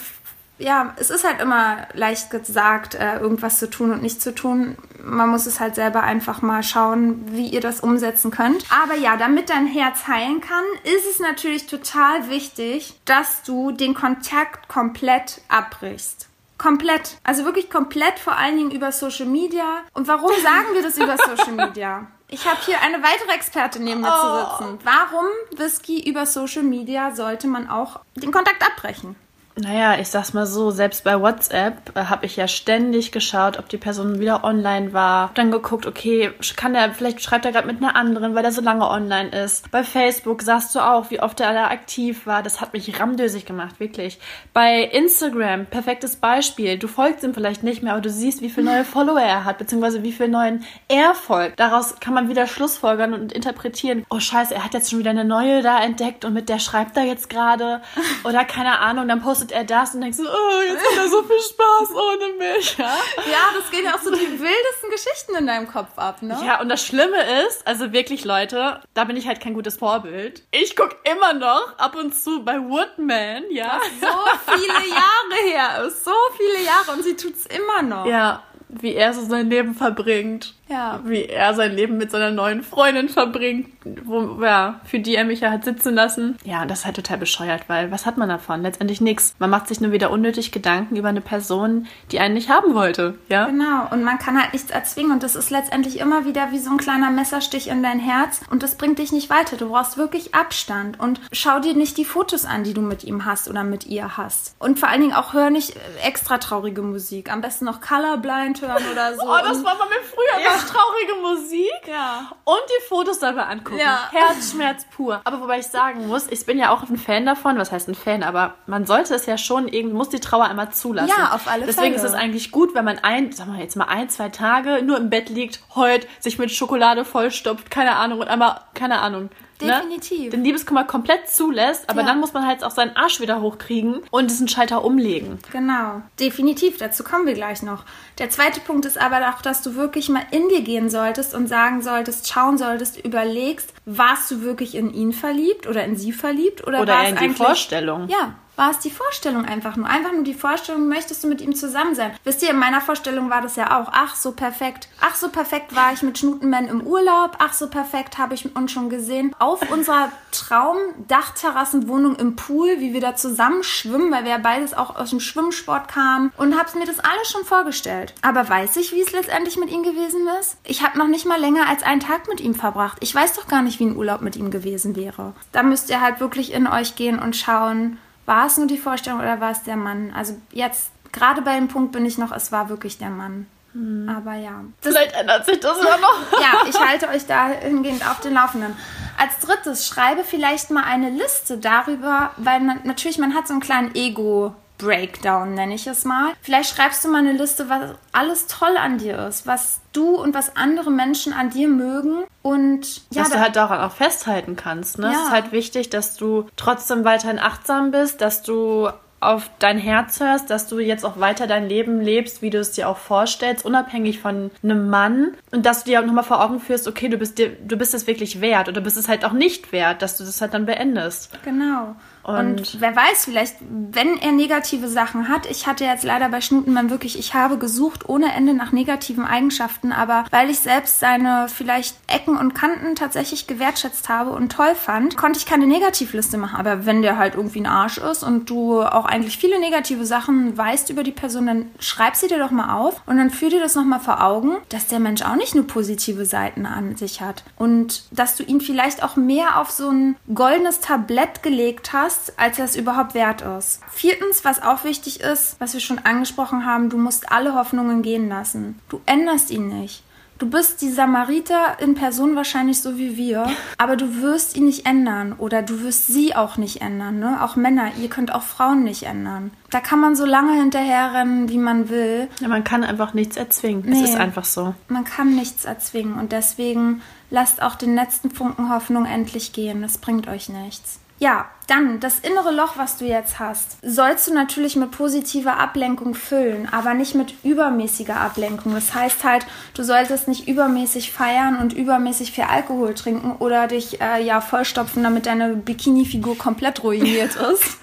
ja, 0.58 0.94
es 0.96 1.10
ist 1.10 1.24
halt 1.24 1.40
immer 1.40 1.88
leicht 1.94 2.30
gesagt, 2.30 2.94
äh, 2.94 3.18
irgendwas 3.18 3.58
zu 3.58 3.68
tun 3.68 3.90
und 3.90 4.02
nicht 4.02 4.22
zu 4.22 4.34
tun. 4.34 4.76
Man 5.04 5.28
muss 5.28 5.46
es 5.46 5.60
halt 5.60 5.74
selber 5.74 6.02
einfach 6.02 6.42
mal 6.42 6.62
schauen, 6.62 7.24
wie 7.30 7.48
ihr 7.48 7.60
das 7.60 7.80
umsetzen 7.80 8.30
könnt. 8.30 8.64
Aber 8.70 8.94
ja, 8.94 9.16
damit 9.16 9.50
dein 9.50 9.66
Herz 9.66 10.06
heilen 10.08 10.40
kann, 10.40 10.64
ist 10.84 11.06
es 11.10 11.20
natürlich 11.20 11.66
total 11.66 12.28
wichtig, 12.30 12.98
dass 13.04 13.42
du 13.42 13.72
den 13.72 13.94
Kontakt 13.94 14.68
komplett 14.68 15.40
abbrichst. 15.48 16.28
Komplett. 16.56 17.18
Also 17.24 17.44
wirklich 17.44 17.68
komplett, 17.68 18.18
vor 18.18 18.36
allen 18.36 18.56
Dingen 18.56 18.70
über 18.70 18.92
Social 18.92 19.26
Media. 19.26 19.82
Und 19.92 20.08
warum 20.08 20.30
sagen 20.42 20.66
wir 20.72 20.82
das 20.82 20.96
über 20.96 21.16
Social 21.16 21.52
Media? 21.52 22.06
Ich 22.28 22.46
habe 22.46 22.58
hier 22.64 22.80
eine 22.80 23.02
weitere 23.02 23.34
Expertin 23.34 23.84
neben 23.84 24.00
mir 24.00 24.12
oh. 24.12 24.56
zu 24.58 24.64
sitzen. 24.64 24.78
Warum 24.82 25.26
Whisky 25.56 26.08
über 26.08 26.26
Social 26.26 26.62
Media 26.62 27.14
sollte 27.14 27.46
man 27.46 27.68
auch 27.68 28.00
den 28.16 28.32
Kontakt 28.32 28.64
abbrechen? 28.66 29.16
Naja, 29.56 30.00
ich 30.00 30.08
sag's 30.08 30.32
mal 30.32 30.46
so, 30.46 30.72
selbst 30.72 31.04
bei 31.04 31.20
WhatsApp 31.20 31.96
äh, 31.96 32.06
habe 32.06 32.26
ich 32.26 32.34
ja 32.34 32.48
ständig 32.48 33.12
geschaut, 33.12 33.56
ob 33.56 33.68
die 33.68 33.76
Person 33.76 34.18
wieder 34.18 34.42
online 34.42 34.92
war. 34.92 35.30
Dann 35.34 35.52
geguckt, 35.52 35.86
okay, 35.86 36.32
kann 36.56 36.72
der, 36.72 36.90
vielleicht 36.90 37.22
schreibt 37.22 37.44
er 37.44 37.52
gerade 37.52 37.68
mit 37.68 37.76
einer 37.76 37.94
anderen, 37.94 38.34
weil 38.34 38.44
er 38.44 38.50
so 38.50 38.60
lange 38.60 38.88
online 38.88 39.28
ist. 39.28 39.70
Bei 39.70 39.84
Facebook 39.84 40.42
sahst 40.42 40.74
du 40.74 40.80
auch, 40.80 41.10
wie 41.10 41.20
oft 41.20 41.38
er 41.38 41.52
da 41.52 41.68
aktiv 41.68 42.26
war. 42.26 42.42
Das 42.42 42.60
hat 42.60 42.72
mich 42.72 42.98
ramdösig 42.98 43.46
gemacht, 43.46 43.78
wirklich. 43.78 44.18
Bei 44.52 44.82
Instagram, 44.82 45.66
perfektes 45.66 46.16
Beispiel. 46.16 46.76
Du 46.76 46.88
folgst 46.88 47.22
ihm 47.22 47.32
vielleicht 47.32 47.62
nicht 47.62 47.80
mehr, 47.80 47.92
aber 47.92 48.02
du 48.02 48.10
siehst, 48.10 48.42
wie 48.42 48.50
viele 48.50 48.66
neue 48.66 48.84
Follower 48.84 49.20
er 49.20 49.44
hat, 49.44 49.58
beziehungsweise 49.58 50.02
wie 50.02 50.12
viele 50.12 50.30
neuen 50.30 50.64
er 50.88 51.14
folgt. 51.14 51.60
Daraus 51.60 52.00
kann 52.00 52.14
man 52.14 52.28
wieder 52.28 52.48
Schlussfolgern 52.48 53.14
und 53.14 53.32
interpretieren. 53.32 54.04
Oh 54.10 54.18
scheiße, 54.18 54.52
er 54.52 54.64
hat 54.64 54.74
jetzt 54.74 54.90
schon 54.90 54.98
wieder 54.98 55.10
eine 55.10 55.24
neue 55.24 55.62
da 55.62 55.80
entdeckt 55.80 56.24
und 56.24 56.34
mit 56.34 56.48
der 56.48 56.58
schreibt 56.58 56.96
er 56.96 57.04
jetzt 57.04 57.30
gerade. 57.30 57.82
Oder 58.24 58.44
keine 58.44 58.80
Ahnung, 58.80 59.06
dann 59.06 59.22
postet 59.22 59.43
postet 59.44 59.52
er 59.52 59.64
das 59.64 59.94
und 59.94 60.00
denkst 60.00 60.16
so, 60.16 60.24
oh, 60.24 60.62
jetzt 60.62 60.84
hat 60.84 61.04
er 61.04 61.08
so 61.08 61.22
viel 61.22 61.40
Spaß 61.40 61.90
ohne 61.90 62.32
mich. 62.38 62.76
Ja, 62.78 62.96
ja 63.30 63.50
das 63.56 63.70
gehen 63.70 63.84
ja 63.84 63.94
auch 63.94 64.00
so 64.00 64.10
die 64.10 64.30
wildesten 64.30 64.90
Geschichten 64.90 65.36
in 65.38 65.46
deinem 65.46 65.68
Kopf 65.68 65.96
ab, 65.96 66.22
ne? 66.22 66.38
Ja, 66.44 66.60
und 66.60 66.68
das 66.68 66.84
Schlimme 66.84 67.16
ist, 67.46 67.66
also 67.66 67.92
wirklich, 67.92 68.24
Leute, 68.24 68.80
da 68.94 69.04
bin 69.04 69.16
ich 69.16 69.26
halt 69.26 69.40
kein 69.40 69.54
gutes 69.54 69.76
Vorbild. 69.76 70.42
Ich 70.50 70.76
guck 70.76 70.96
immer 71.04 71.32
noch 71.32 71.78
ab 71.78 71.96
und 71.96 72.14
zu 72.14 72.44
bei 72.44 72.58
Woodman, 72.58 73.44
ja. 73.50 73.78
Was 73.78 74.10
so 74.10 74.52
viele 74.52 74.88
Jahre 74.88 75.48
her 75.48 75.84
ist. 75.86 76.04
So 76.04 76.12
viele 76.36 76.64
Jahre 76.64 76.92
und 76.92 77.02
sie 77.02 77.16
tut's 77.16 77.46
immer 77.46 77.82
noch. 77.82 78.06
Ja, 78.06 78.42
wie 78.68 78.94
er 78.94 79.12
so 79.12 79.24
sein 79.24 79.50
Leben 79.50 79.74
verbringt. 79.74 80.54
Ja. 80.68 81.00
Wie 81.04 81.24
er 81.24 81.54
sein 81.54 81.72
Leben 81.72 81.98
mit 81.98 82.10
seiner 82.10 82.30
neuen 82.30 82.62
Freundin 82.62 83.08
verbringt, 83.08 83.68
wo, 84.04 84.42
ja, 84.42 84.80
für 84.84 84.98
die 84.98 85.14
er 85.14 85.24
mich 85.24 85.40
ja 85.40 85.50
hat 85.50 85.64
sitzen 85.64 85.94
lassen. 85.94 86.38
Ja, 86.44 86.64
das 86.64 86.80
ist 86.80 86.84
halt 86.86 86.96
total 86.96 87.18
bescheuert, 87.18 87.64
weil 87.68 87.90
was 87.90 88.06
hat 88.06 88.16
man 88.16 88.28
davon? 88.28 88.62
Letztendlich 88.62 89.00
nichts. 89.00 89.34
Man 89.38 89.50
macht 89.50 89.68
sich 89.68 89.80
nur 89.80 89.92
wieder 89.92 90.10
unnötig 90.10 90.52
Gedanken 90.52 90.96
über 90.96 91.08
eine 91.08 91.20
Person, 91.20 91.86
die 92.10 92.18
einen 92.18 92.34
nicht 92.34 92.48
haben 92.48 92.74
wollte, 92.74 93.18
ja? 93.28 93.46
Genau. 93.46 93.88
Und 93.90 94.04
man 94.04 94.18
kann 94.18 94.40
halt 94.40 94.52
nichts 94.52 94.70
erzwingen 94.70 95.12
und 95.12 95.22
das 95.22 95.36
ist 95.36 95.50
letztendlich 95.50 95.98
immer 96.00 96.24
wieder 96.24 96.50
wie 96.50 96.58
so 96.58 96.70
ein 96.70 96.78
kleiner 96.78 97.10
Messerstich 97.10 97.68
in 97.68 97.82
dein 97.82 98.00
Herz 98.00 98.40
und 98.50 98.62
das 98.62 98.76
bringt 98.76 98.98
dich 98.98 99.12
nicht 99.12 99.28
weiter. 99.28 99.56
Du 99.56 99.68
brauchst 99.68 99.98
wirklich 99.98 100.34
Abstand 100.34 100.98
und 100.98 101.20
schau 101.32 101.60
dir 101.60 101.74
nicht 101.74 101.98
die 101.98 102.04
Fotos 102.04 102.46
an, 102.46 102.64
die 102.64 102.74
du 102.74 102.80
mit 102.80 103.04
ihm 103.04 103.26
hast 103.26 103.48
oder 103.48 103.64
mit 103.64 103.86
ihr 103.86 104.16
hast. 104.16 104.56
Und 104.58 104.78
vor 104.78 104.88
allen 104.88 105.02
Dingen 105.02 105.14
auch 105.14 105.34
hör 105.34 105.50
nicht 105.50 105.74
extra 106.02 106.38
traurige 106.38 106.82
Musik. 106.82 107.30
Am 107.30 107.42
besten 107.42 107.66
noch 107.66 107.80
Colorblind 107.80 108.62
hören 108.62 108.82
oder 108.90 109.14
so. 109.14 109.22
oh, 109.22 109.38
das 109.42 109.62
war 109.62 109.76
bei 109.78 109.84
mir 109.86 110.02
früher 110.02 110.42
ja 110.42 110.53
traurige 110.68 111.14
Musik 111.22 111.88
ja. 111.88 112.30
und 112.44 112.60
die 112.68 112.88
Fotos 112.88 113.18
dabei 113.18 113.44
angucken. 113.44 113.78
Ja. 113.78 114.10
Herzschmerz 114.10 114.84
pur. 114.90 115.20
Aber 115.24 115.40
wobei 115.40 115.58
ich 115.58 115.66
sagen 115.66 116.06
muss, 116.08 116.26
ich 116.28 116.44
bin 116.46 116.58
ja 116.58 116.70
auch 116.70 116.82
ein 116.88 116.96
Fan 116.96 117.26
davon. 117.26 117.58
Was 117.58 117.72
heißt 117.72 117.88
ein 117.88 117.94
Fan? 117.94 118.22
Aber 118.22 118.54
man 118.66 118.86
sollte 118.86 119.14
es 119.14 119.26
ja 119.26 119.38
schon 119.38 119.68
irgendwie, 119.68 119.96
muss 119.96 120.08
die 120.08 120.20
Trauer 120.20 120.44
einmal 120.44 120.72
zulassen. 120.72 121.12
Ja, 121.16 121.32
auf 121.32 121.48
alle 121.48 121.66
Deswegen 121.66 121.94
Fälle. 121.94 121.96
ist 121.96 122.04
es 122.04 122.14
eigentlich 122.14 122.50
gut, 122.50 122.74
wenn 122.74 122.84
man 122.84 122.98
ein, 122.98 123.32
sagen 123.32 123.52
wir 123.52 123.60
jetzt 123.60 123.76
mal 123.76 123.86
ein, 123.86 124.08
zwei 124.08 124.28
Tage 124.28 124.82
nur 124.82 124.96
im 124.96 125.10
Bett 125.10 125.28
liegt, 125.28 125.60
heult, 125.74 126.06
sich 126.20 126.38
mit 126.38 126.50
Schokolade 126.50 127.04
vollstopft, 127.04 127.70
keine 127.70 127.96
Ahnung, 127.96 128.20
und 128.20 128.28
einmal, 128.28 128.60
keine 128.74 129.00
Ahnung? 129.00 129.30
Definitiv. 129.66 130.24
Ne? 130.24 130.30
Den 130.30 130.44
Liebeskummer 130.44 130.84
komplett 130.84 131.28
zulässt, 131.28 131.88
aber 131.88 132.00
ja. 132.00 132.06
dann 132.06 132.20
muss 132.20 132.32
man 132.32 132.46
halt 132.46 132.64
auch 132.64 132.70
seinen 132.70 132.96
Arsch 132.96 133.20
wieder 133.20 133.40
hochkriegen 133.40 134.02
und 134.10 134.30
diesen 134.30 134.48
Schalter 134.48 134.84
umlegen. 134.84 135.38
Genau. 135.52 136.02
Definitiv. 136.20 136.78
Dazu 136.78 137.04
kommen 137.04 137.26
wir 137.26 137.34
gleich 137.34 137.62
noch. 137.62 137.84
Der 138.18 138.30
zweite 138.30 138.60
Punkt 138.60 138.84
ist 138.84 139.00
aber 139.00 139.30
auch, 139.30 139.42
dass 139.42 139.62
du 139.62 139.74
wirklich 139.74 140.08
mal 140.08 140.24
in 140.30 140.48
dir 140.48 140.62
gehen 140.62 140.90
solltest 140.90 141.34
und 141.34 141.48
sagen 141.48 141.82
solltest, 141.82 142.28
schauen 142.28 142.58
solltest, 142.58 143.04
überlegst, 143.04 143.72
warst 143.84 144.30
du 144.30 144.42
wirklich 144.42 144.74
in 144.74 144.92
ihn 144.92 145.12
verliebt 145.12 145.66
oder 145.66 145.84
in 145.84 145.96
sie 145.96 146.12
verliebt 146.12 146.66
oder, 146.66 146.82
oder 146.82 146.94
war 146.94 147.08
in 147.08 147.16
es 147.16 147.20
die 147.20 147.28
Vorstellung. 147.30 148.08
Ja, 148.08 148.34
war 148.56 148.70
es 148.70 148.78
die 148.78 148.90
Vorstellung 148.90 149.44
einfach 149.44 149.76
nur. 149.76 149.86
Einfach 149.86 150.12
nur 150.12 150.24
die 150.24 150.34
Vorstellung, 150.34 150.88
möchtest 150.88 151.24
du 151.24 151.28
mit 151.28 151.40
ihm 151.40 151.54
zusammen 151.54 151.94
sein. 151.94 152.12
Wisst 152.24 152.42
ihr, 152.42 152.50
in 152.50 152.58
meiner 152.58 152.80
Vorstellung 152.80 153.30
war 153.30 153.42
das 153.42 153.56
ja 153.56 153.78
auch. 153.78 153.88
Ach, 153.92 154.14
so 154.14 154.32
perfekt. 154.32 154.88
Ach, 155.00 155.14
so 155.14 155.28
perfekt 155.28 155.74
war 155.74 155.92
ich 155.92 156.02
mit 156.02 156.18
Schnutenmann 156.18 156.68
im 156.68 156.82
Urlaub. 156.82 157.36
Ach, 157.38 157.52
so 157.52 157.68
perfekt 157.68 158.18
habe 158.18 158.34
ich 158.34 158.54
uns 158.54 158.72
schon 158.72 158.88
gesehen. 158.88 159.34
Auf 159.38 159.70
unserer 159.70 160.10
Traum-Dachterrassenwohnung 160.30 162.16
im 162.16 162.36
Pool, 162.36 162.80
wie 162.80 162.92
wir 162.92 163.00
da 163.00 163.16
zusammen 163.16 163.62
schwimmen, 163.62 164.10
weil 164.12 164.24
wir 164.24 164.32
ja 164.32 164.38
beides 164.38 164.74
auch 164.74 164.96
aus 164.96 165.10
dem 165.10 165.20
Schwimmsport 165.20 165.88
kamen. 165.88 166.32
Und 166.36 166.58
hab's 166.58 166.74
mir 166.74 166.86
das 166.86 167.00
alles 167.00 167.30
schon 167.30 167.44
vorgestellt. 167.44 168.14
Aber 168.22 168.48
weiß 168.48 168.76
ich, 168.76 168.92
wie 168.92 169.02
es 169.02 169.12
letztendlich 169.12 169.56
mit 169.56 169.70
ihm 169.70 169.82
gewesen 169.82 170.26
ist? 170.40 170.56
Ich 170.64 170.82
habe 170.82 170.98
noch 170.98 171.08
nicht 171.08 171.26
mal 171.26 171.40
länger 171.40 171.68
als 171.68 171.82
einen 171.82 172.00
Tag 172.00 172.28
mit 172.28 172.40
ihm 172.40 172.54
verbracht. 172.54 172.98
Ich 173.00 173.14
weiß 173.14 173.34
doch 173.34 173.48
gar 173.48 173.62
nicht, 173.62 173.80
wie 173.80 173.86
ein 173.86 173.96
Urlaub 173.96 174.20
mit 174.20 174.36
ihm 174.36 174.50
gewesen 174.50 174.96
wäre. 174.96 175.34
Da 175.52 175.62
müsst 175.62 175.90
ihr 175.90 176.00
halt 176.00 176.20
wirklich 176.20 176.52
in 176.52 176.66
euch 176.66 176.96
gehen 176.96 177.18
und 177.18 177.36
schauen, 177.36 177.98
war 178.26 178.46
es 178.46 178.56
nur 178.56 178.66
die 178.66 178.78
Vorstellung 178.78 179.20
oder 179.20 179.40
war 179.40 179.50
es 179.50 179.62
der 179.62 179.76
Mann? 179.76 180.12
Also 180.14 180.36
jetzt, 180.52 180.90
gerade 181.12 181.42
bei 181.42 181.54
dem 181.56 181.68
Punkt 181.68 181.92
bin 181.92 182.06
ich 182.06 182.18
noch, 182.18 182.32
es 182.32 182.52
war 182.52 182.68
wirklich 182.68 182.98
der 182.98 183.10
Mann. 183.10 183.46
Hm. 183.72 184.08
Aber 184.08 184.34
ja. 184.34 184.60
Vielleicht 184.80 185.14
ändert 185.14 185.44
sich 185.46 185.60
das 185.60 185.78
ja 185.82 185.96
noch. 185.98 186.32
ja, 186.40 186.68
ich 186.68 186.78
halte 186.78 187.08
euch 187.08 187.26
dahingehend 187.26 188.08
auf 188.08 188.20
den 188.20 188.34
Laufenden. 188.34 188.76
Als 189.18 189.38
drittes, 189.40 189.86
schreibe 189.86 190.24
vielleicht 190.24 190.70
mal 190.70 190.84
eine 190.84 191.10
Liste 191.10 191.58
darüber, 191.58 192.30
weil 192.36 192.60
man, 192.60 192.80
natürlich, 192.84 193.18
man 193.18 193.34
hat 193.34 193.46
so 193.46 193.54
einen 193.54 193.60
kleinen 193.60 193.94
Ego- 193.94 194.54
Breakdown, 194.78 195.54
nenne 195.54 195.74
ich 195.74 195.86
es 195.86 196.04
mal. 196.04 196.32
Vielleicht 196.42 196.74
schreibst 196.74 197.04
du 197.04 197.08
mal 197.08 197.18
eine 197.18 197.32
Liste, 197.32 197.68
was 197.68 197.94
alles 198.12 198.46
toll 198.46 198.76
an 198.76 198.98
dir 198.98 199.26
ist, 199.26 199.46
was 199.46 199.80
du 199.92 200.16
und 200.16 200.34
was 200.34 200.56
andere 200.56 200.90
Menschen 200.90 201.32
an 201.32 201.50
dir 201.50 201.68
mögen 201.68 202.24
und 202.42 203.02
ja, 203.10 203.22
dass 203.22 203.30
du 203.30 203.40
halt 203.40 203.56
daran 203.56 203.80
auch 203.80 203.92
festhalten 203.92 204.56
kannst. 204.56 204.98
Ne? 204.98 205.06
Ja. 205.06 205.12
Es 205.12 205.18
ist 205.26 205.30
halt 205.30 205.52
wichtig, 205.52 205.90
dass 205.90 206.16
du 206.16 206.48
trotzdem 206.56 207.04
weiterhin 207.04 207.38
achtsam 207.38 207.90
bist, 207.92 208.20
dass 208.20 208.42
du 208.42 208.88
auf 209.24 209.50
dein 209.58 209.78
Herz 209.78 210.20
hörst, 210.20 210.50
dass 210.50 210.66
du 210.66 210.78
jetzt 210.78 211.04
auch 211.04 211.18
weiter 211.18 211.46
dein 211.46 211.68
Leben 211.68 212.00
lebst, 212.00 212.42
wie 212.42 212.50
du 212.50 212.58
es 212.58 212.72
dir 212.72 212.88
auch 212.88 212.98
vorstellst, 212.98 213.64
unabhängig 213.64 214.20
von 214.20 214.50
einem 214.62 214.90
Mann 214.90 215.34
und 215.50 215.64
dass 215.66 215.84
du 215.84 215.90
dir 215.90 216.00
auch 216.00 216.04
nochmal 216.04 216.24
vor 216.24 216.44
Augen 216.44 216.60
führst, 216.60 216.86
okay, 216.86 217.08
du 217.08 217.16
bist 217.16 217.38
dir, 217.38 217.48
du 217.48 217.76
bist 217.76 217.94
es 217.94 218.06
wirklich 218.06 218.40
wert 218.40 218.68
oder 218.68 218.80
du 218.80 218.84
bist 218.84 218.96
es 218.96 219.08
halt 219.08 219.24
auch 219.24 219.32
nicht 219.32 219.72
wert, 219.72 220.02
dass 220.02 220.18
du 220.18 220.24
das 220.24 220.40
halt 220.40 220.52
dann 220.52 220.66
beendest. 220.66 221.30
Genau. 221.42 221.96
Und, 222.24 222.36
und 222.36 222.80
wer 222.80 222.96
weiß, 222.96 223.26
vielleicht, 223.26 223.56
wenn 223.60 224.18
er 224.18 224.32
negative 224.32 224.88
Sachen 224.88 225.28
hat, 225.28 225.46
ich 225.46 225.66
hatte 225.66 225.84
jetzt 225.84 226.04
leider 226.04 226.28
bei 226.30 226.40
Schnutenmann 226.40 226.90
wirklich, 226.90 227.18
ich 227.18 227.34
habe 227.34 227.58
gesucht 227.58 228.08
ohne 228.08 228.32
Ende 228.32 228.54
nach 228.54 228.72
negativen 228.72 229.24
Eigenschaften, 229.24 229.92
aber 229.92 230.24
weil 230.30 230.48
ich 230.48 230.60
selbst 230.60 231.00
seine 231.00 231.46
vielleicht 231.48 231.96
Ecken 232.08 232.36
und 232.36 232.54
Kanten 232.54 232.96
tatsächlich 232.96 233.46
gewertschätzt 233.46 234.08
habe 234.08 234.30
und 234.30 234.52
toll 234.52 234.74
fand, 234.74 235.16
konnte 235.16 235.38
ich 235.38 235.46
keine 235.46 235.66
Negativliste 235.66 236.38
machen. 236.38 236.56
Aber 236.56 236.86
wenn 236.86 237.02
der 237.02 237.18
halt 237.18 237.34
irgendwie 237.34 237.60
ein 237.60 237.66
Arsch 237.66 237.98
ist 237.98 238.22
und 238.22 238.48
du 238.48 238.82
auch 238.82 239.04
eigentlich 239.04 239.36
viele 239.36 239.60
negative 239.60 240.06
Sachen 240.06 240.56
weißt 240.56 240.90
über 240.90 241.02
die 241.02 241.12
Person, 241.12 241.46
dann 241.46 241.70
schreib 241.78 242.16
sie 242.16 242.28
dir 242.28 242.38
doch 242.38 242.50
mal 242.50 242.74
auf 242.74 243.02
und 243.06 243.18
dann 243.18 243.30
führ 243.30 243.50
dir 243.50 243.60
das 243.60 243.74
nochmal 243.74 244.00
vor 244.00 244.22
Augen, 244.22 244.56
dass 244.70 244.86
der 244.86 245.00
Mensch 245.00 245.22
auch 245.22 245.36
nicht 245.36 245.54
nur 245.54 245.66
positive 245.66 246.24
Seiten 246.24 246.64
an 246.64 246.96
sich 246.96 247.20
hat 247.20 247.44
und 247.56 248.04
dass 248.12 248.36
du 248.36 248.42
ihn 248.42 248.60
vielleicht 248.60 249.02
auch 249.02 249.16
mehr 249.16 249.60
auf 249.60 249.70
so 249.70 249.90
ein 249.90 250.16
goldenes 250.32 250.80
Tablett 250.80 251.42
gelegt 251.42 251.92
hast, 251.92 252.13
als 252.36 252.58
er 252.58 252.64
es 252.64 252.76
überhaupt 252.76 253.14
wert 253.14 253.42
ist. 253.42 253.80
Viertens, 253.90 254.44
was 254.44 254.62
auch 254.62 254.84
wichtig 254.84 255.20
ist, 255.20 255.56
was 255.60 255.74
wir 255.74 255.80
schon 255.80 255.98
angesprochen 255.98 256.66
haben, 256.66 256.90
du 256.90 256.98
musst 256.98 257.30
alle 257.30 257.54
Hoffnungen 257.54 258.02
gehen 258.02 258.28
lassen. 258.28 258.80
Du 258.88 259.00
änderst 259.06 259.50
ihn 259.50 259.68
nicht. 259.68 260.04
Du 260.38 260.50
bist 260.50 260.82
die 260.82 260.90
Samariter 260.90 261.78
in 261.78 261.94
Person 261.94 262.34
wahrscheinlich 262.34 262.80
so 262.80 262.98
wie 262.98 263.16
wir, 263.16 263.48
aber 263.78 263.96
du 263.96 264.20
wirst 264.20 264.56
ihn 264.56 264.66
nicht 264.66 264.84
ändern 264.84 265.32
oder 265.32 265.62
du 265.62 265.82
wirst 265.82 266.08
sie 266.08 266.34
auch 266.34 266.56
nicht 266.56 266.80
ändern. 266.82 267.20
Ne? 267.20 267.42
Auch 267.42 267.54
Männer, 267.54 267.92
ihr 268.00 268.08
könnt 268.08 268.34
auch 268.34 268.42
Frauen 268.42 268.82
nicht 268.82 269.04
ändern. 269.04 269.52
Da 269.70 269.80
kann 269.80 270.00
man 270.00 270.16
so 270.16 270.24
lange 270.24 270.54
hinterherrennen, 270.54 271.48
wie 271.48 271.58
man 271.58 271.88
will. 271.88 272.28
Ja, 272.40 272.48
man 272.48 272.64
kann 272.64 272.82
einfach 272.82 273.14
nichts 273.14 273.36
erzwingen. 273.36 273.84
Nee, 273.86 274.02
es 274.02 274.10
ist 274.10 274.16
einfach 274.16 274.44
so. 274.44 274.74
Man 274.88 275.04
kann 275.04 275.36
nichts 275.36 275.64
erzwingen 275.64 276.18
und 276.18 276.32
deswegen 276.32 277.00
lasst 277.30 277.62
auch 277.62 277.76
den 277.76 277.94
letzten 277.94 278.30
Funken 278.30 278.70
Hoffnung 278.70 279.06
endlich 279.06 279.52
gehen. 279.52 279.82
Das 279.82 279.98
bringt 279.98 280.26
euch 280.26 280.48
nichts. 280.48 280.98
Ja, 281.18 281.46
dann 281.66 282.00
das 282.00 282.18
innere 282.18 282.52
Loch, 282.52 282.76
was 282.76 282.98
du 282.98 283.06
jetzt 283.06 283.38
hast, 283.38 283.78
sollst 283.82 284.28
du 284.28 284.34
natürlich 284.34 284.76
mit 284.76 284.90
positiver 284.90 285.58
Ablenkung 285.58 286.14
füllen, 286.14 286.68
aber 286.70 286.94
nicht 286.94 287.14
mit 287.14 287.34
übermäßiger 287.42 288.16
Ablenkung. 288.16 288.74
Das 288.74 288.94
heißt 288.94 289.24
halt, 289.24 289.46
du 289.74 289.82
solltest 289.82 290.28
nicht 290.28 290.46
übermäßig 290.46 291.12
feiern 291.12 291.56
und 291.56 291.72
übermäßig 291.72 292.32
viel 292.32 292.44
Alkohol 292.44 292.94
trinken 292.94 293.32
oder 293.38 293.66
dich 293.66 294.00
äh, 294.00 294.22
ja 294.22 294.40
vollstopfen, 294.40 295.02
damit 295.02 295.26
deine 295.26 295.54
Bikini-Figur 295.54 296.36
komplett 296.36 296.82
ruiniert 296.82 297.36
ist. 297.52 297.78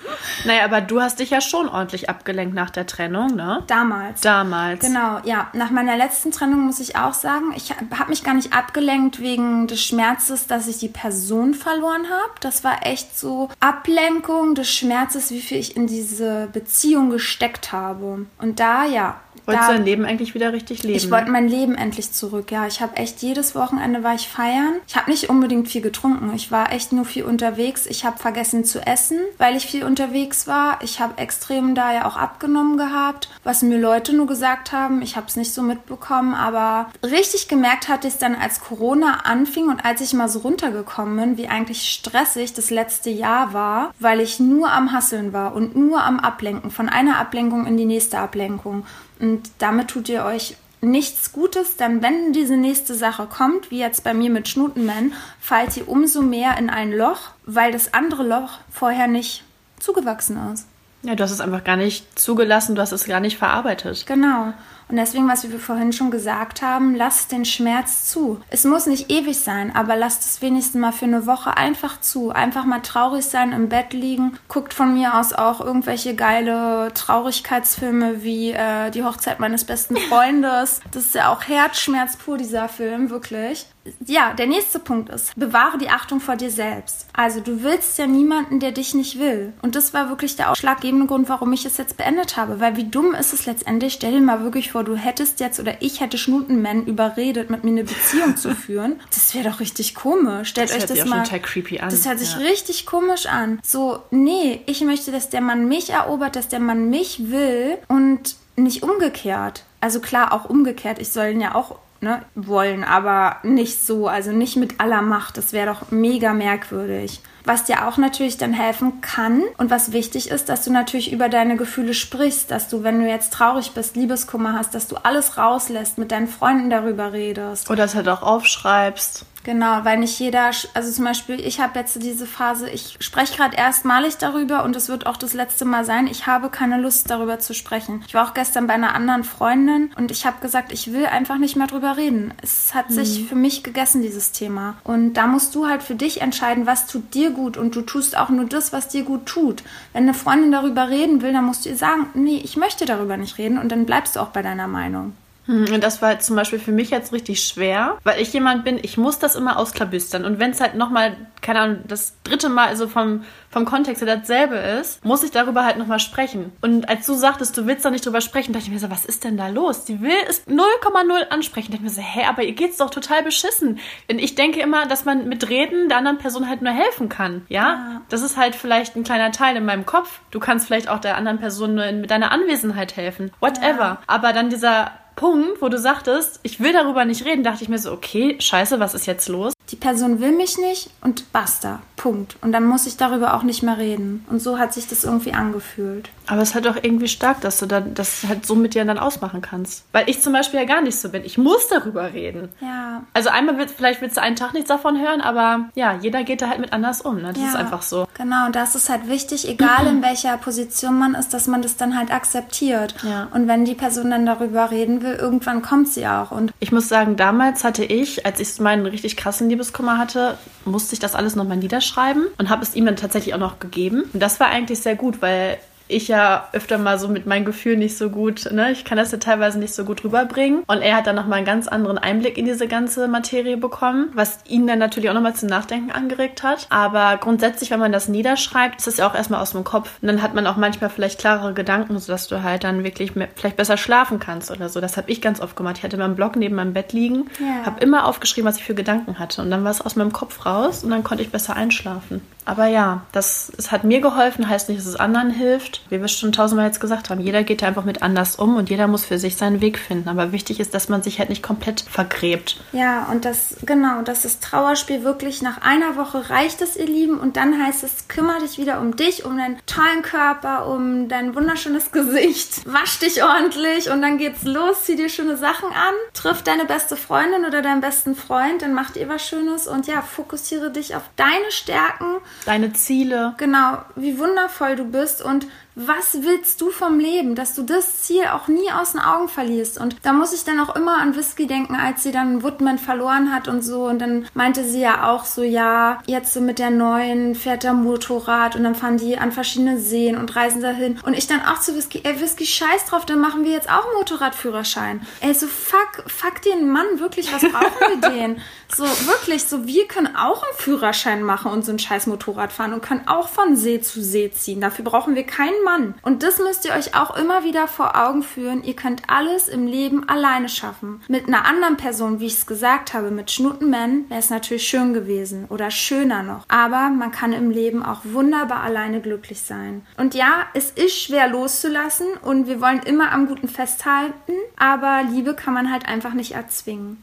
naja, 0.46 0.64
aber 0.66 0.82
du 0.82 1.02
hast 1.02 1.20
dich 1.20 1.32
ja 1.32 1.42
schon 1.42 1.68
ordentlich 1.68 2.10
abgelenkt 2.10 2.54
nach 2.54 2.70
der 2.70 2.86
Trennung, 2.86 3.36
ne? 3.36 3.64
Damals. 3.68 4.22
Damals. 4.22 4.82
Genau, 4.82 5.20
ja. 5.24 5.48
Nach 5.54 5.72
meiner 5.72 5.98
letzten 5.98 6.32
Trennung 6.32 6.62
muss 6.62 6.80
ich 6.80 6.96
auch 6.96 7.14
sagen, 7.14 7.54
ich 7.56 7.72
habe 7.72 8.10
mich 8.10 8.24
gar 8.24 8.36
nicht 8.36 8.54
abgelenkt 8.54 9.20
wegen 9.20 9.68
des 9.68 9.84
Schmerzes, 9.84 10.48
dass 10.48 10.68
ich 10.68 10.78
die 10.78 10.90
Person 10.90 11.54
verloren 11.54 12.04
habe. 12.04 12.32
Das 12.42 12.64
war 12.64 12.86
echt 12.86 13.18
so 13.22 13.50
Ablenkung 13.60 14.56
des 14.56 14.70
Schmerzes, 14.70 15.32
wie 15.32 15.40
viel 15.40 15.60
ich 15.60 15.78
in 15.78 15.88
diese 15.88 16.50
Beziehung 16.52 17.10
gesteckt 17.10 17.72
habe. 17.72 18.26
Und 18.40 18.60
da, 18.60 18.86
ja, 18.86 19.22
Wolltest 19.46 19.70
du 19.70 19.74
dein 19.74 19.86
Leben 19.86 20.06
eigentlich 20.06 20.34
wieder 20.34 20.54
richtig 20.54 20.84
leben? 20.84 20.96
Ich 20.96 21.10
wollte 21.10 21.32
mein 21.32 21.48
Leben 21.48 21.76
endlich 21.76 22.12
zurück, 22.12 22.52
ja. 22.52 22.68
Ich 22.68 22.82
habe 22.82 22.98
echt 22.98 23.22
jedes 23.22 23.56
Wochenende 23.56 24.04
war 24.04 24.16
ich 24.16 24.28
feiern. 24.28 24.74
Ich 24.88 24.96
habe 24.96 25.10
nicht 25.10 25.30
unbedingt 25.30 25.68
viel 25.68 25.82
getrunken. 25.82 26.32
Ich 26.36 26.52
war 26.52 26.72
echt 26.72 26.92
nur 26.92 27.06
viel 27.06 27.24
unterwegs. 27.24 27.86
Ich 27.86 28.06
habe 28.06 28.18
vergessen 28.18 28.66
zu 28.66 28.86
essen, 28.86 29.20
weil 29.38 29.56
ich 29.56 29.66
viel 29.66 29.84
unterwegs 29.84 30.48
war. 30.48 30.80
Ich 30.84 31.00
habe 31.00 31.18
extrem 31.18 31.76
da 31.76 31.94
ja 31.94 32.06
auch 32.06 32.18
abgenommen 32.18 32.78
gehabt, 32.78 33.30
was 33.44 33.62
mir 33.64 33.80
Leute 33.80 34.14
nur 34.14 34.28
gesagt 34.28 34.72
haben. 34.72 35.02
Ich 35.02 35.16
habe 35.16 35.28
es 35.28 35.36
nicht 35.36 35.54
so 35.54 35.62
mitbekommen, 35.62 36.34
aber 36.34 36.92
richtig 37.04 37.48
gemerkt 37.48 37.88
hatte 37.88 38.08
ich 38.08 38.14
es 38.14 38.20
dann, 38.20 38.36
als 38.36 38.62
Corona 38.62 39.22
anfing 39.24 39.70
und 39.70 39.84
als 39.86 40.02
ich 40.02 40.14
mal 40.14 40.30
so 40.30 40.40
runtergekommen 40.40 41.18
bin, 41.18 41.38
wie 41.38 41.48
eigentlich 41.48 41.90
stressig 41.90 42.54
das 42.54 42.70
letzte 42.70 43.10
Jahr 43.10 43.54
war, 43.54 43.94
weil 44.00 44.20
ich 44.20 44.40
nur 44.40 44.72
am 44.72 44.92
Hasseln 44.92 45.34
war 45.34 45.54
und 45.56 45.76
nur 45.76 46.04
am 46.04 46.20
Ablenken, 46.20 46.72
von 46.72 46.90
einer 46.90 47.18
Ablenkung 47.20 47.66
in 47.66 47.78
die 47.78 47.86
nächste 47.86 48.20
Ablenkung. 48.20 48.86
Und 49.22 49.50
damit 49.60 49.90
tut 49.90 50.10
ihr 50.10 50.26
euch 50.26 50.58
nichts 50.82 51.32
Gutes, 51.32 51.78
denn 51.78 52.02
wenn 52.02 52.34
diese 52.34 52.58
nächste 52.58 52.96
Sache 52.96 53.28
kommt, 53.28 53.70
wie 53.70 53.80
jetzt 53.80 54.04
bei 54.04 54.16
mir 54.16 54.32
mit 54.32 54.48
Schnutenman, 54.50 55.14
fallt 55.40 55.78
ihr 55.78 55.88
umso 55.88 56.24
mehr 56.24 56.58
in 56.58 56.72
ein 56.72 56.92
Loch, 56.92 57.30
weil 57.46 57.72
das 57.72 57.94
andere 57.94 58.28
Loch 58.28 58.58
vorher 58.72 59.08
nicht 59.08 59.44
zugewachsen 59.80 60.40
ist. 60.52 60.68
Ja, 61.04 61.16
du 61.16 61.24
hast 61.24 61.32
es 61.32 61.42
einfach 61.42 61.64
gar 61.64 61.78
nicht 61.78 62.20
zugelassen, 62.20 62.76
du 62.76 62.82
hast 62.82 62.92
es 62.92 63.06
gar 63.06 63.20
nicht 63.20 63.38
verarbeitet. 63.38 64.06
Genau. 64.08 64.54
Und 64.92 64.98
deswegen, 64.98 65.30
was 65.30 65.50
wir 65.50 65.58
vorhin 65.58 65.94
schon 65.94 66.12
gesagt 66.12 66.62
haben, 66.62 66.96
lasst 66.96 67.32
den 67.32 67.46
Schmerz 67.46 68.12
zu. 68.12 68.42
Es 68.50 68.66
muss 68.66 68.88
nicht 68.88 69.10
ewig 69.10 69.40
sein, 69.40 69.74
aber 69.74 69.96
lasst 69.96 70.24
es 70.24 70.42
wenigstens 70.42 70.82
mal 70.82 70.92
für 70.92 71.06
eine 71.06 71.26
Woche 71.26 71.56
einfach 71.56 72.02
zu. 72.02 72.32
Einfach 72.32 72.66
mal 72.66 72.82
traurig 72.82 73.24
sein, 73.24 73.54
im 73.54 73.70
Bett 73.70 73.94
liegen. 73.94 74.38
Guckt 74.50 74.74
von 74.74 74.94
mir 74.94 75.18
aus 75.18 75.32
auch 75.32 75.62
irgendwelche 75.62 76.14
geile 76.14 76.92
Traurigkeitsfilme 76.94 78.22
wie 78.22 78.52
äh, 78.52 78.92
Die 78.92 79.06
Hochzeit 79.06 79.40
meines 79.40 79.64
besten 79.64 79.96
Freundes. 80.10 80.82
Das 80.92 81.06
ist 81.06 81.16
ja 81.16 81.32
auch 81.32 81.48
Herzschmerz 81.48 82.18
pur, 82.18 82.38
dieser 82.38 82.68
Film, 82.68 83.10
wirklich 83.10 83.68
ja, 84.06 84.34
der 84.34 84.48
nächste 84.48 84.80
Punkt 84.80 85.10
ist, 85.10 85.34
bewahre 85.36 85.78
die 85.78 85.90
Achtung 85.90 86.20
vor 86.20 86.36
dir 86.36 86.52
selbst. 86.52 87.08
Also 87.14 87.40
du 87.40 87.64
willst 87.64 87.98
ja 87.98 88.06
niemanden, 88.06 88.60
der 88.60 88.72
dich 88.72 88.94
nicht 88.94 89.18
will. 89.18 89.54
Und 89.62 89.76
das 89.76 89.94
war 89.94 90.10
wirklich 90.10 90.36
der 90.36 90.52
ausschlaggebende 90.52 91.08
Grund, 91.08 91.30
warum 91.30 91.52
ich 91.54 91.66
es 91.66 91.78
jetzt 91.78 91.98
beendet 91.98 92.38
habe. 92.38 92.60
Weil 92.60 92.78
wie 92.78 92.84
dumm 92.84 93.16
ist 93.16 93.34
es 93.34 93.46
letztendlich? 93.46 93.94
Stell 93.94 94.12
dir 94.12 94.22
mal 94.22 94.44
wirklich 94.44 94.72
vor, 94.72 94.84
du 94.84 94.96
hättest 94.96 95.40
jetzt 95.40 95.60
oder 95.60 95.82
ich 95.82 96.00
hätte 96.00 96.18
Schnutenman 96.18 96.86
überredet, 96.86 97.50
mit 97.50 97.64
mir 97.64 97.72
eine 97.72 97.84
Beziehung 97.84 98.38
zu 98.38 98.56
führen. 98.56 99.00
Das 99.10 99.34
wäre 99.34 99.50
doch 99.50 99.60
richtig 99.60 99.96
komisch. 99.96 100.50
Stellt 100.50 100.70
das 100.70 100.78
euch 100.78 100.86
das 100.86 101.06
mal. 101.08 101.24
Total 101.24 101.40
creepy 101.40 101.80
an. 101.80 101.90
Das 101.90 102.08
hört 102.08 102.20
sich 102.20 102.34
ja. 102.34 102.40
richtig 102.40 102.86
komisch 102.86 103.26
an. 103.26 103.60
So, 103.64 104.00
nee, 104.12 104.62
ich 104.68 104.82
möchte, 104.82 105.12
dass 105.12 105.30
der 105.30 105.42
Mann 105.42 105.68
mich 105.68 105.90
erobert, 105.90 106.36
dass 106.36 106.48
der 106.48 106.60
Mann 106.60 106.90
mich 106.90 107.32
will 107.32 107.80
und 107.88 108.36
nicht 108.56 108.84
umgekehrt. 108.84 109.64
Also 109.80 110.00
klar, 110.00 110.34
auch 110.34 110.46
umgekehrt. 110.46 111.00
Ich 111.00 111.10
soll 111.10 111.30
ihn 111.30 111.42
ja 111.42 111.56
auch 111.56 111.80
ne, 112.02 112.24
wollen, 112.36 112.84
aber 112.84 113.38
nicht 113.44 113.86
so, 113.86 114.08
also 114.08 114.32
nicht 114.32 114.58
mit 114.58 114.80
aller 114.80 115.02
Macht. 115.02 115.38
Das 115.38 115.54
wäre 115.54 115.68
doch 115.68 115.92
mega 115.92 116.34
merkwürdig. 116.34 117.22
Was 117.44 117.64
dir 117.64 117.88
auch 117.88 117.98
natürlich 117.98 118.38
dann 118.38 118.54
helfen 118.54 119.02
kann 119.02 119.44
und 119.58 119.72
was 119.72 119.94
wichtig 119.94 120.30
ist, 120.30 120.50
dass 120.50 120.64
du 120.64 120.72
natürlich 120.72 121.12
über 121.12 121.30
deine 121.30 121.58
Gefühle 121.58 121.94
sprichst, 121.94 122.52
dass 122.52 122.68
du, 122.68 122.84
wenn 122.84 123.00
du 123.00 123.08
jetzt 123.08 123.34
traurig 123.34 123.72
bist, 123.72 123.96
Liebeskummer 123.96 124.54
hast, 124.54 124.76
dass 124.76 124.88
du 124.88 124.98
alles 124.98 125.38
rauslässt, 125.38 125.98
mit 125.98 126.12
deinen 126.12 126.28
Freunden 126.28 126.70
darüber 126.70 127.14
redest. 127.14 127.70
Oder 127.70 127.86
es 127.86 127.96
halt 127.96 128.10
auch 128.10 128.22
aufschreibst. 128.22 129.26
Genau, 129.44 129.84
weil 129.84 129.98
nicht 129.98 130.20
jeder, 130.20 130.52
also 130.74 130.92
zum 130.92 131.06
Beispiel, 131.06 131.40
ich 131.40 131.60
habe 131.60 131.80
jetzt 131.80 132.02
diese 132.02 132.26
Phase, 132.26 132.70
ich 132.70 132.98
spreche 133.00 133.36
gerade 133.36 133.58
erstmalig 133.58 134.18
darüber 134.18 134.64
und 134.64 134.76
es 134.76 134.88
wird 134.88 135.08
auch 135.08 135.18
das 135.18 135.34
letzte 135.34 135.66
Mal 135.66 135.84
sein. 135.84 136.08
Ich 136.08 136.28
habe 136.28 136.50
keine 136.50 136.80
Lust 136.80 137.10
darüber 137.10 137.40
zu 137.40 137.54
sprechen. 137.54 138.04
Ich 138.08 138.14
war 138.14 138.28
auch 138.28 138.34
gestern 138.34 138.68
bei 138.68 138.74
einer 138.74 138.94
anderen 138.94 139.24
Freundin 139.24 139.92
und 139.96 140.12
ich 140.12 140.26
habe 140.26 140.42
gesagt, 140.42 140.72
ich 140.72 140.94
will 140.94 141.06
einfach 141.06 141.38
nicht 141.38 141.56
mehr 141.56 141.68
drüber 141.68 141.98
reden. 141.98 142.34
Es 142.42 142.76
hat 142.76 142.90
mhm. 142.90 142.94
sich 142.94 143.28
für 143.28 143.36
mich 143.36 143.64
gegessen, 143.64 144.02
dieses 144.02 144.32
Thema. 144.32 144.76
Und 144.84 145.14
da 145.14 145.28
musst 145.28 145.56
du 145.56 145.68
halt 145.68 145.82
für 145.82 145.96
dich 145.96 146.22
entscheiden, 146.22 146.68
was 146.68 146.88
tut 146.88 147.14
dir 147.14 147.32
gut 147.32 147.58
und 147.58 147.76
du 147.76 147.82
tust 147.82 148.18
auch 148.18 148.30
nur 148.30 148.46
das, 148.46 148.74
was 148.74 148.90
dir 148.90 149.04
gut 149.04 149.26
tut. 149.26 149.64
Wenn 149.94 150.04
eine 150.04 150.14
Freundin 150.14 150.52
darüber 150.52 150.90
reden 150.90 151.22
will, 151.22 151.34
dann 151.34 151.46
musst 151.46 151.66
du 151.66 151.70
ihr 151.70 151.78
sagen, 151.78 152.08
nee, 152.14 152.42
ich 152.44 152.58
möchte 152.58 152.86
darüber 152.86 153.18
nicht 153.18 153.38
reden 153.38 153.58
und 153.58 153.72
dann 153.72 153.86
bleibst 153.86 154.16
du 154.16 154.20
auch 154.20 154.30
bei 154.30 154.42
deiner 154.42 154.68
Meinung. 154.68 155.14
Hm, 155.52 155.66
und 155.74 155.84
das 155.84 156.02
war 156.02 156.18
zum 156.20 156.38
Beispiel 156.38 156.60
für 156.60 156.72
mich 156.72 156.92
jetzt 156.92 157.12
richtig 157.12 157.44
schwer, 157.44 157.98
weil 158.06 158.22
ich 158.22 158.32
jemand 158.32 158.64
bin, 158.64 158.80
ich 158.82 158.98
muss 158.98 159.20
das 159.20 159.36
immer 159.36 159.60
ausklabüstern. 159.60 160.24
Und 160.24 160.40
wenn 160.40 160.52
es 160.52 160.62
halt 160.62 160.76
nochmal, 160.76 161.18
keine 161.42 161.60
Ahnung, 161.60 161.80
das 161.86 162.16
dritte 162.24 162.48
Mal, 162.48 162.68
also 162.70 162.88
vom, 162.88 163.26
vom 163.50 163.66
Kontext 163.66 164.02
her 164.02 164.16
dasselbe 164.16 164.56
ist, 164.56 165.04
muss 165.04 165.24
ich 165.24 165.32
darüber 165.32 165.66
halt 165.66 165.78
nochmal 165.78 166.00
sprechen. 166.00 166.54
Und 166.62 166.88
als 166.88 167.06
du 167.06 167.16
sagtest, 167.16 167.58
du 167.58 167.68
willst 167.68 167.84
da 167.84 167.90
nicht 167.90 168.06
drüber 168.06 168.22
sprechen, 168.22 168.54
dachte 168.54 168.68
ich 168.68 168.72
mir 168.72 168.80
so, 168.80 168.90
was 168.90 169.04
ist 169.04 169.26
denn 169.26 169.36
da 169.36 169.50
los? 169.50 169.84
Die 169.84 170.00
will 170.02 170.16
es 170.30 170.48
0,0 170.48 171.28
ansprechen. 171.30 171.72
Da 171.72 171.78
dachte 171.78 171.86
ich 171.86 171.98
mir 171.98 172.02
so, 172.02 172.02
hä, 172.02 172.26
aber 172.30 172.44
ihr 172.44 172.54
geht's 172.54 172.78
doch 172.78 172.90
total 172.90 173.22
beschissen. 173.22 173.80
Und 174.10 174.20
ich 174.20 174.36
denke 174.36 174.62
immer, 174.62 174.86
dass 174.86 175.04
man 175.04 175.28
mit 175.28 175.50
Reden 175.50 175.90
der 175.90 175.98
anderen 175.98 176.18
Person 176.18 176.48
halt 176.48 176.62
nur 176.62 176.72
helfen 176.72 177.10
kann. 177.10 177.46
Ja? 177.50 177.62
ja. 177.62 178.02
Das 178.08 178.22
ist 178.22 178.38
halt 178.38 178.56
vielleicht 178.56 178.96
ein 178.96 179.04
kleiner 179.04 179.34
Teil 179.34 179.58
in 179.58 179.66
meinem 179.66 179.86
Kopf. 179.86 180.22
Du 180.32 180.40
kannst 180.40 180.68
vielleicht 180.68 180.88
auch 180.88 181.00
der 181.00 181.18
anderen 181.18 181.40
Person 181.40 181.76
nur 181.76 181.92
mit 181.92 182.10
deiner 182.10 182.32
Anwesenheit 182.32 182.96
helfen. 182.96 183.32
Whatever. 183.42 183.82
Ja. 183.82 184.00
Aber 184.08 184.32
dann 184.32 184.50
dieser 184.50 184.92
Punkt, 185.22 185.62
wo 185.62 185.70
du 185.70 185.78
sagtest, 185.78 186.40
ich 186.42 186.60
will 186.60 186.74
darüber 186.74 187.06
nicht 187.06 187.26
reden, 187.26 187.44
dachte 187.44 187.62
ich 187.62 187.70
mir 187.70 187.78
so, 187.78 187.92
okay, 187.92 188.38
scheiße, 188.40 188.80
was 188.80 188.96
ist 188.96 189.06
jetzt 189.06 189.30
los? 189.30 189.54
Die 189.72 189.76
Person 189.78 190.20
will 190.20 190.34
mich 190.34 190.58
nicht 190.58 190.90
und 191.02 191.32
basta. 191.32 191.82
Punkt. 191.96 192.36
Und 192.42 192.52
dann 192.52 192.66
muss 192.66 192.88
ich 192.88 192.98
darüber 192.98 193.36
auch 193.36 193.44
nicht 193.44 193.62
mehr 193.62 193.78
reden. 193.78 194.26
Und 194.30 194.42
so 194.42 194.58
hat 194.58 194.74
sich 194.74 194.88
das 194.88 195.04
irgendwie 195.04 195.34
angefühlt. 195.34 196.10
Aber 196.28 196.42
es 196.42 196.50
ist 196.50 196.56
halt 196.56 196.68
auch 196.68 196.78
irgendwie 196.82 197.08
stark, 197.08 197.42
dass 197.42 197.60
du 197.60 197.68
dann 197.68 197.94
das 197.94 198.24
halt 198.28 198.46
so 198.46 198.56
mit 198.56 198.74
dir 198.74 198.84
dann 198.86 198.98
ausmachen 198.98 199.42
kannst. 199.42 199.84
Weil 199.92 200.10
ich 200.10 200.22
zum 200.22 200.34
Beispiel 200.34 200.62
ja 200.62 200.66
gar 200.66 200.82
nicht 200.82 200.98
so 200.98 201.10
bin. 201.10 201.24
Ich 201.24 201.38
muss 201.38 201.68
darüber 201.68 202.14
reden. 202.14 202.50
Ja. 202.60 203.04
Also 203.14 203.30
einmal 203.30 203.58
wird, 203.58 203.70
vielleicht 203.70 204.02
willst 204.02 204.18
du 204.18 204.22
einen 204.22 204.36
Tag 204.36 204.54
nichts 204.54 204.70
davon 204.70 205.00
hören, 205.00 205.22
aber 205.22 205.70
ja, 205.76 205.98
jeder 206.02 206.24
geht 206.24 206.42
da 206.42 206.50
halt 206.50 206.60
mit 206.60 206.74
anders 206.74 207.02
um. 207.02 207.18
Ne? 207.22 207.34
Das 207.34 207.42
ja. 207.42 207.50
ist 207.50 207.56
einfach 207.56 207.82
so. 207.82 208.08
Genau, 208.18 208.48
und 208.48 208.56
das 208.56 208.76
ist 208.76 208.90
halt 208.90 209.08
wichtig, 209.08 209.48
egal 209.48 209.86
in 209.88 210.02
welcher 210.02 210.38
Position 210.38 210.98
man 210.98 211.14
ist, 211.14 211.34
dass 211.34 211.48
man 211.48 211.62
das 211.62 211.78
dann 211.78 211.98
halt 211.98 212.12
akzeptiert. 212.12 212.96
Ja. 213.04 213.28
Und 213.34 213.48
wenn 213.48 213.64
die 213.64 213.76
Person 213.76 214.10
dann 214.10 214.26
darüber 214.26 214.72
reden 214.72 215.04
will, 215.04 215.14
irgendwann 215.14 215.62
kommt 215.62 215.90
sie 215.90 216.08
auch. 216.08 216.32
Und 216.32 216.52
ich 216.60 216.72
muss 216.72 216.90
sagen, 216.90 217.16
damals 217.16 217.64
hatte 217.64 217.84
ich, 217.84 218.26
als 218.26 218.40
ich 218.40 218.60
meinen 218.60 218.86
richtig 218.88 219.18
krassen 219.18 219.50
Liebeskummer 219.62 220.00
hatte, 220.00 220.40
musste 220.66 220.94
ich 220.94 221.00
das 221.00 221.14
alles 221.14 221.36
nochmal 221.36 221.58
niederschreiben 221.58 222.26
und 222.40 222.50
habe 222.50 222.64
es 222.64 222.74
ihm 222.74 222.88
dann 222.88 222.96
tatsächlich 222.96 223.36
auch 223.36 223.40
noch 223.40 223.60
gegeben. 223.60 224.06
Und 224.12 224.20
das 224.20 224.40
war 224.40 224.48
eigentlich 224.48 224.80
sehr 224.80 224.96
gut, 224.96 225.22
weil 225.22 225.60
ich 225.92 226.08
ja 226.08 226.48
öfter 226.54 226.78
mal 226.78 227.00
so 227.00 227.08
mit 227.08 227.26
meinen 227.26 227.46
Gefühlen 227.46 227.80
nicht 227.80 227.98
so 227.98 228.10
gut, 228.10 228.52
ne, 228.52 228.72
ich 228.72 228.86
kann 228.86 228.98
das 228.98 229.12
ja 229.12 229.18
teilweise 229.18 229.60
nicht 229.60 229.74
so 229.74 229.86
gut 229.86 230.04
rüberbringen. 230.04 230.64
Und 230.68 230.82
er 230.82 230.98
hat 230.98 231.08
dann 231.08 231.16
nochmal 231.16 231.38
einen 231.38 231.46
ganz 231.46 231.68
anderen 231.68 231.98
Einblick 231.98 232.38
in 232.38 232.46
diese 232.46 232.68
ganze 232.68 233.08
Materie 233.08 233.58
bekommen, 233.58 234.10
was 234.14 234.40
ihn 234.48 234.68
dann 234.68 234.80
natürlich 234.80 235.10
auch 235.10 235.14
nochmal 235.14 235.36
zum 235.36 235.50
Nachdenken 235.50 235.92
angeregt 235.92 236.44
hat. 236.44 236.68
Aber 236.70 237.18
grundsätzlich, 237.18 237.72
wenn 237.72 237.80
man 237.80 237.92
das 237.92 238.08
niederschreibt, 238.08 238.80
ist 238.80 238.88
das 238.88 238.98
ja 238.98 239.08
auch 239.08 239.16
erstmal 239.16 239.42
aus 239.42 239.52
dem 239.52 239.64
Kopf. 239.64 239.92
Und 240.02 240.08
dann 240.08 240.22
hat 240.22 240.34
man 240.34 240.48
auch 240.48 240.58
manchmal 240.58 240.90
vielleicht 240.90 241.20
klarere 241.20 241.54
Gedanken, 241.54 241.98
sodass 242.00 242.28
du 242.28 242.44
halt 242.44 242.64
dann 242.64 242.84
wirklich 242.84 243.16
mehr, 243.16 243.30
vielleicht 243.36 243.58
besser 243.58 243.78
schlafen 243.78 244.20
kannst 244.20 244.52
oder 244.52 244.70
so. 244.70 244.82
Das 244.82 244.98
habe 244.98 245.12
ich 245.12 245.22
ganz 245.22 245.42
oft 245.42 245.56
gemacht. 245.56 245.78
Ich 245.78 245.84
hatte 245.84 245.98
meinen 245.98 246.16
Blog 246.16 246.36
neben 246.36 246.56
meinem 246.56 246.74
Bett 246.74 246.94
liegen, 246.94 247.30
yeah. 247.40 247.66
habe 247.66 247.80
immer 247.82 248.06
aufgeschrieben, 248.06 248.48
was 248.48 248.58
ich 248.58 248.64
für 248.64 248.76
Gedanken 248.76 249.20
hatte. 249.20 249.42
Und 249.42 249.52
dann 249.52 249.64
war 249.64 249.72
es 249.72 249.82
aus 249.82 249.96
meinem 249.96 250.14
Kopf 250.14 250.46
raus 250.46 250.84
und 250.84 250.90
dann 250.90 251.04
konnte 251.04 251.24
ich 251.24 251.32
besser 251.32 251.56
einschlafen. 251.56 252.22
Aber 252.46 252.68
ja, 252.68 253.02
das, 253.12 253.52
es 253.58 253.72
hat 253.72 253.84
mir 253.84 254.02
geholfen, 254.02 254.50
heißt 254.50 254.70
nicht, 254.70 254.80
dass 254.80 254.88
es 254.88 254.96
anderen 254.96 255.30
hilft. 255.32 255.81
Wie 255.90 256.00
wir 256.00 256.08
schon 256.08 256.32
tausendmal 256.32 256.68
jetzt 256.68 256.80
gesagt 256.80 257.10
haben, 257.10 257.22
jeder 257.22 257.44
geht 257.44 257.62
da 257.62 257.68
einfach 257.68 257.86
mit 257.86 258.02
anders 258.02 258.36
um 258.36 258.56
und 258.56 258.70
jeder 258.70 258.88
muss 258.88 259.06
für 259.06 259.20
sich 259.20 259.36
seinen 259.38 259.62
Weg 259.62 259.78
finden. 259.78 260.10
Aber 260.10 260.32
wichtig 260.32 260.60
ist, 260.60 260.74
dass 260.74 260.90
man 260.90 261.04
sich 261.04 261.20
halt 261.20 261.30
nicht 261.30 261.44
komplett 261.44 261.82
vergräbt. 261.82 262.58
Ja, 262.72 263.08
und 263.12 263.26
das, 263.26 263.56
genau, 263.66 264.02
dass 264.02 264.24
das 264.24 264.40
Trauerspiel 264.40 265.04
wirklich 265.04 265.42
nach 265.42 265.62
einer 265.62 265.96
Woche 265.96 266.30
reicht 266.30 266.62
es, 266.62 266.76
ihr 266.76 266.86
Lieben. 266.86 267.20
Und 267.20 267.38
dann 267.38 267.64
heißt 267.64 267.84
es, 267.84 268.08
kümmere 268.08 268.42
dich 268.42 268.58
wieder 268.58 268.80
um 268.80 268.96
dich, 268.96 269.26
um 269.26 269.38
deinen 269.38 269.58
tollen 269.66 270.02
Körper, 270.02 270.68
um 270.68 271.10
dein 271.10 271.36
wunderschönes 271.36 271.92
Gesicht. 271.92 272.62
Wasch 272.72 273.00
dich 273.00 273.24
ordentlich 273.24 273.90
und 273.90 274.02
dann 274.02 274.18
geht's 274.18 274.44
los, 274.44 274.84
zieh 274.84 274.96
dir 274.96 275.10
schöne 275.10 275.38
Sachen 275.38 275.70
an, 275.70 275.94
triff 276.14 276.42
deine 276.42 276.66
beste 276.66 276.96
Freundin 276.96 277.46
oder 277.46 277.62
deinen 277.62 277.82
besten 277.82 278.16
Freund, 278.16 278.62
dann 278.62 278.74
macht 278.74 278.98
ihr 278.98 279.10
was 279.10 279.26
Schönes 279.26 279.68
und 279.68 279.88
ja, 279.88 280.02
fokussiere 280.02 280.72
dich 280.72 280.96
auf 280.96 281.04
deine 281.16 281.52
Stärken 281.52 282.12
Deine 282.46 282.74
Ziele. 282.74 283.34
Genau, 283.38 283.78
wie 283.96 284.18
wundervoll 284.18 284.76
du 284.76 284.86
bist 284.86 285.22
und 285.22 285.48
was 285.76 286.24
willst 286.24 286.60
du 286.60 286.70
vom 286.70 287.00
Leben, 287.00 287.36
dass 287.36 287.56
du 287.56 287.64
das 287.64 288.02
Ziel 288.02 288.26
auch 288.26 288.48
nie 288.48 288.72
aus 288.72 288.92
den 288.92 289.02
Augen 289.02 289.30
verlierst. 289.30 289.80
Und 289.80 289.96
da 290.04 290.12
muss 290.12 290.34
ich 290.34 290.44
dann 290.44 290.60
auch 290.60 290.76
immer 290.76 290.98
an 291.02 291.16
Whisky 291.16 291.48
denken, 291.48 291.76
als 291.76 292.04
sie 292.04 292.12
dann 292.12 292.44
Woodman 292.44 292.78
verloren 292.78 293.34
hat 293.34 293.48
und 293.48 293.62
so. 293.62 293.86
Und 293.86 294.00
dann 294.00 294.28
meinte 294.34 294.64
sie 294.64 294.82
ja 294.82 295.10
auch 295.10 295.24
so, 295.24 295.44
ja, 295.44 296.00
jetzt 296.08 296.34
so 296.34 296.42
mit 296.42 296.60
der 296.60 296.72
neuen 296.72 297.36
fährt 297.36 297.64
der 297.64 297.74
Motorrad 297.74 298.56
und 298.56 298.64
dann 298.64 298.76
fahren 298.76 298.98
die 298.98 299.18
an 299.18 299.32
verschiedene 299.32 299.80
Seen 299.80 300.18
und 300.18 300.36
reisen 300.36 300.62
dahin. 300.62 301.00
Und 301.04 301.18
ich 301.18 301.28
dann 301.28 301.42
auch 301.46 301.60
zu 301.60 301.76
Whisky, 301.76 302.02
ey, 302.04 302.20
Whisky, 302.20 302.46
scheiß 302.46 302.86
drauf, 302.86 303.06
dann 303.06 303.20
machen 303.20 303.46
wir 303.46 303.52
jetzt 303.52 303.70
auch 303.70 303.86
Motorradführerschein. 303.98 305.06
Ey, 305.22 305.34
so 305.34 305.48
fuck, 305.48 306.04
fuck 306.08 306.42
den 306.42 306.70
Mann, 306.70 307.00
wirklich, 307.00 307.32
was 307.32 307.42
brauchen 307.42 308.02
wir 308.02 308.10
den? 308.12 308.42
So, 308.76 308.84
wirklich, 308.84 309.46
so, 309.46 309.66
wir 309.66 309.88
können 309.88 310.16
auch 310.16 310.44
einen 310.44 310.58
Führerschein 310.58 311.24
machen 311.24 311.52
und 311.52 311.66
so 311.66 311.72
ein 311.72 311.80
scheiß 311.80 312.08
Motorrad 312.08 312.52
fahren 312.52 312.74
und 312.74 312.82
können 312.82 313.08
auch 313.08 313.30
von 313.30 313.56
See 313.56 313.82
zu 313.82 314.02
See 314.02 314.32
ziehen. 314.32 314.62
Dafür 314.62 314.86
brauchen 314.86 315.16
wir 315.16 315.24
keinen 315.24 315.61
Mann. 315.64 315.96
Und 316.02 316.24
das 316.24 316.40
müsst 316.40 316.66
ihr 316.66 316.74
euch 316.74 316.96
auch 316.96 317.16
immer 317.16 317.44
wieder 317.44 317.68
vor 317.68 317.96
Augen 317.96 318.24
führen. 318.24 318.64
Ihr 318.64 318.76
könnt 318.76 319.04
alles 319.08 319.48
im 319.48 319.68
Leben 319.68 320.08
alleine 320.08 320.50
schaffen. 320.50 321.02
Mit 321.08 321.28
einer 321.28 321.46
anderen 321.46 321.78
Person, 321.78 322.20
wie 322.20 322.28
ich 322.28 322.34
es 322.34 322.48
gesagt 322.48 322.94
habe, 322.94 323.12
mit 323.12 323.32
Schnuttenmann, 323.32 324.10
wäre 324.10 324.20
es 324.20 324.30
natürlich 324.30 324.68
schön 324.68 324.94
gewesen 324.94 325.46
oder 325.50 325.72
schöner 325.72 326.24
noch. 326.24 326.46
Aber 326.48 326.90
man 326.90 327.12
kann 327.12 327.34
im 327.34 327.52
Leben 327.52 327.84
auch 327.84 328.02
wunderbar 328.04 328.64
alleine 328.64 329.02
glücklich 329.02 329.42
sein. 329.42 329.86
Und 329.98 330.16
ja, 330.16 330.48
es 330.54 330.72
ist 330.72 330.98
schwer 330.98 331.28
loszulassen 331.28 332.08
und 332.24 332.48
wir 332.48 332.62
wollen 332.62 332.82
immer 332.84 333.12
am 333.12 333.28
Guten 333.28 333.48
festhalten, 333.48 334.34
aber 334.58 335.04
Liebe 335.10 335.36
kann 335.36 335.54
man 335.54 335.72
halt 335.72 335.88
einfach 335.88 336.14
nicht 336.14 336.34
erzwingen 336.34 337.02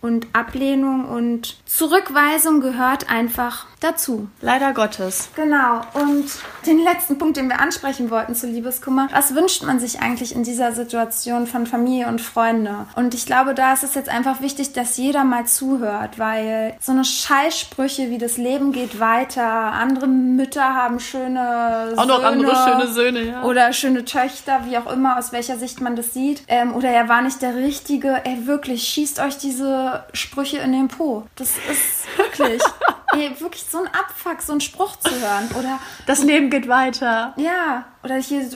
und 0.00 0.26
Ablehnung 0.32 1.04
und 1.04 1.56
Zurückweisung 1.66 2.60
gehört 2.60 3.10
einfach 3.10 3.66
dazu. 3.80 4.28
Leider 4.40 4.72
Gottes. 4.72 5.30
Genau. 5.36 5.80
Und 5.94 6.26
den 6.66 6.78
letzten 6.82 7.18
Punkt, 7.18 7.36
den 7.36 7.48
wir 7.48 7.60
ansprechen 7.60 8.10
wollten 8.10 8.34
zu 8.34 8.46
Liebeskummer. 8.46 9.08
Was 9.12 9.34
wünscht 9.34 9.62
man 9.62 9.80
sich 9.80 10.00
eigentlich 10.00 10.34
in 10.34 10.42
dieser 10.42 10.72
Situation 10.72 11.46
von 11.46 11.66
Familie 11.66 12.06
und 12.08 12.20
Freunde? 12.20 12.86
Und 12.94 13.14
ich 13.14 13.26
glaube, 13.26 13.54
da 13.54 13.72
ist 13.72 13.82
es 13.82 13.94
jetzt 13.94 14.08
einfach 14.08 14.40
wichtig, 14.40 14.72
dass 14.72 14.96
jeder 14.96 15.24
mal 15.24 15.46
zuhört, 15.46 16.18
weil 16.18 16.76
so 16.80 16.92
eine 16.92 17.04
Scheißsprüche 17.04 18.10
wie 18.10 18.18
das 18.18 18.36
Leben 18.36 18.72
geht 18.72 19.00
weiter, 19.00 19.44
andere 19.44 20.06
Mütter 20.06 20.74
haben 20.74 21.00
schöne 21.00 21.94
Auch 21.96 22.04
Söhne. 22.04 22.06
noch 22.06 22.22
andere 22.22 22.56
schöne 22.56 22.86
Söhne, 22.88 23.22
ja. 23.22 23.42
Oder 23.44 23.72
schöne 23.72 24.04
Töchter, 24.04 24.60
wie 24.66 24.76
auch 24.76 24.92
immer, 24.92 25.18
aus 25.18 25.32
welcher 25.32 25.56
Sicht 25.56 25.80
man 25.80 25.96
das 25.96 26.12
sieht. 26.12 26.42
Ähm, 26.48 26.74
oder 26.74 26.90
er 26.90 27.08
war 27.08 27.22
nicht 27.22 27.40
der 27.40 27.54
Richtige. 27.54 28.20
Ey, 28.24 28.46
wirklich, 28.46 28.82
schießt 28.86 29.20
euch 29.20 29.38
diese 29.38 29.89
Sprüche 30.12 30.58
in 30.58 30.72
den 30.72 30.88
Po. 30.88 31.26
Das 31.36 31.50
ist 31.70 32.06
wirklich. 32.16 32.62
ey, 33.12 33.40
wirklich 33.40 33.64
so 33.68 33.78
ein 33.78 33.86
Abfuck, 33.88 34.40
so 34.42 34.52
einen 34.52 34.60
Spruch 34.60 34.96
zu 34.96 35.10
hören. 35.10 35.48
Oder. 35.58 35.78
Das 36.06 36.22
Leben 36.22 36.50
geht 36.50 36.68
weiter. 36.68 37.34
Ja. 37.36 37.84
Oder 38.02 38.16
hier, 38.16 38.48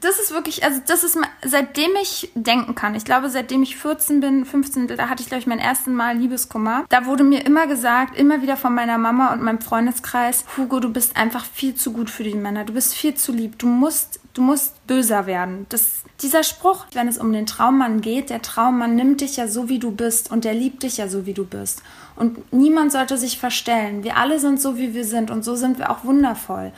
das 0.00 0.18
ist 0.18 0.32
wirklich, 0.32 0.64
also 0.64 0.80
das 0.86 1.04
ist 1.04 1.18
seitdem 1.44 1.90
ich 2.00 2.30
denken 2.34 2.74
kann. 2.74 2.94
Ich 2.94 3.04
glaube, 3.04 3.28
seitdem 3.28 3.62
ich 3.62 3.76
14 3.76 4.20
bin, 4.20 4.46
15, 4.46 4.88
da 4.88 5.08
hatte 5.08 5.22
ich 5.22 5.28
glaube 5.28 5.40
ich 5.40 5.46
mein 5.46 5.58
erstes 5.58 5.92
Mal 5.92 6.16
Liebeskummer. 6.16 6.86
Da 6.88 7.04
wurde 7.04 7.22
mir 7.22 7.44
immer 7.44 7.66
gesagt, 7.66 8.16
immer 8.16 8.40
wieder 8.40 8.56
von 8.56 8.74
meiner 8.74 8.96
Mama 8.96 9.32
und 9.32 9.42
meinem 9.42 9.60
Freundeskreis, 9.60 10.44
Hugo, 10.56 10.80
du 10.80 10.90
bist 10.90 11.16
einfach 11.18 11.44
viel 11.44 11.74
zu 11.74 11.92
gut 11.92 12.08
für 12.08 12.24
die 12.24 12.34
Männer. 12.34 12.64
Du 12.64 12.72
bist 12.72 12.94
viel 12.94 13.14
zu 13.14 13.30
lieb. 13.30 13.58
Du 13.58 13.66
musst, 13.66 14.20
du 14.32 14.40
musst 14.40 14.86
böser 14.86 15.26
werden. 15.26 15.66
Das, 15.68 16.02
dieser 16.22 16.44
Spruch, 16.44 16.86
wenn 16.92 17.06
es 17.06 17.18
um 17.18 17.30
den 17.30 17.44
Traummann 17.44 18.00
geht, 18.00 18.30
der 18.30 18.40
Traummann 18.40 18.96
nimmt 18.96 19.20
dich 19.20 19.36
ja 19.36 19.48
so 19.48 19.68
wie 19.68 19.78
du 19.78 19.90
bist 19.90 20.30
und 20.30 20.44
der 20.44 20.54
liebt 20.54 20.82
dich 20.82 20.96
ja 20.96 21.08
so 21.08 21.26
wie 21.26 21.34
du 21.34 21.44
bist. 21.44 21.82
Und 22.16 22.52
niemand 22.54 22.90
sollte 22.90 23.18
sich 23.18 23.38
verstellen. 23.38 24.02
Wir 24.02 24.16
alle 24.16 24.40
sind 24.40 24.62
so 24.62 24.78
wie 24.78 24.94
wir 24.94 25.04
sind 25.04 25.30
und 25.30 25.44
so 25.44 25.56
sind 25.56 25.78
wir 25.78 25.90
auch 25.90 26.04
wundervoll. 26.04 26.72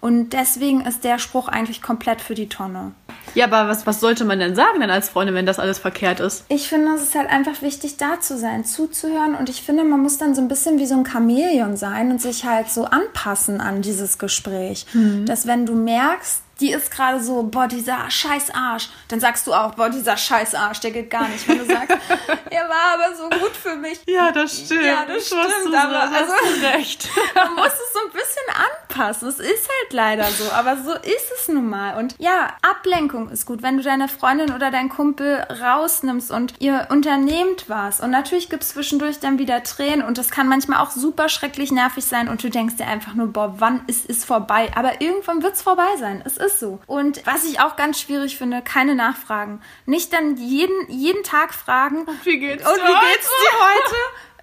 Und 0.00 0.30
deswegen 0.30 0.82
ist 0.82 1.02
der 1.04 1.18
Spruch 1.18 1.48
eigentlich 1.48 1.82
komplett 1.82 2.20
für 2.20 2.34
die 2.34 2.48
Tonne. 2.48 2.92
Ja, 3.34 3.46
aber 3.46 3.68
was, 3.68 3.86
was 3.86 4.00
sollte 4.00 4.24
man 4.24 4.38
denn 4.38 4.54
sagen 4.54 4.80
denn 4.80 4.90
als 4.90 5.08
Freundin, 5.08 5.34
wenn 5.34 5.46
das 5.46 5.58
alles 5.58 5.78
verkehrt 5.78 6.20
ist? 6.20 6.44
Ich 6.48 6.68
finde, 6.68 6.94
es 6.94 7.02
ist 7.02 7.14
halt 7.14 7.28
einfach 7.28 7.62
wichtig, 7.62 7.96
da 7.96 8.20
zu 8.20 8.38
sein, 8.38 8.64
zuzuhören. 8.64 9.34
Und 9.34 9.48
ich 9.48 9.62
finde, 9.62 9.84
man 9.84 10.00
muss 10.00 10.18
dann 10.18 10.34
so 10.34 10.40
ein 10.40 10.48
bisschen 10.48 10.78
wie 10.78 10.86
so 10.86 10.94
ein 10.94 11.06
Chamäleon 11.06 11.76
sein 11.76 12.10
und 12.10 12.22
sich 12.22 12.44
halt 12.44 12.70
so 12.70 12.84
anpassen 12.84 13.60
an 13.60 13.82
dieses 13.82 14.18
Gespräch. 14.18 14.86
Mhm. 14.92 15.26
Dass 15.26 15.46
wenn 15.46 15.66
du 15.66 15.74
merkst, 15.74 16.42
die 16.60 16.72
ist 16.72 16.90
gerade 16.90 17.22
so, 17.22 17.44
boah, 17.44 17.68
dieser 17.68 18.10
scheiß 18.10 18.50
Arsch. 18.50 18.88
Dann 19.08 19.20
sagst 19.20 19.46
du 19.46 19.54
auch, 19.54 19.74
boah, 19.74 19.90
dieser 19.90 20.16
scheiß 20.16 20.54
Arsch, 20.54 20.80
der 20.80 20.90
geht 20.90 21.10
gar 21.10 21.28
nicht. 21.28 21.46
Wenn 21.46 21.58
du 21.58 21.66
sagst, 21.66 21.96
er 22.50 22.68
war 22.68 22.94
aber 22.94 23.16
so 23.16 23.28
gut 23.28 23.54
für 23.54 23.76
mich. 23.76 24.00
Ja, 24.06 24.32
das 24.32 24.64
stimmt. 24.64 24.84
Ja, 24.84 25.04
das 25.06 25.26
stimmt. 25.26 25.74
aber 25.74 26.00
also, 26.00 26.32
recht. 26.74 27.08
man 27.34 27.54
muss 27.54 27.66
es 27.66 27.92
so 27.92 28.00
ein 28.06 28.12
bisschen 28.12 28.48
anpassen. 28.48 28.87
Es 28.88 29.38
ist 29.38 29.68
halt 29.68 29.92
leider 29.92 30.24
so, 30.24 30.50
aber 30.52 30.76
so 30.76 30.92
ist 30.92 31.32
es 31.38 31.48
nun 31.48 31.70
mal. 31.70 31.96
Und 31.96 32.16
ja, 32.18 32.54
Ablenkung 32.62 33.30
ist 33.30 33.46
gut. 33.46 33.62
Wenn 33.62 33.76
du 33.76 33.82
deine 33.84 34.08
Freundin 34.08 34.52
oder 34.52 34.70
deinen 34.72 34.88
Kumpel 34.88 35.46
rausnimmst 35.62 36.32
und 36.32 36.54
ihr 36.58 36.88
unternehmt 36.90 37.68
was. 37.68 38.00
Und 38.00 38.10
natürlich 38.10 38.50
gibt 38.50 38.64
es 38.64 38.70
zwischendurch 38.70 39.20
dann 39.20 39.38
wieder 39.38 39.62
Tränen 39.62 40.04
und 40.04 40.18
das 40.18 40.30
kann 40.30 40.48
manchmal 40.48 40.80
auch 40.80 40.90
super 40.90 41.28
schrecklich 41.28 41.70
nervig 41.70 42.04
sein 42.04 42.28
und 42.28 42.42
du 42.42 42.50
denkst 42.50 42.76
dir 42.76 42.86
einfach 42.86 43.14
nur, 43.14 43.28
boah, 43.28 43.54
wann 43.58 43.82
ist 43.86 44.10
es 44.10 44.24
vorbei? 44.24 44.70
Aber 44.74 45.00
irgendwann 45.00 45.42
wird 45.42 45.54
es 45.54 45.62
vorbei 45.62 45.96
sein. 45.98 46.22
Es 46.24 46.36
ist 46.36 46.48
ist 46.48 46.60
so. 46.60 46.80
Und 46.86 47.24
was 47.26 47.44
ich 47.44 47.60
auch 47.60 47.76
ganz 47.76 48.00
schwierig 48.00 48.36
finde, 48.36 48.62
keine 48.62 48.94
Nachfragen. 48.94 49.60
Nicht 49.86 50.12
dann 50.12 50.36
jeden, 50.36 50.90
jeden 50.90 51.22
Tag 51.22 51.54
fragen. 51.54 52.04
Und 52.04 52.26
wie 52.26 52.38
geht's 52.38 52.64
dir, 52.64 52.70
und 52.70 52.76
wie 52.76 53.12
geht's 53.12 53.28
dir 53.28 53.58
heute? 53.60 53.96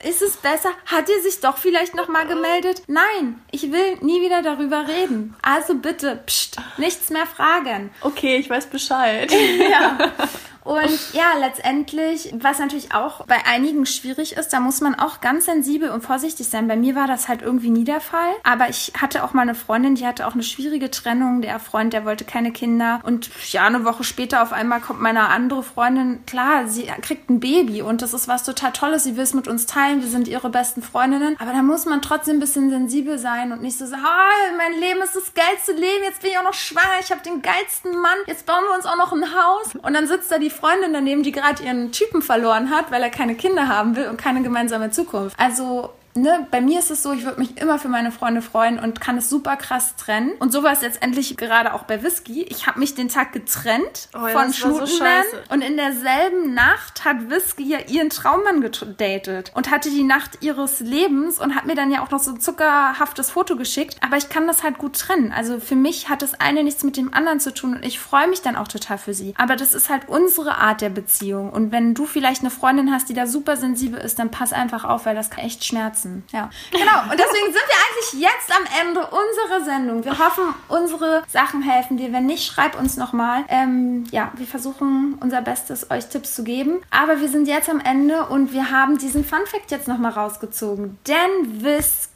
Ist 0.04 0.22
es 0.22 0.38
besser? 0.38 0.70
Hat 0.86 1.10
ihr 1.10 1.22
sich 1.22 1.40
doch 1.40 1.58
vielleicht 1.58 1.96
nochmal 1.96 2.28
gemeldet? 2.28 2.84
Nein, 2.88 3.42
ich 3.52 3.72
will 3.72 3.98
nie 4.02 4.22
wieder 4.22 4.42
darüber 4.42 4.88
reden. 4.88 5.36
Also 5.42 5.76
bitte, 5.76 6.22
pst, 6.26 6.58
nichts 6.78 7.10
mehr 7.10 7.26
fragen. 7.26 7.92
Okay, 8.02 8.38
ich 8.38 8.50
weiß 8.50 8.68
Bescheid. 8.68 9.32
ja. 9.72 9.98
Und 10.66 11.14
ja, 11.14 11.34
letztendlich, 11.40 12.34
was 12.40 12.58
natürlich 12.58 12.94
auch 12.94 13.24
bei 13.28 13.46
einigen 13.46 13.86
schwierig 13.86 14.36
ist, 14.36 14.52
da 14.52 14.60
muss 14.60 14.82
man 14.82 14.96
auch 14.96 15.22
ganz 15.22 15.46
sensibel 15.46 15.92
und 15.92 16.02
vorsichtig 16.02 16.50
sein. 16.50 16.68
Bei 16.68 16.76
mir 16.76 16.96
war 16.96 17.06
das 17.06 17.28
halt 17.28 17.44
irgendwie 17.44 17.70
nie 17.70 17.84
der 17.84 18.02
Fall. 18.02 18.32
Aber 18.44 18.68
ich 18.68 18.92
hatte 19.00 19.24
auch 19.24 19.34
mal 19.34 19.44
eine 19.44 19.54
Freundin, 19.54 19.94
die 19.94 20.08
hatte 20.08 20.26
auch 20.26 20.34
eine 20.34 20.42
schwierige 20.42 20.90
Trennung. 20.90 21.42
Der 21.42 21.60
Freund, 21.60 21.94
der 21.94 22.04
wollte 22.04 22.26
keine 22.26 22.52
Kinder. 22.52 23.00
Und 23.04 23.30
ja, 23.52 23.66
eine 23.68 23.86
Woche 23.86 24.04
später 24.04 24.42
auf 24.42 24.54
einmal 24.54 24.82
kommt 24.82 25.02
meine 25.02 25.28
andere 25.30 25.62
Freundin, 25.62 26.26
klar, 26.26 26.68
sie 26.68 26.88
kriegt 27.02 27.30
ein 27.30 27.40
Baby 27.40 27.84
und 27.84 28.02
das 28.02 28.16
ist 28.16 28.28
was 28.28 28.44
total 28.44 28.72
Tolles. 28.72 29.04
Sie 29.04 29.18
will 29.18 29.24
es 29.24 29.36
mit 29.36 29.48
uns 29.48 29.68
teilen. 29.68 30.02
Wir 30.02 30.10
sind 30.10 30.28
ihre 30.28 30.50
besten 30.50 30.82
Freundinnen. 30.82 31.36
Aber 31.40 31.52
da 31.52 31.62
muss 31.62 31.86
man 31.86 32.02
trotzdem 32.02 32.38
ein 32.38 32.40
bisschen 32.40 32.72
sensibel 32.72 33.20
sein 33.20 33.52
und 33.52 33.62
nicht 33.62 33.78
so 33.78 33.86
sagen, 33.86 34.02
oh, 34.04 34.58
mein 34.58 34.80
Leben 34.80 35.02
ist 35.04 35.16
das 35.16 35.32
geilste 35.36 35.74
Leben. 35.74 36.04
Jetzt 36.06 36.24
bin 36.24 36.32
ich 36.32 36.40
auch 36.40 36.44
noch 36.44 36.56
schwanger. 36.56 37.00
Ich 37.02 37.12
habe 37.12 37.22
den 37.22 37.44
geilsten 37.44 37.92
Mann. 38.02 38.18
Jetzt 38.26 38.48
bauen 38.48 38.64
wir 38.68 38.76
uns 38.76 38.88
auch 38.88 38.98
noch 38.98 39.14
ein 39.14 39.24
Haus. 39.24 39.76
Und 39.76 39.94
dann 39.94 40.08
sitzt 40.08 40.32
da 40.32 40.40
die 40.40 40.55
Freundin 40.56 40.94
daneben, 40.94 41.24
die 41.24 41.32
gerade 41.32 41.64
ihren 41.64 41.92
Typen 41.92 42.22
verloren 42.22 42.72
hat, 42.72 42.92
weil 42.92 43.04
er 43.04 43.10
keine 43.10 43.36
Kinder 43.36 43.68
haben 43.68 43.96
will 43.96 44.08
und 44.08 44.18
keine 44.18 44.42
gemeinsame 44.42 44.90
Zukunft. 44.92 45.38
Also 45.40 45.92
ne, 46.18 46.48
bei 46.50 46.62
mir 46.62 46.80
ist 46.80 46.92
es 46.92 47.04
so, 47.04 47.12
ich 47.12 47.26
würde 47.26 47.40
mich 47.40 47.58
immer 47.58 47.78
für 47.78 47.90
meine 47.90 48.12
Freunde 48.12 48.42
freuen 48.42 48.80
und 48.80 49.02
kann 49.02 49.18
es 49.18 49.30
super 49.30 49.58
krass 49.58 49.96
trennen. 49.96 50.32
Und 50.40 50.52
so 50.52 50.64
war 50.64 50.72
es 50.72 50.82
jetzt 50.82 51.02
endlich 51.02 51.38
gerade 51.38 51.74
auch 51.74 51.84
bei 51.84 52.04
Whisky. 52.04 52.44
Ich 52.44 52.68
habe 52.68 52.80
mich 52.80 52.96
den 52.96 53.10
Tag 53.10 53.34
getrennt 53.34 54.10
oh, 54.14 54.28
ja, 54.28 54.30
von 54.30 54.54
Schmutenman 54.54 55.24
so 55.32 55.54
und 55.54 55.62
in 55.62 55.78
derselben 55.78 56.54
Nacht 56.54 57.06
hat 57.06 57.30
Whisky 57.30 57.64
ja 57.64 57.80
ihren 57.88 58.10
Traummann 58.10 58.62
gedatet 58.62 59.52
und 59.54 59.70
hatte 59.72 59.90
die 59.90 60.04
Nacht 60.04 60.42
ihres 60.42 60.80
Lebens 60.80 61.40
und 61.40 61.56
hat 61.56 61.66
mir 61.66 61.76
dann 61.76 61.92
ja 61.92 62.02
auch 62.02 62.12
noch 62.12 62.20
so 62.20 62.32
ein 62.32 62.40
zuckerhaftes 62.40 63.32
Foto 63.32 63.56
geschickt. 63.58 63.98
Aber 64.02 64.18
ich 64.18 64.30
kann 64.30 64.48
das 64.48 64.64
halt 64.64 64.78
gut 64.78 64.98
trennen. 64.98 65.32
Also 65.32 65.60
für 65.60 65.76
mich 65.76 66.10
hat 66.10 66.22
das 66.22 66.40
eine 66.40 66.64
nichts 66.64 66.84
mit 66.84 66.98
dem 66.98 67.14
anderen 67.14 67.40
zu 67.40 67.54
tun 67.54 67.76
und 67.76 67.86
ich 67.86 68.00
freue 68.00 68.28
mich 68.28 68.42
dann 68.42 68.56
auch 68.56 68.68
total 68.68 68.98
für 68.98 69.14
sie. 69.14 69.34
Aber 69.38 69.56
das 69.56 69.74
ist 69.74 69.90
halt 69.90 70.08
unsere 70.08 70.58
Art 70.58 70.82
der 70.82 70.90
Beziehung. 70.90 71.52
Und 71.52 71.72
wenn 71.72 71.94
du 71.94 72.06
vielleicht 72.06 72.42
eine 72.42 72.52
Freundin 72.52 72.92
hast, 72.94 73.10
die 73.10 73.14
da 73.14 73.28
super 73.28 73.58
sensibel 73.58 74.00
ist, 74.00 74.20
dann 74.20 74.32
pass 74.32 74.54
einfach 74.54 74.86
auf, 74.86 75.06
weil 75.06 75.16
das 75.16 75.30
kann 75.30 75.44
echt 75.44 75.66
schmerzen 75.66 76.05
lassen. 76.06 76.24
Ja, 76.32 76.50
genau. 76.72 77.12
Und 77.12 77.20
deswegen 77.20 77.46
sind 77.48 77.56
wir 77.56 77.78
eigentlich 77.86 78.22
jetzt 78.22 78.52
am 78.56 78.66
Ende 78.82 79.02
unserer 79.02 79.66
Sendung. 79.66 80.06
Wir 80.06 80.18
hoffen, 80.18 80.54
unsere 80.68 81.24
Sachen 81.28 81.62
helfen 81.62 81.98
dir. 81.98 82.14
Wenn 82.14 82.26
nicht, 82.26 82.46
schreib 82.46 82.80
uns 82.80 82.98
nochmal. 82.98 83.44
Ähm, 83.50 84.06
ja, 84.12 84.32
wir 84.36 84.46
versuchen 84.46 85.18
unser 85.20 85.42
Bestes, 85.42 85.90
euch 85.92 86.08
Tipps 86.08 86.36
zu 86.36 86.44
geben. 86.44 86.82
Aber 86.92 87.20
wir 87.20 87.30
sind 87.30 87.48
jetzt 87.48 87.70
am 87.70 87.80
Ende 87.80 88.26
und 88.26 88.54
wir 88.54 88.72
haben 88.72 88.98
diesen 88.98 89.26
Fun 89.26 89.46
Fact 89.46 89.72
jetzt 89.72 89.88
nochmal 89.88 90.12
rausgezogen. 90.12 90.98
Denn 91.08 91.64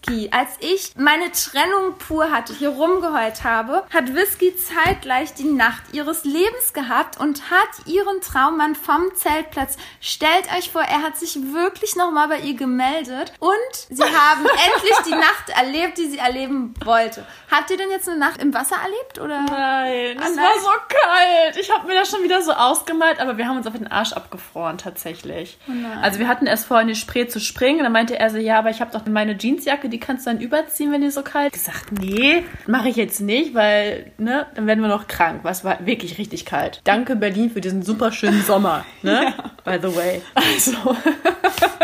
Whisky, 0.07 0.29
als 0.31 0.49
ich 0.59 0.93
meine 0.95 1.31
Trennung 1.31 1.97
pur 1.97 2.31
hatte, 2.31 2.53
hier 2.53 2.69
rumgeheult 2.69 3.43
habe, 3.43 3.83
hat 3.93 4.13
Whisky 4.13 4.53
zeitgleich 4.55 5.33
die 5.33 5.45
Nacht 5.45 5.81
ihres 5.93 6.23
Lebens 6.23 6.73
gehabt 6.73 7.19
und 7.19 7.49
hat 7.49 7.69
ihren 7.85 8.21
Traummann 8.21 8.75
vom 8.75 9.13
Zeltplatz. 9.15 9.77
Stellt 10.01 10.51
euch 10.57 10.71
vor, 10.71 10.81
er 10.81 11.01
hat 11.01 11.17
sich 11.17 11.35
wirklich 11.53 11.95
nochmal 11.95 12.27
bei 12.27 12.39
ihr 12.39 12.55
gemeldet 12.55 13.33
und 13.39 13.53
Sie 13.89 14.03
haben 14.03 14.45
endlich 14.45 14.97
die 15.05 15.15
Nacht 15.15 15.49
erlebt, 15.49 15.97
die 15.97 16.09
sie 16.09 16.17
erleben 16.17 16.73
wollte. 16.83 17.25
Habt 17.51 17.71
ihr 17.71 17.77
denn 17.77 17.89
jetzt 17.89 18.07
eine 18.07 18.19
Nacht 18.19 18.41
im 18.41 18.53
Wasser 18.53 18.75
erlebt? 18.75 19.19
Oder? 19.19 19.41
Nein, 19.41 20.17
ah, 20.19 20.27
es 20.27 20.37
war 20.37 20.59
so 20.59 20.69
kalt. 20.87 21.57
Ich 21.57 21.71
habe 21.71 21.87
mir 21.87 21.95
das 21.95 22.09
schon 22.09 22.23
wieder 22.23 22.41
so 22.41 22.51
ausgemalt, 22.51 23.19
aber 23.19 23.37
wir 23.37 23.47
haben 23.47 23.57
uns 23.57 23.67
auf 23.67 23.73
den 23.73 23.87
Arsch 23.87 24.13
abgefroren 24.13 24.77
tatsächlich. 24.77 25.57
Oh 25.67 25.71
also 26.01 26.19
wir 26.19 26.27
hatten 26.27 26.45
erst 26.45 26.65
vor, 26.65 26.79
in 26.79 26.87
die 26.87 26.95
Spree 26.95 27.27
zu 27.27 27.39
springen. 27.39 27.83
Dann 27.83 27.91
meinte 27.91 28.17
er 28.17 28.29
so, 28.29 28.37
ja, 28.37 28.59
aber 28.59 28.69
ich 28.69 28.81
habe 28.81 28.91
doch 28.91 29.05
meine 29.05 29.37
Jeansjacke, 29.37 29.88
die 29.89 29.99
kannst 29.99 30.25
du 30.25 30.31
dann 30.31 30.39
überziehen, 30.39 30.91
wenn 30.91 31.01
die 31.01 31.09
so 31.09 31.21
kalt 31.21 31.53
gesagt, 31.53 31.91
nee, 31.91 32.43
mache 32.67 32.89
ich 32.89 32.95
jetzt 32.95 33.21
nicht, 33.21 33.53
weil, 33.53 34.11
ne, 34.17 34.47
dann 34.55 34.67
werden 34.67 34.81
wir 34.81 34.87
noch 34.87 35.07
krank. 35.07 35.41
Was 35.43 35.63
war 35.63 35.85
wirklich 35.85 36.17
richtig 36.17 36.45
kalt. 36.45 36.81
Danke 36.83 37.15
Berlin 37.15 37.49
für 37.49 37.61
diesen 37.61 37.83
super 37.83 38.11
schönen 38.11 38.43
Sommer, 38.43 38.85
ne? 39.01 39.33
Ja. 39.39 39.51
By 39.65 39.79
the 39.81 39.95
way. 39.95 40.21
Also. 40.33 40.95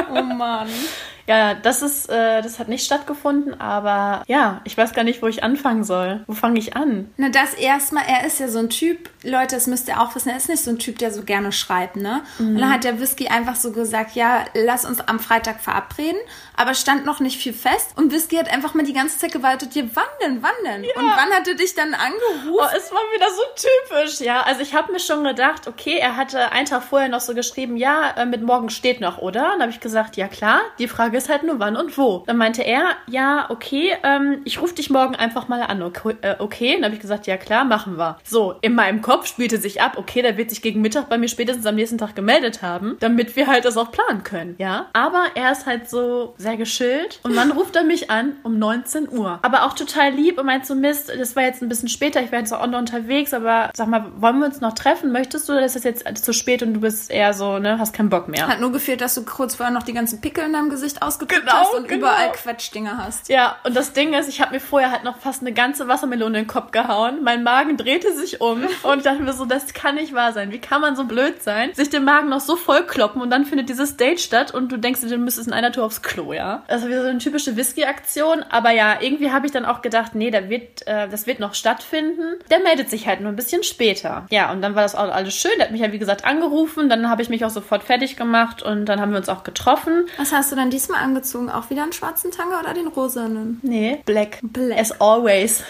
oh 0.10 0.24
Mann. 0.24 0.68
Ja, 1.28 1.56
das 1.56 1.82
ist, 1.82 2.10
äh, 2.10 2.42
das 2.42 2.60
hat 2.60 2.68
nicht 2.68 2.86
stattgefunden, 2.86 3.60
aber 3.60 4.24
ja, 4.28 4.62
ich 4.64 4.78
weiß 4.78 4.94
gar 4.94 5.04
nicht, 5.04 5.22
wo 5.22 5.28
ich 5.28 5.44
anfangen 5.44 5.84
soll. 5.84 6.24
Wo 6.28 6.34
fange 6.34 6.60
ich 6.60 6.76
an? 6.76 7.10
Na, 7.18 7.30
das 7.30 7.54
erstmal, 7.56 8.04
er 8.08 8.26
ist 8.26 8.40
ja 8.40 8.48
so 8.48 8.60
ein 8.60 8.70
Typ, 8.70 9.10
Leute, 9.24 9.56
das 9.56 9.68
müsst 9.68 9.88
ihr 9.88 10.00
auch 10.00 10.14
wissen, 10.16 10.30
er 10.30 10.38
ist 10.38 10.50
nicht 10.50 10.64
so 10.64 10.70
ein 10.70 10.78
Typ, 10.78 11.00
der 11.00 11.12
so 11.12 11.24
gerne 11.24 11.52
schreibt, 11.52 11.96
ne? 11.96 12.22
Mhm. 12.38 12.56
Und 12.56 12.60
dann 12.60 12.72
hat 12.72 12.84
der 12.84 13.00
Whisky 13.00 13.28
einfach 13.28 13.56
so 13.56 13.72
gesagt, 13.72 14.16
ja, 14.16 14.46
lass 14.54 14.86
uns 14.86 15.00
am 15.02 15.20
Freitag 15.20 15.62
verabreden, 15.62 16.20
aber 16.56 16.74
stand 16.76 17.06
noch 17.06 17.20
nicht 17.20 17.42
viel 17.42 17.54
fest. 17.54 17.94
Und 17.96 18.12
Whisky 18.12 18.36
hat 18.36 18.52
einfach 18.52 18.76
mal 18.76 18.86
die 18.86 18.94
ganze 18.94 19.18
Zeit 19.18 19.32
gewartet, 19.32 19.74
ja, 19.74 19.84
wann 19.94 20.04
denn, 20.22 20.44
wann 20.44 20.52
denn? 20.64 20.84
Ja. 20.84 20.92
Und 20.96 21.08
wann 21.08 21.32
hat 21.32 21.48
er 21.48 21.56
dich 21.56 21.74
dann 21.74 21.94
angerufen? 21.96 22.52
Oh, 22.52 22.78
es 22.78 22.92
war 22.92 23.02
wieder 23.14 23.28
so 23.32 23.42
typisch, 23.56 24.20
ja. 24.20 24.42
Also 24.42 24.62
ich 24.62 24.76
habe 24.76 24.92
mir 24.92 25.00
schon 25.00 25.24
gedacht, 25.24 25.68
okay, 25.68 25.98
er 25.98 26.16
hatte 26.16 26.52
einen 26.52 26.68
Tag 26.68 26.84
vorher 26.84 27.10
noch 27.10 27.22
so 27.22 27.34
geschrieben, 27.34 27.78
ja, 27.78 28.12
äh, 28.16 28.26
mit 28.26 28.44
morgen 28.44 28.70
steht 28.70 29.02
noch, 29.02 29.18
oder? 29.18 29.46
Und 29.46 29.54
dann 29.54 29.62
habe 29.64 29.72
ich 29.72 29.80
gesagt, 29.80 30.18
ja 30.18 30.28
klar, 30.28 30.62
die 30.78 30.88
Frage 30.88 31.15
Frage 31.16 31.18
ist 31.18 31.30
halt 31.30 31.44
nur 31.44 31.60
wann 31.60 31.78
und 31.78 31.98
wo. 31.98 32.24
Dann 32.28 32.38
meinte 32.38 32.62
er, 32.62 32.90
ja, 33.08 33.50
okay, 33.50 33.94
ähm, 34.04 34.42
ich 34.44 34.62
rufe 34.62 34.76
dich 34.76 34.90
morgen 34.90 35.16
einfach 35.16 35.48
mal 35.48 35.62
an. 35.62 35.82
Okay, 35.82 36.16
äh, 36.22 36.36
okay. 36.40 36.74
dann 36.76 36.86
habe 36.86 36.96
ich 36.96 37.00
gesagt, 37.00 37.28
ja 37.28 37.38
klar, 37.38 37.64
machen 37.66 37.98
wir. 37.98 38.18
So, 38.24 38.56
in 38.62 38.76
meinem 38.76 39.02
Kopf 39.02 39.28
spielte 39.28 39.58
sich 39.58 39.82
ab, 39.82 39.98
okay, 39.98 40.22
der 40.22 40.38
wird 40.38 40.50
sich 40.50 40.62
gegen 40.62 40.82
Mittag 40.82 41.10
bei 41.10 41.18
mir 41.18 41.28
spätestens 41.28 41.66
am 41.66 41.76
nächsten 41.76 41.98
Tag 41.98 42.16
gemeldet 42.16 42.62
haben, 42.62 42.98
damit 43.00 43.36
wir 43.36 43.48
halt 43.48 43.66
das 43.66 43.78
auch 43.78 43.92
planen 43.92 44.24
können, 44.24 44.56
ja. 44.58 44.88
Aber 44.94 45.24
er 45.36 45.52
ist 45.52 45.66
halt 45.66 45.90
so 45.90 46.34
sehr 46.38 46.58
geschillt 46.58 47.20
und 47.24 47.36
dann 47.36 47.52
ruft 47.52 47.76
er 47.76 47.84
mich 47.84 48.10
an 48.10 48.34
um 48.44 48.60
19 48.60 49.10
Uhr. 49.10 49.40
Aber 49.42 49.66
auch 49.66 49.74
total 49.74 50.12
lieb 50.12 50.40
und 50.40 50.46
meint 50.46 50.66
so, 50.66 50.76
Mist, 50.76 51.12
das 51.18 51.36
war 51.36 51.44
jetzt 51.44 51.62
ein 51.62 51.70
bisschen 51.70 51.90
später, 51.90 52.22
ich 52.22 52.32
wäre 52.32 52.42
jetzt 52.42 52.54
auch 52.54 52.68
noch 52.68 52.80
unterwegs, 52.80 53.34
aber 53.34 53.72
sag 53.74 53.88
mal, 53.88 54.06
wollen 54.18 54.40
wir 54.40 54.46
uns 54.46 54.62
noch 54.62 54.74
treffen? 54.74 55.12
Möchtest 55.12 55.48
du, 55.48 55.54
oder 55.54 55.66
ist 55.66 55.76
das 55.76 55.84
jetzt 55.84 56.26
zu 56.26 56.34
spät 56.34 56.62
und 56.64 56.74
du 56.74 56.80
bist 56.82 57.12
eher 57.12 57.34
so, 57.34 57.60
ne, 57.60 57.80
hast 57.80 57.94
keinen 57.94 58.10
Bock 58.10 58.28
mehr? 58.28 58.48
Hat 58.48 58.60
nur 58.60 58.72
gefehlt, 58.72 59.02
dass 59.02 59.16
du 59.16 59.24
kurz 59.24 59.56
vorher 59.56 59.74
noch 59.74 59.84
die 59.84 59.94
ganzen 59.94 60.22
Pickel 60.22 60.46
in 60.46 60.54
deinem 60.54 60.70
Gesicht 60.70 61.02
ausgedrückt 61.08 61.42
genau, 61.42 61.54
hast 61.54 61.74
und 61.74 61.88
genau. 61.88 62.08
überall 62.08 62.32
Quetschdinger 62.32 62.98
hast. 62.98 63.30
Ja, 63.30 63.58
und 63.64 63.76
das 63.76 63.94
Ding 63.94 64.14
ist, 64.14 64.30
ich 64.30 64.42
habe 64.42 64.54
mir 64.54 64.60
vorher 64.60 64.92
halt 64.92 65.04
noch 65.04 65.18
fast 65.18 65.42
eine 65.42 65.54
ganze 65.54 65.88
Wassermelone 65.88 66.40
in 66.40 66.44
den 66.46 66.48
Kopf 66.48 66.72
gehauen. 66.72 67.24
Mein 67.24 67.44
Magen 67.44 67.78
drehte 67.78 68.14
sich 68.14 68.42
um 68.42 68.64
und 68.84 68.98
ich 68.98 69.04
dachte 69.04 69.22
mir 69.22 69.34
so, 69.34 69.46
das 69.46 69.74
kann 69.74 69.96
nicht 69.96 70.14
wahr 70.14 70.34
sein. 70.34 70.52
Wie 70.52 70.60
kann 70.60 70.82
man 70.82 70.96
so 70.96 71.06
blöd 71.06 71.42
sein, 71.42 71.74
sich 71.74 71.90
den 71.90 72.04
Magen 72.04 72.30
noch 72.30 72.42
so 72.42 72.56
voll 72.56 72.86
kloppen 72.86 73.22
und 73.22 73.30
dann 73.30 73.46
findet 73.46 73.70
dieses 73.70 73.98
Date 73.98 74.22
statt 74.22 74.54
und 74.54 74.72
du 74.72 74.78
denkst, 74.78 75.02
du 75.02 75.18
müsstest 75.18 75.48
in 75.48 75.54
einer 75.54 75.72
Tour 75.72 75.86
aufs 75.86 76.02
Klo, 76.02 76.34
ja? 76.34 76.64
Das 76.68 76.82
war 76.82 76.90
wieder 76.90 77.04
so 77.04 77.10
eine 77.10 77.20
typische 77.20 77.56
Whisky-Aktion, 77.56 78.44
aber 78.50 78.72
ja, 78.72 79.02
irgendwie 79.02 79.32
habe 79.32 79.46
ich 79.46 79.52
dann 79.52 79.66
auch 79.66 79.82
gedacht, 79.82 80.16
nee, 80.16 80.32
da 80.32 80.50
wird, 80.50 80.88
äh, 80.88 81.08
das 81.08 81.28
wird 81.28 81.40
noch 81.40 81.54
stattfinden. 81.54 82.40
Der 82.50 82.60
meldet 82.60 82.90
sich 82.90 83.08
halt 83.08 83.22
nur 83.22 83.32
ein 83.32 83.36
bisschen 83.36 83.64
später. 83.64 84.26
Ja, 84.30 84.52
und 84.52 84.62
dann 84.62 84.76
war 84.76 84.84
das 84.84 84.96
auch 84.96 85.12
alles 85.12 85.36
schön. 85.36 85.52
Der 85.58 85.66
hat 85.66 85.72
mich 85.72 85.82
ja, 85.82 85.92
wie 85.92 86.00
gesagt, 86.00 86.26
angerufen. 86.26 86.90
Dann 86.90 87.10
habe 87.10 87.22
ich 87.22 87.30
mich 87.30 87.46
auch 87.46 87.50
sofort 87.50 87.84
fertig 87.84 88.18
gemacht 88.18 88.62
und 88.64 88.86
dann 88.86 89.02
haben 89.02 89.12
wir 89.12 89.18
uns 89.18 89.30
auch 89.30 89.44
getroffen. 89.44 90.08
Was 90.18 90.32
hast 90.32 90.52
du 90.52 90.56
dann 90.56 90.70
diesmal 90.70 90.95
angezogen? 90.96 91.26
angezogen? 91.26 91.50
Auch 91.50 91.70
wieder 91.70 91.84
einen 91.84 91.94
schwarzen 91.94 92.32
Tanga 92.32 92.60
oder 92.60 92.74
den 92.74 92.88
rosanen? 92.88 93.60
Nee, 93.64 94.02
black. 94.06 94.40
Black. 94.42 94.80
As 94.80 95.00
always. 95.00 95.64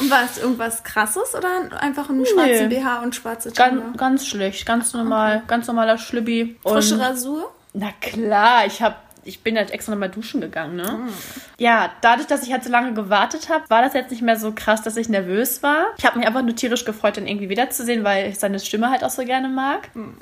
Und 0.00 0.10
war 0.10 0.24
es 0.24 0.38
irgendwas 0.38 0.84
krasses 0.84 1.34
oder 1.34 1.48
einfach 1.80 2.08
ein 2.08 2.24
schwarzer 2.24 2.68
nee. 2.68 2.80
BH 2.80 3.02
und 3.02 3.14
schwarze 3.14 3.52
Tanga? 3.52 3.82
Ganz, 3.82 3.96
ganz 3.98 4.26
schlecht, 4.26 4.66
ganz 4.66 4.92
normal, 4.92 5.36
okay. 5.36 5.44
ganz 5.46 5.66
normaler 5.66 5.98
Schlübbi. 5.98 6.56
Frische 6.62 6.98
Rasur? 6.98 7.52
Na 7.72 7.90
klar, 8.00 8.66
ich 8.66 8.82
habe 8.82 8.96
ich 9.26 9.42
bin 9.42 9.56
halt 9.56 9.70
extra 9.70 9.92
nochmal 9.92 10.10
duschen 10.10 10.42
gegangen, 10.42 10.76
ne? 10.76 10.98
Mm. 11.06 11.08
Ja, 11.56 11.90
dadurch, 12.02 12.26
dass 12.26 12.42
ich 12.42 12.52
halt 12.52 12.62
so 12.62 12.70
lange 12.70 12.92
gewartet 12.92 13.48
habe, 13.48 13.64
war 13.70 13.80
das 13.80 13.94
jetzt 13.94 14.10
nicht 14.10 14.20
mehr 14.20 14.36
so 14.36 14.52
krass, 14.54 14.82
dass 14.82 14.98
ich 14.98 15.08
nervös 15.08 15.62
war. 15.62 15.86
Ich 15.96 16.04
habe 16.04 16.18
mich 16.18 16.26
einfach 16.26 16.42
nur 16.42 16.54
tierisch 16.54 16.84
gefreut, 16.84 17.16
ihn 17.16 17.26
irgendwie 17.26 17.48
wiederzusehen, 17.48 18.04
weil 18.04 18.28
ich 18.28 18.38
seine 18.38 18.60
Stimme 18.60 18.90
halt 18.90 19.02
auch 19.02 19.08
so 19.08 19.24
gerne 19.24 19.48
mag. 19.48 19.88
Mm. 19.94 20.10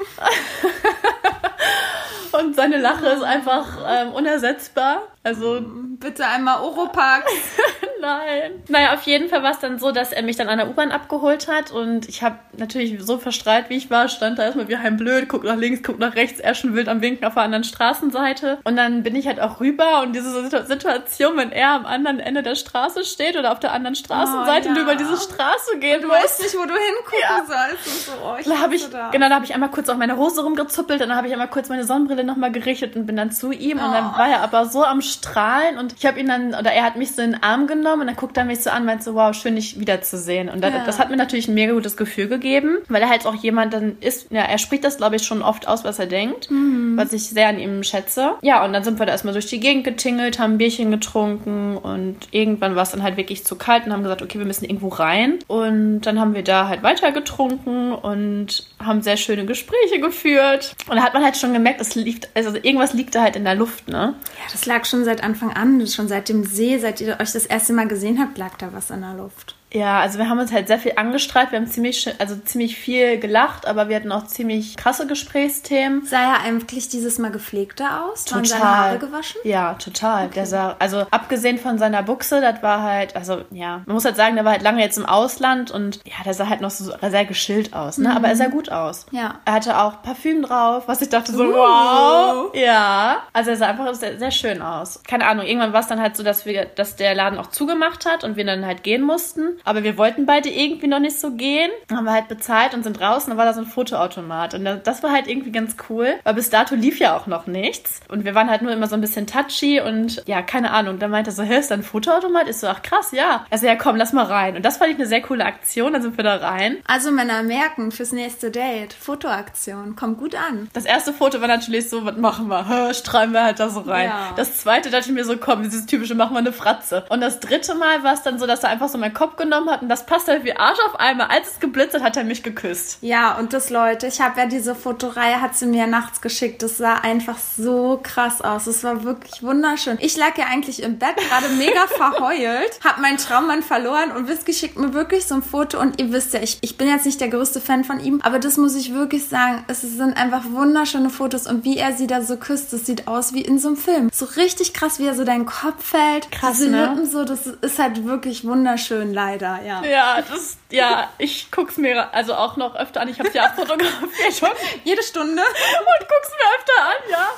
Und 2.33 2.57
seine 2.57 2.78
Lache 2.78 3.07
ist 3.09 3.22
einfach 3.22 3.66
ähm, 3.87 4.12
unersetzbar. 4.12 5.03
Also 5.25 5.62
bitte 6.01 6.27
einmal 6.27 6.62
Oropax. 6.62 7.31
Nein. 8.03 8.64
Naja, 8.66 8.95
auf 8.95 9.03
jeden 9.03 9.29
Fall 9.29 9.45
war 9.45 9.53
es 9.53 9.61
dann 9.61 9.79
so, 9.79 9.93
dass 9.93 10.12
er 10.12 10.23
mich 10.23 10.35
dann 10.35 10.49
an 10.49 10.59
der 10.59 10.68
U-Bahn 10.68 10.91
abgeholt 10.91 11.47
hat 11.47 11.70
und 11.70 12.09
ich 12.09 12.25
habe 12.25 12.37
natürlich 12.57 13.01
so 13.01 13.18
verstrahlt, 13.18 13.66
wie 13.70 13.77
ich 13.77 13.91
war, 13.91 14.09
stand 14.09 14.41
da 14.41 14.43
erstmal 14.43 14.66
wie 14.66 14.75
ein 14.75 14.97
Blöd, 14.97 15.29
guck 15.29 15.45
nach 15.45 15.55
links, 15.55 15.83
guck 15.85 16.01
nach 16.01 16.16
rechts, 16.16 16.41
er 16.41 16.57
schon 16.57 16.75
wild 16.75 16.89
am 16.89 17.01
Winken 17.01 17.25
auf 17.25 17.35
der 17.35 17.45
anderen 17.45 17.62
Straßenseite. 17.62 18.59
Und 18.64 18.75
dann 18.75 19.05
bin 19.05 19.14
ich 19.14 19.29
halt 19.29 19.39
auch 19.39 19.61
rüber 19.61 20.03
und 20.03 20.14
diese 20.16 20.49
Situation, 20.66 21.37
wenn 21.37 21.53
er 21.53 21.70
am 21.70 21.87
anderen 21.87 22.18
Ende 22.18 22.43
der 22.43 22.57
Straße 22.57 23.05
steht 23.05 23.37
oder 23.37 23.53
auf 23.53 23.61
der 23.61 23.70
anderen 23.70 23.95
Straßenseite 23.95 24.62
oh, 24.62 24.64
ja. 24.64 24.68
und 24.70 24.75
du 24.75 24.81
über 24.83 24.97
diese 24.97 25.16
Straße 25.16 25.79
gehen 25.79 26.03
Du 26.03 26.09
weißt 26.09 26.43
nicht, 26.43 26.57
wo 26.57 26.64
du 26.64 26.75
hingucken 26.75 27.18
ja. 27.23 27.45
sollst. 27.47 27.87
Und 27.87 27.95
so, 27.95 28.12
oh, 28.25 28.37
ich 28.41 28.47
da 28.47 28.59
hab 28.61 28.73
ich, 28.73 28.91
da. 28.91 29.11
Genau, 29.11 29.29
da 29.29 29.37
habe 29.37 29.45
ich 29.45 29.55
einmal 29.55 29.70
kurz 29.70 29.89
auf 29.89 29.97
meine 29.97 30.16
Hose 30.16 30.43
rumgezuppelt, 30.43 31.01
dann 31.01 31.14
habe 31.14 31.29
ich 31.29 31.33
einmal 31.33 31.49
kurz 31.49 31.68
meine 31.68 31.85
Sonnenbrille 31.85 32.25
nochmal 32.25 32.51
gerichtet 32.51 32.97
und 32.97 33.07
bin 33.07 33.14
dann 33.14 33.31
zu 33.31 33.53
ihm 33.53 33.79
oh. 33.81 33.87
und 33.87 33.93
dann 33.93 34.07
war 34.16 34.29
er 34.29 34.41
aber 34.41 34.66
so 34.66 34.83
am 34.85 35.01
Strahlen 35.13 35.79
und 35.79 35.95
ich 35.99 36.07
habe 36.07 36.19
ihn 36.19 36.29
dann, 36.29 36.55
oder 36.55 36.73
er 36.73 36.85
hat 36.85 36.97
mich 36.97 37.13
so 37.13 37.23
in 37.23 37.33
den 37.33 37.43
Arm 37.43 37.67
genommen 37.67 38.03
und 38.03 38.07
dann 38.07 38.17
guckt 38.17 38.37
er 38.37 38.45
mich 38.45 38.61
so 38.61 38.71
an 38.71 38.83
und 38.83 38.87
meint 38.87 39.03
so, 39.03 39.15
wow, 39.15 39.35
schön 39.35 39.57
dich 39.57 39.79
wiederzusehen. 39.79 40.49
Und 40.49 40.63
das, 40.63 40.73
ja. 40.73 40.85
das 40.85 40.99
hat 40.99 41.11
mir 41.11 41.17
natürlich 41.17 41.49
ein 41.49 41.55
mega 41.55 41.73
gutes 41.73 41.97
Gefühl 41.97 42.29
gegeben, 42.29 42.79
weil 42.89 43.03
er 43.03 43.09
halt 43.09 43.27
auch 43.27 43.35
jemand 43.35 43.75
dann 43.75 43.97
ist, 44.01 44.31
ja, 44.31 44.43
er 44.43 44.59
spricht 44.59 44.85
das 44.85 44.97
glaube 44.97 45.17
ich 45.17 45.25
schon 45.25 45.43
oft 45.43 45.69
aus, 45.69 45.85
was 45.85 45.99
er 45.99 46.07
denkt, 46.07 46.51
mhm. 46.51 46.97
was 46.97 47.13
ich 47.13 47.25
sehr 47.25 47.49
an 47.49 47.59
ihm 47.59 47.83
schätze. 47.83 48.35
Ja, 48.43 48.65
und 48.65 48.73
dann 48.73 48.85
sind 48.85 48.99
wir 48.99 49.07
da 49.07 49.13
erstmal 49.13 49.35
durch 49.35 49.47
die 49.47 49.61
Gegend 49.61 49.85
getingelt, 49.85 50.39
haben 50.39 50.55
ein 50.55 50.59
Bierchen 50.59 50.91
getrunken 50.91 51.77
und 51.77 52.17
irgendwann 52.31 52.77
war 52.77 52.83
es 52.83 52.91
dann 52.91 53.03
halt 53.03 53.17
wirklich 53.17 53.45
zu 53.45 53.57
kalt 53.57 53.87
und 53.87 53.93
haben 53.93 54.03
gesagt, 54.03 54.23
okay, 54.23 54.39
wir 54.39 54.47
müssen 54.47 54.65
irgendwo 54.65 54.89
rein. 54.89 55.39
Und 55.47 56.03
dann 56.03 56.21
haben 56.21 56.35
wir 56.35 56.45
da 56.45 56.69
halt 56.69 56.83
weiter 56.83 57.13
getrunken 57.13 57.93
und 57.93 58.67
haben 58.79 59.03
sehr 59.03 59.17
schöne 59.17 59.45
Gespräche 59.45 60.01
geführt. 60.01 60.75
Und 60.89 60.97
da 60.97 61.03
hat 61.03 61.15
man 61.15 61.25
halt 61.25 61.37
schon 61.37 61.53
gemerkt, 61.53 61.81
es 61.81 61.95
liegt, 61.95 62.29
also 62.35 62.55
irgendwas 62.55 62.93
liegt 62.93 63.15
da 63.15 63.23
halt 63.23 63.37
in 63.37 63.45
der 63.45 63.55
Luft, 63.55 63.89
ne? 63.89 64.15
Ja, 64.39 64.53
das 64.53 64.67
lag 64.67 64.85
schon 64.85 65.01
seit 65.05 65.22
Anfang 65.22 65.50
an, 65.50 65.86
schon 65.86 66.09
seit 66.09 66.28
dem 66.28 66.44
See, 66.44 66.78
seit 66.78 67.00
ihr 67.00 67.18
euch 67.20 67.32
das 67.32 67.46
erste 67.46 67.72
Mal 67.72 67.88
gesehen 67.88 68.18
habt, 68.18 68.38
lag 68.38 68.57
da 68.57 68.72
was 68.72 68.90
in 68.90 69.00
der 69.00 69.14
Luft. 69.14 69.57
Ja, 69.73 70.01
also 70.01 70.18
wir 70.18 70.29
haben 70.29 70.39
uns 70.39 70.53
halt 70.53 70.68
sehr 70.68 70.79
viel 70.79 70.93
angestrahlt. 70.97 71.51
Wir 71.51 71.59
haben 71.59 71.66
ziemlich, 71.66 72.09
also 72.18 72.37
ziemlich 72.37 72.77
viel 72.77 73.18
gelacht, 73.18 73.66
aber 73.66 73.89
wir 73.89 73.97
hatten 73.97 74.12
auch 74.12 74.27
ziemlich 74.27 74.77
krasse 74.77 75.07
Gesprächsthemen. 75.07 76.05
Sah 76.05 76.35
er 76.35 76.41
eigentlich 76.43 76.89
dieses 76.89 77.18
Mal 77.18 77.31
gepflegter 77.31 78.05
aus? 78.05 78.25
Total. 78.25 78.43
Waren 78.43 78.45
seine 78.45 78.64
Haare 78.64 78.99
gewaschen? 78.99 79.41
Ja, 79.45 79.75
total. 79.75 80.27
Okay. 80.27 80.35
Der 80.35 80.47
sah, 80.47 80.77
also 80.79 81.07
abgesehen 81.11 81.59
von 81.59 81.79
seiner 81.79 82.03
Buchse, 82.03 82.41
das 82.41 82.62
war 82.62 82.83
halt, 82.83 83.16
also 83.16 83.43
ja, 83.51 83.83
man 83.87 83.95
muss 83.95 84.05
halt 84.05 84.16
sagen, 84.16 84.37
der 84.37 84.45
war 84.45 84.53
halt 84.53 84.62
lange 84.62 84.83
jetzt 84.83 84.99
im 84.99 85.07
Ausland 85.07 85.70
und 85.70 86.01
ja, 86.05 86.23
der 86.25 86.35
sah 86.35 86.49
halt 86.49 86.61
noch 86.61 86.70
so 86.70 86.93
sehr 87.01 87.25
geschillt 87.25 87.73
aus, 87.73 87.99
ne? 87.99 88.11
Mhm. 88.11 88.16
Aber 88.16 88.29
er 88.29 88.37
sah 88.37 88.49
gut 88.49 88.70
aus. 88.70 89.07
Ja. 89.11 89.37
Er 89.45 89.55
hatte 89.55 89.79
auch 89.79 90.03
Parfüm 90.03 90.43
drauf, 90.43 90.85
was 90.87 91.01
ich 91.01 91.09
dachte 91.09 91.33
so, 91.33 91.45
uh. 91.45 91.55
wow. 91.55 92.55
Ja. 92.55 93.23
Also 93.33 93.51
er 93.51 93.57
sah 93.57 93.68
einfach 93.68 93.95
sehr, 93.95 94.18
sehr 94.18 94.31
schön 94.31 94.61
aus. 94.61 95.01
Keine 95.09 95.27
Ahnung, 95.27 95.47
irgendwann 95.47 95.73
war 95.73 95.81
es 95.81 95.87
dann 95.87 96.01
halt 96.01 96.16
so, 96.16 96.23
dass 96.23 96.45
wir, 96.45 96.66
dass 96.66 96.97
der 96.97 97.14
Laden 97.14 97.39
auch 97.39 97.49
zugemacht 97.49 98.07
hat 98.07 98.25
und 98.25 98.37
wir 98.37 98.45
dann 98.45 98.66
halt 98.66 98.83
gehen 98.83 99.03
mussten. 99.03 99.59
Aber 99.65 99.83
wir 99.83 99.99
wollten 99.99 100.27
beide 100.27 100.49
irgendwie 100.49 100.87
noch 100.87 100.99
nicht 100.99 101.19
so 101.19 101.33
gehen. 101.33 101.71
Dann 101.89 101.99
haben 101.99 102.05
wir 102.05 102.13
halt 102.13 102.29
bezahlt 102.29 102.75
und 102.75 102.83
sind 102.83 102.99
draußen. 102.99 103.31
Dann 103.31 103.39
war 103.39 103.45
da 103.45 103.53
so 103.53 103.61
ein 103.61 103.67
Fotoautomat. 103.67 104.55
Und 104.55 104.65
das 104.85 105.03
war 105.03 105.13
halt 105.13 105.29
irgendwie 105.29 105.53
ganz 105.53 105.77
cool. 105.89 106.15
Weil 106.25 106.35
bis 106.35 106.51
dato 106.51 106.75
lief 106.75 106.99
ja 106.99 107.17
auch 107.17 107.27
noch 107.27 107.47
nichts. 107.47 108.01
Und 108.09 108.25
wir 108.25 108.35
waren 108.35 108.51
halt 108.51 108.63
nur 108.63 108.73
immer 108.73 108.87
so 108.87 108.95
ein 108.95 109.01
bisschen 109.01 109.27
touchy 109.27 109.81
und 109.81 110.23
ja, 110.27 110.43
keine 110.43 110.71
Ahnung. 110.73 110.99
Da 110.99 111.09
meinte 111.09 111.31
er 111.31 111.35
so, 111.35 111.43
hä, 111.43 111.59
ist 111.59 111.71
da 111.71 111.75
ein 111.75 111.83
Fotoautomat? 111.83 112.49
Ist 112.49 112.61
so, 112.61 112.69
ach 112.69 112.83
krass, 112.83 113.13
ja. 113.13 113.47
Also 113.51 113.67
ja, 113.67 113.77
komm, 113.77 113.97
lass 113.97 114.13
mal 114.13 114.25
rein. 114.25 114.57
Und 114.57 114.65
das 114.65 114.79
fand 114.79 114.91
ich 114.91 114.97
eine 114.97 115.07
sehr 115.07 115.23
coole 115.23 115.45
Aktion. 115.45 115.93
Dann 115.93 116.03
sind 116.03 116.17
wir 116.17 116.25
da 116.25 116.37
rein. 116.37 116.79
Also 116.87 117.11
Männer 117.11 117.43
merken 117.43 117.93
fürs 117.93 118.13
nächste 118.13 118.51
Date. 118.51 118.93
Fotoaktion. 118.93 119.97
Kommt 119.97 120.19
gut 120.19 120.35
an. 120.35 120.69
Das 120.73 120.85
erste 120.85 121.13
Foto 121.13 121.41
war 121.41 121.49
natürlich 121.49 121.89
so, 121.89 122.05
was 122.05 122.17
machen 122.17 122.49
wir? 122.49 122.69
Hä, 122.69 122.95
strahlen 122.95 123.33
wir 123.33 123.45
halt 123.45 123.61
da 123.61 123.69
so 123.69 123.81
rein. 123.81 124.09
Ja. 124.09 124.33
Das 124.37 124.59
zweite 124.59 124.91
dachte 124.91 125.09
ich 125.09 125.15
mir 125.15 125.25
so, 125.25 125.37
komm, 125.37 125.63
dieses 125.63 125.87
typische, 125.87 126.15
machen 126.15 126.35
wir 126.35 126.39
eine 126.39 126.53
Fratze. 126.53 127.05
Und 127.09 127.21
das 127.21 127.41
dritte 127.41 127.75
Mal 127.75 128.03
war 128.03 128.15
es 128.15 128.23
dann 128.23 128.39
so, 128.39 128.47
dass 128.47 128.63
er 128.63 128.71
einfach 128.71 128.89
so 128.89 128.99
meinen 128.99 129.15
Kopf 129.15 129.37
genommen 129.37 129.51
hat 129.68 129.82
und 129.82 129.88
das 129.88 130.07
passt 130.07 130.28
halt 130.28 130.44
wie 130.44 130.57
Arsch 130.57 130.78
auf 130.86 130.98
einmal. 130.98 131.28
Als 131.28 131.53
es 131.53 131.61
geblitzt 131.61 131.94
hat, 131.94 132.03
hat 132.03 132.16
er 132.16 132.24
mich 132.24 132.42
geküsst. 132.42 132.98
Ja, 133.00 133.38
und 133.38 133.53
das, 133.53 133.70
Leute, 133.70 134.07
ich 134.07 134.20
habe 134.20 134.40
ja 134.40 134.46
diese 134.46 134.74
Fotoreihe, 134.74 135.40
hat 135.40 135.57
sie 135.57 135.66
mir 135.66 135.86
nachts 135.86 136.20
geschickt. 136.20 136.62
Das 136.62 136.78
sah 136.78 136.94
einfach 136.96 137.38
so 137.38 138.00
krass 138.03 138.40
aus. 138.40 138.66
Es 138.66 138.84
war 138.84 139.05
wirklich 139.05 139.42
wunderschön. 139.42 139.98
Ich 140.00 140.16
lag 140.16 140.36
ja 140.38 140.46
eigentlich 140.46 140.82
im 140.82 140.98
Bett, 140.98 141.16
gerade 141.16 141.48
mega 141.50 141.86
verheult, 141.96 142.80
hab 142.84 142.98
meinen 142.98 143.18
Traummann 143.18 143.62
verloren 143.62 144.12
und 144.12 144.28
Whisky 144.28 144.53
schickt 144.53 144.78
mir 144.78 144.94
wirklich 144.94 145.26
so 145.26 145.34
ein 145.34 145.42
Foto. 145.42 145.80
Und 145.80 146.00
ihr 146.00 146.12
wisst 146.12 146.34
ja, 146.34 146.40
ich, 146.40 146.59
ich 146.61 146.76
bin 146.76 146.88
jetzt 146.88 147.07
nicht 147.07 147.20
der 147.20 147.28
größte 147.28 147.61
Fan 147.61 147.84
von 147.84 148.00
ihm, 148.00 148.20
aber 148.22 148.38
das 148.38 148.57
muss 148.57 148.74
ich 148.74 148.94
wirklich 148.94 149.28
sagen. 149.28 149.64
Es 149.68 149.82
sind 149.82 150.16
einfach 150.16 150.44
wunderschöne 150.50 151.11
Fotos 151.11 151.46
und 151.46 151.64
wie 151.64 151.76
er 151.76 151.92
sie 151.92 152.07
da 152.07 152.22
so 152.22 152.36
küsst, 152.36 152.72
das 152.72 152.86
sieht 152.86 153.09
aus 153.09 153.34
wie 153.34 153.42
in 153.42 153.59
so 153.59 153.68
einem 153.68 153.76
Film. 153.76 154.11
So 154.12 154.26
richtig 154.36 154.72
krass, 154.74 154.98
wie 154.98 155.07
er 155.07 155.14
so 155.14 155.24
deinen 155.24 155.46
Kopf 155.46 155.92
hält. 155.92 156.30
Krass, 156.30 156.59
Diese 156.59 156.70
ne? 156.70 156.86
Lippen 156.86 157.07
so, 157.07 157.24
das 157.24 157.46
ist 157.46 157.78
halt 157.78 158.05
wirklich 158.05 158.44
wunderschön, 158.44 159.12
leider, 159.12 159.41
ja. 159.62 159.82
Ja, 159.84 160.22
das, 160.22 160.59
ja, 160.70 161.11
ich 161.18 161.51
guck's 161.51 161.76
mir 161.76 162.12
also 162.14 162.34
auch 162.34 162.57
noch 162.57 162.74
öfter 162.74 163.01
an. 163.01 163.09
Ich 163.09 163.18
habe 163.18 163.30
ja 163.32 163.49
fotografiert 163.51 164.34
schon. 164.38 164.51
Jede 164.84 165.03
Stunde. 165.03 165.43
Und 165.43 166.09
guck's 166.09 166.30
mir 166.30 166.59
öfter 166.59 166.82
an, 166.82 167.11
ja. 167.11 167.28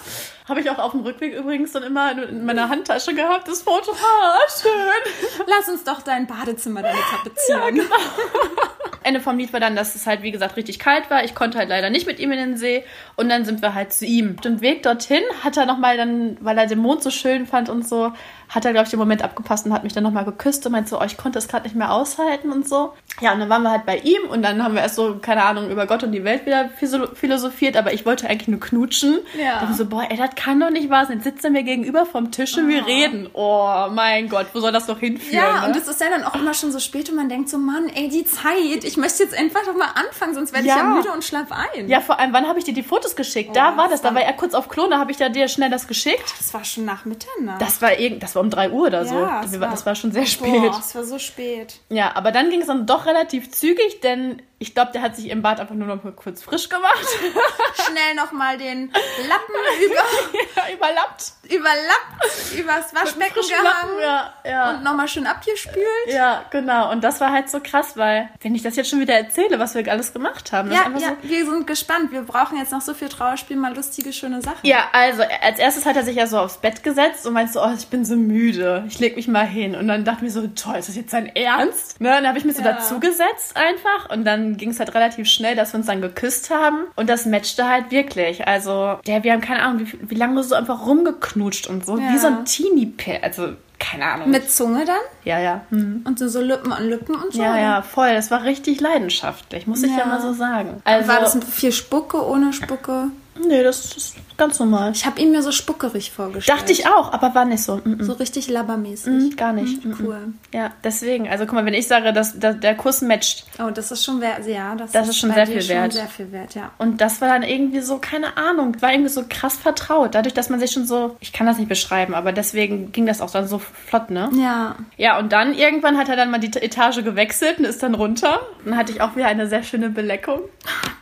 Habe 0.48 0.61
ich 0.61 0.68
auch 0.68 0.78
auf 0.78 0.92
dem 0.92 1.00
Rückweg 1.00 1.32
übrigens 1.32 1.72
dann 1.72 1.82
immer 1.82 2.12
in 2.12 2.44
meiner 2.44 2.68
Handtasche 2.68 3.14
gehabt, 3.14 3.48
das 3.48 3.62
Foto. 3.62 3.92
Ah, 3.92 4.38
schön. 4.61 5.46
Lass 5.46 5.68
uns 5.68 5.84
doch 5.84 6.02
dein 6.02 6.26
Badezimmer 6.26 6.82
damit 6.82 7.02
tapezieren. 7.11 7.76
Ja, 7.76 7.82
genau. 7.82 7.96
Ende 9.05 9.20
vom 9.20 9.38
Lied 9.38 9.52
war 9.52 9.61
dann, 9.61 9.76
dass 9.76 9.94
es 9.94 10.07
halt, 10.07 10.22
wie 10.22 10.30
gesagt, 10.30 10.57
richtig 10.57 10.78
kalt 10.78 11.11
war. 11.11 11.24
Ich 11.24 11.34
konnte 11.34 11.59
halt 11.59 11.68
leider 11.68 11.90
nicht 11.90 12.07
mit 12.07 12.18
ihm 12.18 12.32
in 12.32 12.38
den 12.38 12.57
See. 12.57 12.84
Und 13.16 13.28
dann 13.28 13.44
sind 13.44 13.62
wir 13.62 13.74
halt 13.74 13.92
zu 13.92 14.07
ihm. 14.07 14.34
Auf 14.36 14.42
dem 14.42 14.61
Weg 14.61 14.82
dorthin 14.82 15.22
hat 15.42 15.57
er 15.57 15.66
nochmal 15.66 15.96
dann, 15.96 16.38
weil 16.40 16.59
er 16.59 16.66
den 16.66 16.78
Mond 16.78 17.02
so 17.02 17.11
schön 17.11 17.46
fand 17.46 17.68
und 17.68 17.86
so, 17.86 18.12
hat 18.55 18.64
er, 18.64 18.72
glaube 18.72 18.84
ich, 18.84 18.90
den 18.90 19.00
Moment 19.00 19.22
abgepasst 19.22 19.66
und 19.66 19.72
hat 19.72 19.82
mich 19.82 19.92
dann 19.92 20.05
nochmal 20.05 20.24
geküsst 20.24 20.64
und 20.64 20.72
meinte 20.72 20.90
so, 20.90 21.00
oh, 21.00 21.05
ich 21.05 21.16
konnte 21.16 21.38
es 21.38 21.48
gerade 21.48 21.64
nicht 21.64 21.74
mehr 21.74 21.92
aushalten 21.92 22.52
und 22.52 22.68
so. 22.68 22.92
Ja, 23.20 23.32
und 23.32 23.40
dann 23.40 23.48
waren 23.48 23.62
wir 23.62 23.70
halt 23.70 23.84
bei 23.84 23.98
ihm 23.98 24.22
und 24.28 24.42
dann 24.42 24.62
haben 24.62 24.74
wir 24.74 24.82
erst 24.82 24.94
so, 24.94 25.16
keine 25.20 25.44
Ahnung, 25.44 25.70
über 25.70 25.86
Gott 25.86 26.05
und 26.05 26.12
die 26.12 26.22
Welt 26.22 26.46
wieder 26.46 26.68
philosophiert, 26.68 27.76
aber 27.76 27.92
ich 27.92 28.07
wollte 28.07 28.28
eigentlich 28.28 28.48
nur 28.48 28.61
knutschen. 28.61 29.18
Ja. 29.36 29.61
Dann 29.61 29.74
so, 29.74 29.86
boah, 29.86 30.07
ey, 30.09 30.16
das 30.16 30.30
kann 30.36 30.61
doch 30.61 30.70
nicht 30.70 30.88
wahr 30.88 31.07
sein. 31.07 31.16
Jetzt 31.16 31.24
sitzt 31.24 31.44
er 31.44 31.50
mir 31.50 31.64
gegenüber 31.64 32.07
vom 32.07 32.30
Tisch 32.30 32.57
und 32.57 32.66
oh. 32.66 32.68
wir 32.68 32.86
reden. 32.86 33.28
Oh 33.32 33.86
mein 33.90 34.28
Gott, 34.28 34.46
wo 34.52 34.61
soll 34.61 34.70
das 34.70 34.86
noch 34.86 35.00
hinführen? 35.00 35.34
Ja, 35.34 35.62
ne? 35.62 35.68
und 35.68 35.76
es 35.76 35.88
ist 35.88 36.00
ja 36.00 36.09
dann 36.09 36.22
auch 36.22 36.36
immer 36.36 36.55
schon 36.55 36.70
so 36.70 36.78
spät 36.78 37.11
und 37.11 37.16
man 37.16 37.28
denkt 37.28 37.48
so, 37.48 37.59
Mann, 37.59 37.88
ey, 37.88 38.09
die 38.09 38.24
Zeit, 38.24 38.84
ich 38.84 38.96
möchte 38.96 39.24
jetzt 39.24 39.36
einfach 39.36 39.64
doch 39.64 39.76
mal 39.76 39.90
anfangen, 39.94 40.34
sonst 40.34 40.52
werde 40.52 40.68
ja. 40.68 40.74
ich 40.74 40.80
ja 40.80 40.88
müde 40.88 41.11
und 41.11 41.24
schlaf 41.24 41.48
ein. 41.50 41.88
Ja, 41.88 42.00
vor 42.00 42.20
allem, 42.20 42.32
wann 42.32 42.46
habe 42.46 42.61
ich 42.61 42.64
dir 42.64 42.74
die 42.74 42.84
Fotos 42.84 43.16
geschickt? 43.16 43.50
Oh, 43.50 43.55
da 43.55 43.76
war 43.76 43.88
das, 43.88 44.02
da 44.02 44.14
war 44.14 44.22
er 44.22 44.32
kurz 44.32 44.55
auf 44.55 44.68
Klo, 44.68 44.86
da 44.88 44.98
habe 44.98 45.11
ich 45.11 45.16
da 45.16 45.28
dir 45.28 45.48
schnell 45.48 45.70
das 45.70 45.88
geschickt. 45.88 46.34
Das 46.38 46.55
war 46.55 46.64
schon 46.64 46.84
nach 46.84 47.05
Mitternacht. 47.05 47.61
Das 47.61 47.82
war 47.82 47.98
irgend, 47.98 48.22
das 48.22 48.34
war 48.34 48.43
um 48.45 48.51
3 48.51 48.70
Uhr 48.70 48.86
oder 48.86 49.05
so. 49.05 49.14
Ja, 49.14 49.42
das, 49.42 49.61
war, 49.61 49.70
das 49.70 49.86
war 49.86 49.95
schon 49.95 50.12
sehr 50.12 50.26
spät. 50.26 50.70
Boah, 50.70 50.78
es 50.78 50.95
war 50.95 51.05
so 51.05 51.18
spät. 51.18 51.80
Ja, 51.88 52.14
aber 52.14 52.30
dann 52.30 52.51
ging 52.51 52.61
es 52.61 52.66
dann 52.68 52.86
doch 52.86 53.07
relativ 53.07 53.51
zügig, 53.51 54.01
denn 54.03 54.40
ich 54.64 54.72
glaube, 54.72 54.92
der 54.92 55.02
hat 55.02 55.14
sich 55.14 55.28
im 55.28 55.42
Bad 55.42 55.60
einfach 55.60 55.74
nur 55.74 55.86
noch 55.86 56.02
mal 56.02 56.12
kurz 56.14 56.42
frisch 56.42 56.70
gemacht. 56.70 57.06
Schnell 57.86 58.14
noch 58.16 58.32
mal 58.32 58.56
den 58.56 58.90
Lappen 59.28 59.54
über, 59.84 59.94
ja, 60.56 60.74
überlappt. 60.74 61.32
Überlappt, 61.44 62.58
übers 62.58 62.94
Waschbecken 62.94 63.42
gehangen 63.46 64.00
ja, 64.00 64.32
ja. 64.46 64.70
und 64.70 64.82
noch 64.82 64.94
mal 64.94 65.06
schön 65.06 65.26
abgespült. 65.26 65.84
Ja, 66.06 66.46
genau. 66.50 66.90
Und 66.90 67.04
das 67.04 67.20
war 67.20 67.30
halt 67.30 67.50
so 67.50 67.60
krass, 67.60 67.98
weil, 67.98 68.30
wenn 68.40 68.54
ich 68.54 68.62
das 68.62 68.76
jetzt 68.76 68.88
schon 68.88 69.00
wieder 69.00 69.12
erzähle, 69.12 69.58
was 69.58 69.74
wir 69.74 69.86
alles 69.92 70.14
gemacht 70.14 70.50
haben. 70.52 70.72
Ja, 70.72 70.88
ja 70.98 71.10
so 71.10 71.28
wir 71.28 71.44
sind 71.44 71.66
gespannt. 71.66 72.10
Wir 72.12 72.22
brauchen 72.22 72.56
jetzt 72.56 72.72
noch 72.72 72.80
so 72.80 72.94
viel 72.94 73.10
Trauerspiel, 73.10 73.58
mal 73.58 73.76
lustige, 73.76 74.14
schöne 74.14 74.40
Sachen. 74.40 74.60
Ja, 74.62 74.88
also, 74.92 75.22
als 75.42 75.58
erstes 75.58 75.84
hat 75.84 75.96
er 75.96 76.04
sich 76.04 76.16
ja 76.16 76.26
so 76.26 76.38
aufs 76.38 76.56
Bett 76.56 76.82
gesetzt 76.82 77.26
und 77.26 77.34
meinte 77.34 77.52
so, 77.52 77.62
oh, 77.62 77.72
ich 77.76 77.88
bin 77.88 78.06
so 78.06 78.16
müde. 78.16 78.84
Ich 78.88 78.98
leg 78.98 79.14
mich 79.16 79.28
mal 79.28 79.46
hin. 79.46 79.74
Und 79.74 79.88
dann 79.88 80.06
dachte 80.06 80.24
ich 80.24 80.34
mir 80.34 80.40
so, 80.40 80.46
toll, 80.46 80.76
ist 80.76 80.88
das 80.88 80.96
jetzt 80.96 81.10
sein 81.10 81.26
Ernst? 81.36 82.00
Ne? 82.00 82.08
Und 82.08 82.14
dann 82.14 82.28
habe 82.28 82.38
ich 82.38 82.46
mich 82.46 82.56
so 82.56 82.62
dazugesetzt 82.62 83.54
einfach 83.54 84.08
und 84.10 84.24
dann 84.24 84.53
ging 84.57 84.70
es 84.70 84.78
halt 84.78 84.94
relativ 84.94 85.28
schnell, 85.28 85.57
dass 85.57 85.72
wir 85.72 85.78
uns 85.78 85.86
dann 85.86 86.00
geküsst 86.00 86.50
haben. 86.50 86.84
Und 86.96 87.09
das 87.09 87.26
matchte 87.26 87.68
halt 87.68 87.90
wirklich. 87.90 88.46
Also, 88.46 88.98
der, 89.07 89.24
wir 89.24 89.32
haben 89.32 89.40
keine 89.40 89.62
Ahnung, 89.62 89.86
wie, 89.86 90.11
wie 90.11 90.14
lange 90.14 90.42
so 90.42 90.55
einfach 90.55 90.86
rumgeknutscht 90.86 91.66
und 91.66 91.84
so. 91.84 91.98
Ja. 91.98 92.12
Wie 92.12 92.18
so 92.18 92.26
ein 92.28 92.44
Teenie-Pair. 92.44 93.24
Also, 93.24 93.55
keine 93.78 94.07
Ahnung. 94.07 94.30
Mit 94.30 94.50
Zunge 94.50 94.84
dann? 94.84 94.96
Ja, 95.24 95.40
ja. 95.40 95.62
Mhm. 95.70 96.02
Und 96.05 96.18
so, 96.18 96.28
so 96.28 96.40
Lippen 96.40 96.72
an 96.72 96.88
Lippen 96.88 97.14
und 97.14 97.32
so? 97.32 97.42
Ja, 97.42 97.59
ja, 97.59 97.82
voll. 97.82 98.14
Das 98.14 98.30
war 98.30 98.44
richtig 98.44 98.80
leidenschaftlich, 98.80 99.66
muss 99.66 99.82
ich 99.82 99.96
ja 99.96 100.07
mal 100.07 100.20
so 100.20 100.32
sagen. 100.32 100.80
Also, 100.84 101.09
war 101.09 101.20
das 101.20 101.38
viel 101.50 101.72
Spucke, 101.72 102.24
ohne 102.26 102.52
Spucke? 102.52 103.11
Nee, 103.46 103.62
das 103.62 103.96
ist 103.96 104.16
ganz 104.37 104.59
normal. 104.59 104.93
Ich 104.93 105.07
habe 105.07 105.20
ihn 105.20 105.30
mir 105.30 105.43
so 105.43 105.53
spuckerig 105.53 106.11
vorgestellt. 106.11 106.59
Dachte 106.59 106.72
ich 106.72 106.87
auch, 106.87 107.12
aber 107.12 107.35
war 107.35 107.45
nicht 107.45 107.62
so. 107.62 107.76
Mm 107.76 107.95
-mm. 107.95 108.05
So 108.05 108.14
richtig 108.14 108.49
labbermäßig. 108.49 109.32
Mm, 109.32 109.37
gar 109.37 109.53
nicht. 109.53 109.85
Mm, 109.85 109.93
cool. 110.01 110.18
Ja, 110.53 110.72
deswegen. 110.82 111.28
Also 111.28 111.47
guck 111.47 111.55
mal, 111.55 111.64
wenn 111.64 111.74
ich 111.74 111.87
sage, 111.87 112.12
dass, 112.12 112.39
dass 112.39 112.59
der 112.61 112.74
Kurs 112.74 113.03
matcht. 113.03 113.45
Oh, 113.59 113.70
das 113.70 113.91
ist 113.91 114.05
schon 114.05 114.20
wert. 114.20 114.47
Ja, 114.47 114.74
das, 114.74 114.93
das 114.93 115.05
ist, 115.05 115.11
ist 115.11 115.18
schon 115.20 115.32
sehr 115.32 115.47
viel 115.47 115.68
wert. 115.68 115.93
sehr 115.93 116.09
viel 116.09 116.32
wert, 116.32 116.55
ja. 116.55 116.72
Und 116.78 117.01
das 117.01 117.20
war 117.20 117.28
dann 117.28 117.43
irgendwie 117.43 117.80
so, 117.80 117.99
keine 117.99 118.37
Ahnung, 118.37 118.80
war 118.80 118.93
irgendwie 118.93 119.11
so 119.11 119.24
krass 119.28 119.57
vertraut. 119.57 120.14
Dadurch, 120.14 120.35
dass 120.35 120.49
man 120.51 120.61
sich 120.61 120.72
schon 120.72 120.87
so, 120.87 121.16
ich 121.20 121.32
kann 121.32 121.47
das 121.47 121.59
nicht 121.59 121.68
beschreiben, 121.68 122.14
aber 122.14 122.32
deswegen 122.32 122.93
ging 122.93 123.07
das 123.07 123.20
auch 123.20 123.30
dann 123.30 123.47
so 123.47 123.59
flott, 123.59 124.11
ne? 124.11 124.30
Ja. 124.35 124.76
Ja, 124.97 125.18
und 125.18 125.32
dann 125.32 125.55
irgendwann 125.55 125.97
hat 125.97 126.09
er 126.09 126.16
dann 126.16 126.30
mal 126.30 126.39
die 126.39 126.57
Etage 126.59 127.05
gewechselt 127.05 127.59
und 127.59 127.64
ist 127.64 127.82
dann 127.82 127.95
runter. 127.95 128.41
Dann 128.64 128.76
hatte 128.76 128.93
ich 128.93 129.01
auch 129.01 129.16
wieder 129.16 129.26
eine 129.26 129.47
sehr 129.47 129.62
schöne 129.62 129.91
Beleckung. 129.91 130.41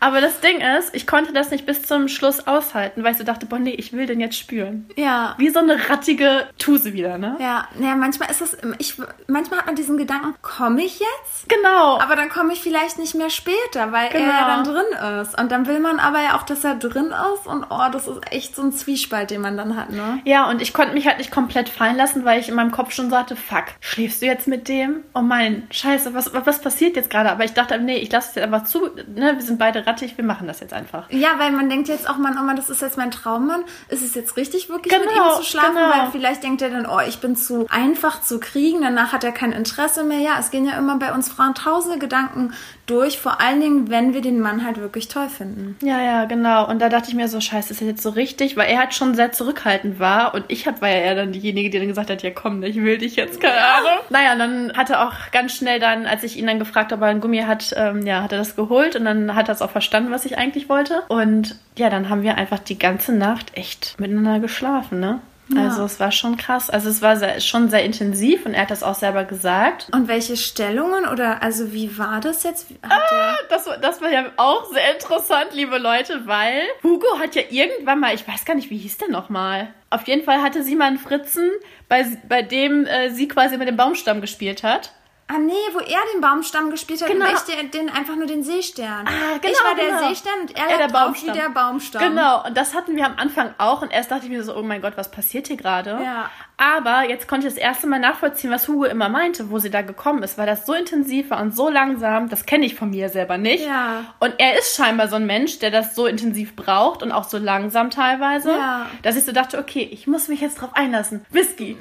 Aber 0.01 0.21
das 0.21 0.41
Ding 0.41 0.61
ist, 0.79 0.95
ich 0.95 1.07
konnte 1.07 1.33
das 1.33 1.51
nicht 1.51 1.65
bis 1.67 1.83
zum 1.83 2.09
Schluss 2.09 2.47
aushalten, 2.47 3.05
weil 3.05 3.13
ich 3.13 3.19
so 3.23 3.27
dachte, 3.27 3.47
boah, 3.47 3.59
nee, 3.59 3.71
ich 3.71 3.93
will 3.93 4.07
den 4.07 4.21
jetzt 4.21 4.37
spüren. 4.37 4.89
Ja. 4.97 5.35
Wie 5.39 5.51
so 5.51 5.61
eine 5.61 5.89
rattige 5.89 6.47
Tuse 6.59 6.93
wieder, 6.93 7.19
ne? 7.19 7.37
Ja, 7.41 7.69
ja 7.81 7.95
manchmal 7.95 8.31
ist 8.31 8.43
es, 8.43 8.57
ich, 8.79 8.97
manchmal 9.29 9.61
hat 9.61 9.67
man 9.67 9.77
diesen 9.77 9.97
Gedanken, 9.97 10.35
komme 10.43 10.83
ich 10.83 10.99
jetzt? 10.99 11.49
Genau. 11.49 11.99
Aber 12.01 12.17
dann 12.17 12.29
komme 12.29 12.53
ich 12.53 12.61
vielleicht 12.61 12.99
nicht 12.99 13.15
mehr 13.15 13.31
später, 13.31 13.93
weil 13.93 14.09
genau. 14.11 14.25
er 14.25 14.31
ja 14.31 14.47
dann 14.47 14.65
drin 14.65 15.21
ist. 15.21 15.39
Und 15.41 15.53
dann 15.53 15.67
will 15.67 15.81
man 15.81 15.99
aber 15.99 16.23
ja 16.23 16.37
auch, 16.37 16.43
dass 16.43 16.65
er 16.65 16.75
drin 16.75 17.13
ist 17.35 17.47
und 17.47 17.67
oh, 17.71 17.89
das 17.93 18.09
ist 18.09 18.21
echt 18.31 18.57
so 18.57 18.63
ein 18.63 18.73
Zwiespalt, 18.73 19.31
den 19.31 19.41
man 19.41 19.57
dann 19.57 19.77
hat, 19.77 19.91
ne? 19.91 20.21
Ja, 20.25 20.49
und 20.49 20.61
ich 20.63 20.73
konnte 20.73 20.95
mich 20.95 21.07
halt 21.07 21.19
nicht 21.19 21.31
komplett 21.31 21.69
fallen 21.69 21.97
lassen, 21.97 22.25
weil 22.25 22.41
ich 22.41 22.49
in 22.49 22.55
meinem 22.55 22.73
Kopf 22.73 22.93
schon 22.93 23.11
sagte, 23.11 23.37
fuck, 23.37 23.65
schläfst 23.81 24.23
du 24.23 24.27
jetzt 24.27 24.49
mit 24.49 24.69
dem? 24.69 25.05
Oh 25.15 25.23
mein, 25.23 25.67
scheiße, 25.71 26.15
was, 26.15 26.33
was 26.33 26.61
passiert 26.61 26.97
jetzt 26.97 27.11
gerade? 27.11 27.31
Aber 27.31 27.45
ich 27.45 27.53
dachte, 27.53 27.79
nee, 27.79 27.99
ich 27.99 28.11
lasse 28.11 28.31
es 28.31 28.35
jetzt 28.37 28.45
einfach 28.45 28.65
zu, 28.65 28.87
ne, 29.15 29.35
wir 29.35 29.43
sind 29.43 29.59
beide 29.59 29.87
rattig, 29.87 30.17
wir 30.17 30.25
machen 30.25 30.47
das 30.47 30.61
jetzt 30.61 30.73
einfach. 30.73 31.11
Ja, 31.11 31.39
weil 31.39 31.53
man 31.53 31.69
denkt 31.69 31.89
jetzt 31.89 32.09
auch 32.09 32.17
man, 32.17 32.37
oh 32.39 32.43
man, 32.43 32.57
das 32.57 32.71
ist 32.71 32.83
jetzt 32.83 32.97
mein 32.97 33.11
Traummann. 33.13 33.65
Ist 33.89 34.03
es 34.03 34.15
jetzt 34.15 34.37
richtig, 34.37 34.69
wirklich 34.69 34.93
genau, 34.93 35.05
mit 35.05 35.15
ihm 35.15 35.43
zu 35.43 35.49
schlafen? 35.49 35.75
Genau. 35.75 35.91
Weil 35.91 36.11
vielleicht 36.11 36.43
denkt 36.43 36.63
er 36.63 36.71
dann, 36.71 36.87
oh, 36.87 37.01
ich 37.07 37.21
bin 37.21 37.37
zu 37.37 37.67
einfach 37.71 38.23
zu 38.23 38.41
kriegen, 38.41 38.83
danach 38.83 39.13
hat 39.13 39.23
er 39.25 39.33
kein 39.33 39.53
Interesse 39.53 40.03
mehr. 40.03 40.19
Ja, 40.19 40.39
es 40.41 40.51
gehen 40.51 40.65
ja 40.65 40.77
immer 40.79 40.99
bei 40.99 41.13
uns 41.13 41.29
Frauen 41.29 41.55
tausende 41.55 41.99
Gedanken 41.99 42.53
durch, 42.93 43.19
vor 43.19 43.41
allen 43.41 43.61
Dingen, 43.61 43.91
wenn 43.91 44.13
wir 44.13 44.21
den 44.21 44.41
Mann 44.41 44.65
halt 44.65 44.79
wirklich 44.79 45.09
toll 45.09 45.29
finden. 45.29 45.77
Ja, 45.83 46.03
ja, 46.03 46.25
genau. 46.27 46.69
Und 46.69 46.81
da 46.81 46.89
dachte 46.89 47.09
ich 47.09 47.15
mir 47.15 47.29
so, 47.29 47.41
scheiße, 47.41 47.73
ist 47.73 47.81
das 47.81 47.89
jetzt 47.89 48.03
so 48.03 48.11
richtig? 48.11 48.57
Weil 48.57 48.71
er 48.71 48.81
halt 48.81 48.95
schon 48.95 49.15
sehr 49.15 49.33
zurückhaltend 49.33 49.99
war 49.99 50.35
und 50.35 50.45
ich 50.49 50.67
war 50.67 50.89
ja 50.89 50.97
eher 50.97 51.15
dann 51.15 51.33
diejenige, 51.33 51.71
die 51.71 51.79
dann 51.79 51.89
gesagt 51.89 52.11
hat, 52.11 52.23
ja 52.23 52.31
komm, 52.31 52.63
ich 52.63 52.77
will 52.77 52.99
dich 52.99 53.17
jetzt, 53.17 53.41
keine 53.41 53.57
ja. 53.57 53.79
Ahnung. 53.79 54.05
Naja, 54.11 54.33
und 54.35 54.39
dann 54.39 54.77
hat 54.77 54.91
er 54.91 55.07
auch 55.09 55.15
ganz 55.33 55.57
schnell 55.57 55.81
dann, 55.81 56.07
als 56.07 56.23
ich 56.23 56.37
ihn 56.37 56.47
dann 56.47 56.59
gefragt 56.59 56.93
habe, 56.93 57.03
ob 57.03 57.09
er 57.09 57.11
ein 57.11 57.21
Gummi 57.21 57.39
hat, 57.39 57.73
ähm, 57.77 58.07
ja, 58.07 58.23
hat 58.23 58.33
er 58.33 58.39
das 58.39 58.57
geholt 58.57 58.95
und 58.95 59.05
dann 59.05 59.35
hat 59.35 59.49
er 59.49 59.55
es 59.55 59.63
auch 59.63 59.71
verstanden, 59.71 60.11
was 60.11 60.27
ich 60.27 60.37
eigentlich 60.37 60.69
wollte. 60.69 61.03
Und 61.09 61.57
ja, 61.77 61.89
dann 61.89 62.11
haben 62.11 62.23
wir 62.23 62.37
einfach 62.37 62.59
die 62.59 62.79
ganze 62.79 63.13
Nacht 63.15 63.57
echt 63.57 63.99
miteinander 63.99 64.41
geschlafen, 64.41 65.01
ne? 65.01 65.21
Ja. 65.49 65.65
Also 65.65 65.85
es 65.85 66.01
war 66.01 66.13
schon 66.13 66.37
krass. 66.37 66.71
Also 66.71 66.89
es 66.89 67.03
war 67.03 67.17
sehr, 67.17 67.41
schon 67.41 67.69
sehr 67.69 67.85
intensiv 67.85 68.47
und 68.47 68.55
er 68.55 68.63
hat 68.63 68.71
das 68.71 68.83
auch 68.83 68.95
selber 68.95 69.25
gesagt. 69.25 69.89
Und 69.93 70.09
welche 70.09 70.37
Stellungen 70.37 71.07
oder 71.07 71.43
also 71.43 71.73
wie 71.73 71.99
war 71.99 72.21
das 72.21 72.43
jetzt? 72.43 72.69
Ah, 72.83 73.35
das, 73.51 73.69
das 73.81 74.01
war 74.01 74.11
ja 74.11 74.27
auch 74.37 74.73
sehr 74.73 74.95
interessant, 74.95 75.49
liebe 75.53 75.79
Leute, 75.79 76.27
weil 76.27 76.63
Hugo 76.83 77.19
hat 77.19 77.35
ja 77.35 77.43
irgendwann 77.51 78.01
mal, 78.01 78.15
ich 78.15 78.27
weiß 78.27 78.45
gar 78.45 78.55
nicht, 78.55 78.71
wie 78.71 78.79
hieß 78.79 78.99
der 78.99 79.09
nochmal? 79.09 79.75
Auf 79.91 80.07
jeden 80.07 80.25
Fall 80.25 80.41
hatte 80.43 80.63
sie 80.63 80.77
mal 80.77 80.87
einen 80.87 80.99
Fritzen, 80.99 81.51
bei, 81.89 82.07
bei 82.29 82.43
dem 82.43 82.87
äh, 82.87 83.11
sie 83.11 83.29
quasi 83.29 83.59
mit 83.59 83.69
dem 83.69 83.77
Baumstamm 83.77 84.21
gespielt 84.21 84.63
hat. 84.63 84.93
Ah 85.35 85.39
nee, 85.39 85.53
wo 85.73 85.79
er 85.79 86.01
den 86.13 86.21
Baumstamm 86.21 86.71
gespielt 86.71 87.01
hat 87.01 87.09
genau. 87.09 87.27
und 87.27 87.33
ich 87.33 87.41
den, 87.41 87.71
den, 87.71 87.89
einfach 87.89 88.17
nur 88.17 88.27
den 88.27 88.43
Seestern. 88.43 89.07
Ah, 89.07 89.39
genau, 89.41 89.55
ich 89.55 89.65
war 89.65 89.75
der 89.75 89.87
genau. 89.87 90.09
Seestern 90.09 90.41
und 90.43 90.57
er, 90.59 90.67
er 90.67 90.79
der 90.79 90.89
Baumstamm. 90.89 91.35
wie 91.35 91.39
der 91.39 91.49
Baumstamm. 91.49 92.03
Genau, 92.03 92.45
und 92.45 92.55
das 92.55 92.75
hatten 92.75 92.97
wir 92.97 93.07
am 93.07 93.17
Anfang 93.17 93.55
auch 93.57 93.81
und 93.81 93.91
erst 93.91 94.11
dachte 94.11 94.27
ich 94.27 94.31
mir 94.31 94.43
so, 94.43 94.55
oh 94.55 94.63
mein 94.63 94.83
Gott, 94.83 94.93
was 94.97 95.11
passiert 95.11 95.47
hier 95.47 95.57
gerade? 95.57 95.99
Ja. 96.03 96.29
Aber 96.59 97.09
jetzt 97.09 97.29
konnte 97.29 97.47
ich 97.47 97.55
das 97.55 97.63
erste 97.63 97.87
Mal 97.87 97.99
nachvollziehen, 97.99 98.51
was 98.51 98.69
Hugo 98.69 98.85
immer 98.85 99.09
meinte, 99.09 99.51
wo 99.51 99.59
sie 99.59 99.71
da 99.71 99.81
gekommen 99.83 100.23
ist, 100.23 100.37
weil 100.37 100.47
das 100.47 100.67
so 100.67 100.75
intensiv 100.75 101.31
war 101.31 101.41
und 101.41 101.57
so 101.57 101.71
langsam, 101.71 102.29
das 102.29 102.45
kenne 102.45 102.67
ich 102.67 102.75
von 102.75 102.91
mir 102.91 103.09
selber 103.09 103.39
nicht. 103.39 103.65
Ja. 103.65 104.05
Und 104.21 104.35
er 104.39 104.59
ist 104.59 104.77
scheinbar 104.77 105.09
so 105.09 105.17
ein 105.17 105.27
Mensch, 105.27 105.61
der 105.61 105.71
das 105.71 105.95
so 105.95 106.07
intensiv 106.07 106.55
braucht 106.55 107.03
und 107.03 107.11
auch 107.11 107.25
so 107.25 107.39
langsam 107.39 107.91
teilweise, 107.91 108.51
ja. 108.51 108.87
dass 109.03 109.17
ich 109.17 109.25
so 109.25 109.33
dachte, 109.33 109.59
okay, 109.59 109.89
ich 109.91 110.07
muss 110.07 110.29
mich 110.29 110.41
jetzt 110.41 110.61
drauf 110.61 110.71
einlassen. 110.75 111.25
Whisky, 111.31 111.79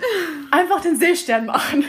einfach 0.52 0.80
den 0.82 0.96
Seestern 0.96 1.48
machen. 1.48 1.84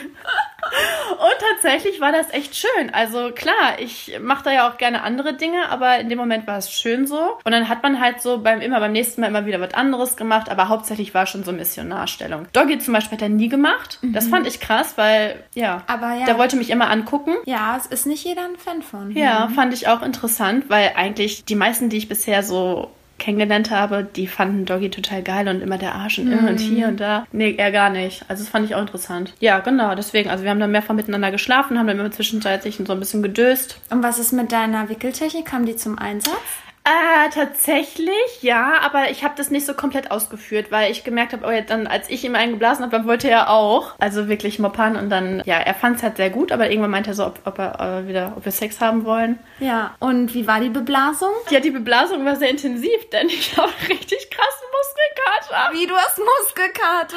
Und 0.63 1.35
tatsächlich 1.51 2.01
war 2.01 2.13
das 2.13 2.33
echt 2.33 2.57
schön. 2.57 2.91
Also 2.93 3.31
klar, 3.33 3.79
ich 3.79 4.19
mache 4.21 4.45
da 4.45 4.53
ja 4.53 4.71
auch 4.71 4.79
gerne 4.79 5.03
andere 5.03 5.35
Dinge, 5.35 5.69
aber 5.69 5.99
in 5.99 6.09
dem 6.09 6.19
Moment 6.19 6.47
war 6.47 6.59
es 6.59 6.73
schön 6.73 7.07
so. 7.07 7.39
Und 7.45 7.53
dann 7.53 7.69
hat 7.69 7.83
man 7.83 8.01
halt 8.01 8.23
so 8.23 8.39
beim 8.39 8.61
immer 8.61 8.81
beim 8.81 8.93
nächsten 8.93 9.21
Mal 9.21 9.29
immer 9.29 9.47
wieder 9.47 9.61
was 9.61 9.75
anderes 9.75 10.17
gemacht, 10.17 10.49
aber 10.51 10.69
hauptsächlich 10.69 11.15
war 11.15 11.27
schon 11.27 11.45
so 11.45 11.53
Missionarstellung. 11.53 12.47
Doggy 12.53 12.79
zum 12.79 12.95
Beispiel 12.95 13.19
hat 13.19 13.23
er 13.23 13.29
nie 13.29 13.49
gemacht. 13.49 13.99
Mhm. 14.03 14.13
Das 14.13 14.29
fand 14.29 14.47
ich 14.47 14.61
krass, 14.61 14.95
weil 14.97 15.43
ja, 15.55 15.83
aber 15.87 16.15
ja, 16.15 16.27
der 16.27 16.39
wollte 16.39 16.57
mich 16.57 16.71
immer 16.71 16.91
angucken. 16.91 17.35
Ja, 17.45 17.77
es 17.77 17.87
ist 17.87 18.07
nicht 18.07 18.25
jeder 18.25 18.45
ein 18.45 18.57
Fan 18.57 18.83
von. 18.83 19.11
Ja, 19.13 19.49
mhm. 19.49 19.55
fand 19.55 19.75
ich 19.75 19.89
auch 19.89 20.03
interessant, 20.03 20.67
weil 20.69 20.93
eigentlich 20.97 21.45
die 21.45 21.57
meisten, 21.57 21.89
die 21.89 21.99
ich 21.99 22.09
bisher 22.09 22.43
so 22.43 22.91
kennengelernt 23.23 23.70
habe, 23.70 24.05
die 24.05 24.27
fanden 24.27 24.64
Doggy 24.64 24.91
total 24.91 25.23
geil 25.23 25.47
und 25.49 25.62
immer 25.62 25.79
der 25.79 25.95
Arsch 25.95 26.18
und 26.18 26.29
mhm. 26.29 26.49
und 26.49 26.59
hier 26.59 26.89
und 26.89 27.01
da. 27.01 27.25
Nee, 27.31 27.55
er 27.57 27.70
gar 27.70 27.89
nicht. 27.89 28.25
Also 28.29 28.43
das 28.43 28.51
fand 28.51 28.66
ich 28.66 28.75
auch 28.75 28.81
interessant. 28.81 29.33
Ja, 29.39 29.61
genau, 29.61 29.95
deswegen. 29.95 30.29
Also 30.29 30.43
wir 30.43 30.51
haben 30.51 30.61
dann 30.61 30.73
mehrfach 30.73 30.95
miteinander 30.95 31.31
geschlafen, 31.31 31.79
haben 31.79 31.87
dann 31.87 32.01
immer 32.01 32.11
zwischenzeitlich 32.11 32.81
so 32.85 32.93
ein 32.93 32.99
bisschen 32.99 33.23
gedöst. 33.23 33.79
Und 33.91 34.03
was 34.03 34.18
ist 34.18 34.33
mit 34.33 34.51
deiner 34.51 34.89
Wickeltechnik? 34.89 35.47
Kam 35.47 35.66
die 35.66 35.77
zum 35.77 35.99
Einsatz? 35.99 36.37
Äh, 36.85 37.30
tatsächlich, 37.30 38.43
ja, 38.43 38.80
aber 38.83 39.11
ich 39.11 39.22
habe 39.22 39.35
das 39.37 39.51
nicht 39.51 39.66
so 39.66 39.74
komplett 39.74 40.11
ausgeführt, 40.11 40.72
weil 40.72 40.91
ich 40.91 41.05
gemerkt 41.05 41.33
habe, 41.33 41.47
oh, 41.47 41.51
jetzt 41.51 41.70
dann, 41.70 41.87
als 41.87 42.11
ich 42.11 42.24
ihm 42.24 42.35
eingeblasen 42.35 42.85
habe, 42.85 42.97
dann 42.97 43.07
wollte 43.07 43.30
er 43.30 43.51
auch. 43.51 43.95
Also 44.01 44.26
wirklich 44.26 44.59
moppern 44.59 44.97
und 44.97 45.09
dann, 45.09 45.43
ja, 45.45 45.59
er 45.59 45.74
fand 45.74 45.99
es 45.99 46.03
halt 46.03 46.16
sehr 46.16 46.30
gut, 46.30 46.51
aber 46.51 46.70
irgendwann 46.70 46.91
meinte 46.91 47.11
er 47.11 47.14
so, 47.14 47.24
ob, 47.24 47.39
ob 47.45 47.59
er 47.61 48.01
äh, 48.01 48.09
wieder, 48.09 48.33
ob 48.37 48.45
wir 48.45 48.51
Sex 48.51 48.80
haben 48.80 49.05
wollen. 49.05 49.39
Ja, 49.61 49.95
und 50.01 50.35
wie 50.35 50.49
war 50.49 50.59
die 50.59 50.70
Beblasung? 50.70 51.30
Ja, 51.51 51.61
die 51.61 51.70
Beblasung 51.70 52.24
war 52.24 52.35
sehr 52.35 52.51
intensiv, 52.51 53.11
denn 53.12 53.28
ich 53.28 53.57
habe 53.57 53.70
richtig 53.89 54.28
krassen 54.30 54.66
Muskelkater. 54.72 55.72
Wie, 55.78 55.87
du 55.87 55.95
hast 55.95 56.18
Muskelkater? 56.18 57.16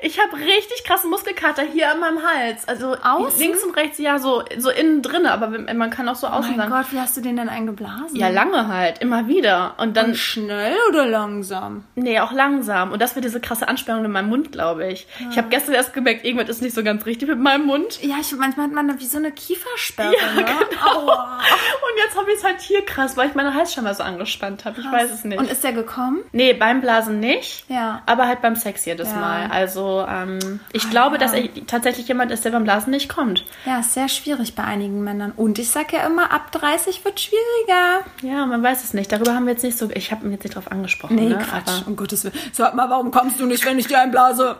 Ich 0.00 0.20
habe 0.20 0.36
richtig 0.38 0.82
krassen 0.82 1.10
Muskelkater 1.10 1.62
hier 1.62 1.92
an 1.92 2.00
meinem 2.00 2.18
Hals. 2.24 2.66
Also 2.66 2.96
außen? 3.00 3.38
links 3.38 3.62
und 3.62 3.76
rechts, 3.76 3.98
ja, 3.98 4.18
so, 4.18 4.42
so 4.58 4.70
innen 4.70 5.02
drin, 5.02 5.26
aber 5.26 5.56
man 5.72 5.90
kann 5.90 6.08
auch 6.08 6.16
so 6.16 6.26
außen 6.26 6.54
oh 6.54 6.56
mein 6.56 6.68
Gott, 6.68 6.86
wie 6.90 6.98
hast 6.98 7.16
du 7.16 7.20
den 7.20 7.36
denn 7.36 7.48
eingeblasen? 7.48 8.16
Ja, 8.16 8.28
lange 8.28 8.66
halt 8.66 9.03
immer 9.04 9.28
wieder. 9.28 9.74
Und 9.78 9.96
dann. 9.96 10.10
Und 10.10 10.16
schnell 10.16 10.74
oder 10.88 11.06
langsam? 11.06 11.84
Nee, 11.94 12.20
auch 12.20 12.32
langsam. 12.32 12.92
Und 12.92 13.00
das 13.00 13.14
wird 13.14 13.24
diese 13.24 13.40
krasse 13.40 13.68
Anspannung 13.68 14.04
in 14.04 14.10
meinem 14.10 14.28
Mund, 14.28 14.52
glaube 14.52 14.86
ich. 14.88 15.06
Ja. 15.18 15.28
Ich 15.30 15.38
habe 15.38 15.48
gestern 15.48 15.74
erst 15.74 15.92
gemerkt, 15.92 16.24
irgendwas 16.24 16.48
ist 16.48 16.62
nicht 16.62 16.74
so 16.74 16.82
ganz 16.82 17.06
richtig 17.06 17.28
mit 17.28 17.38
meinem 17.38 17.66
Mund. 17.66 18.02
Ja, 18.02 18.16
ich, 18.20 18.34
manchmal 18.36 18.66
hat 18.66 18.72
man 18.72 18.98
wie 18.98 19.06
so 19.06 19.18
eine 19.18 19.32
Kiefersperre. 19.32 20.14
Ja, 20.14 20.32
ne? 20.34 20.44
genau. 20.70 20.84
Aua. 20.84 21.38
Und 21.38 21.98
jetzt 22.04 22.16
habe 22.16 22.30
ich 22.30 22.38
es 22.38 22.44
halt 22.44 22.60
hier 22.60 22.84
krass, 22.84 23.16
weil 23.16 23.28
ich 23.28 23.34
meine 23.34 23.54
Halsscheibe 23.54 23.92
so 23.94 24.02
angespannt 24.02 24.64
habe. 24.64 24.80
Ich 24.80 24.90
weiß 24.90 25.10
es 25.12 25.24
nicht. 25.24 25.38
Und 25.38 25.50
ist 25.50 25.64
der 25.64 25.72
gekommen? 25.72 26.20
Nee, 26.32 26.52
beim 26.52 26.80
Blasen 26.80 27.20
nicht. 27.20 27.68
Ja. 27.68 28.02
Aber 28.06 28.26
halt 28.26 28.42
beim 28.42 28.56
Sex 28.56 28.84
jedes 28.84 29.10
ja. 29.10 29.16
Mal. 29.16 29.50
Also, 29.50 30.04
ähm, 30.08 30.60
ich 30.72 30.86
oh, 30.86 30.90
glaube, 30.90 31.16
ja. 31.16 31.20
dass 31.20 31.32
er 31.32 31.48
tatsächlich 31.66 32.08
jemand 32.08 32.30
ist, 32.30 32.44
der 32.44 32.50
beim 32.50 32.64
Blasen 32.64 32.90
nicht 32.90 33.08
kommt. 33.08 33.44
Ja, 33.64 33.80
ist 33.80 33.94
sehr 33.94 34.08
schwierig 34.08 34.54
bei 34.54 34.64
einigen 34.64 35.02
Männern. 35.04 35.32
Und 35.36 35.58
ich 35.58 35.70
sage 35.70 35.96
ja 35.96 36.06
immer, 36.06 36.32
ab 36.32 36.52
30 36.52 37.04
wird 37.04 37.20
schwieriger. 37.20 38.04
Ja, 38.22 38.46
man 38.46 38.62
weiß 38.62 38.84
es 38.84 38.93
nicht. 38.94 39.12
Darüber 39.12 39.34
haben 39.34 39.46
wir 39.46 39.52
jetzt 39.52 39.62
nicht 39.62 39.76
so. 39.76 39.90
Ich 39.92 40.10
habe 40.10 40.24
ihn 40.26 40.32
jetzt 40.32 40.44
nicht 40.44 40.56
drauf 40.56 40.70
angesprochen. 40.70 41.16
Nee, 41.16 41.28
ne? 41.28 41.38
Quatsch. 41.38 41.68
Aber 41.68 41.88
um 41.88 41.96
Gottes 41.96 42.24
Willen. 42.24 42.34
Sag 42.52 42.74
mal, 42.74 42.88
warum 42.88 43.10
kommst 43.10 43.40
du 43.40 43.46
nicht, 43.46 43.64
wenn 43.66 43.78
ich 43.78 43.86
dir 43.86 44.00
einblase? 44.00 44.56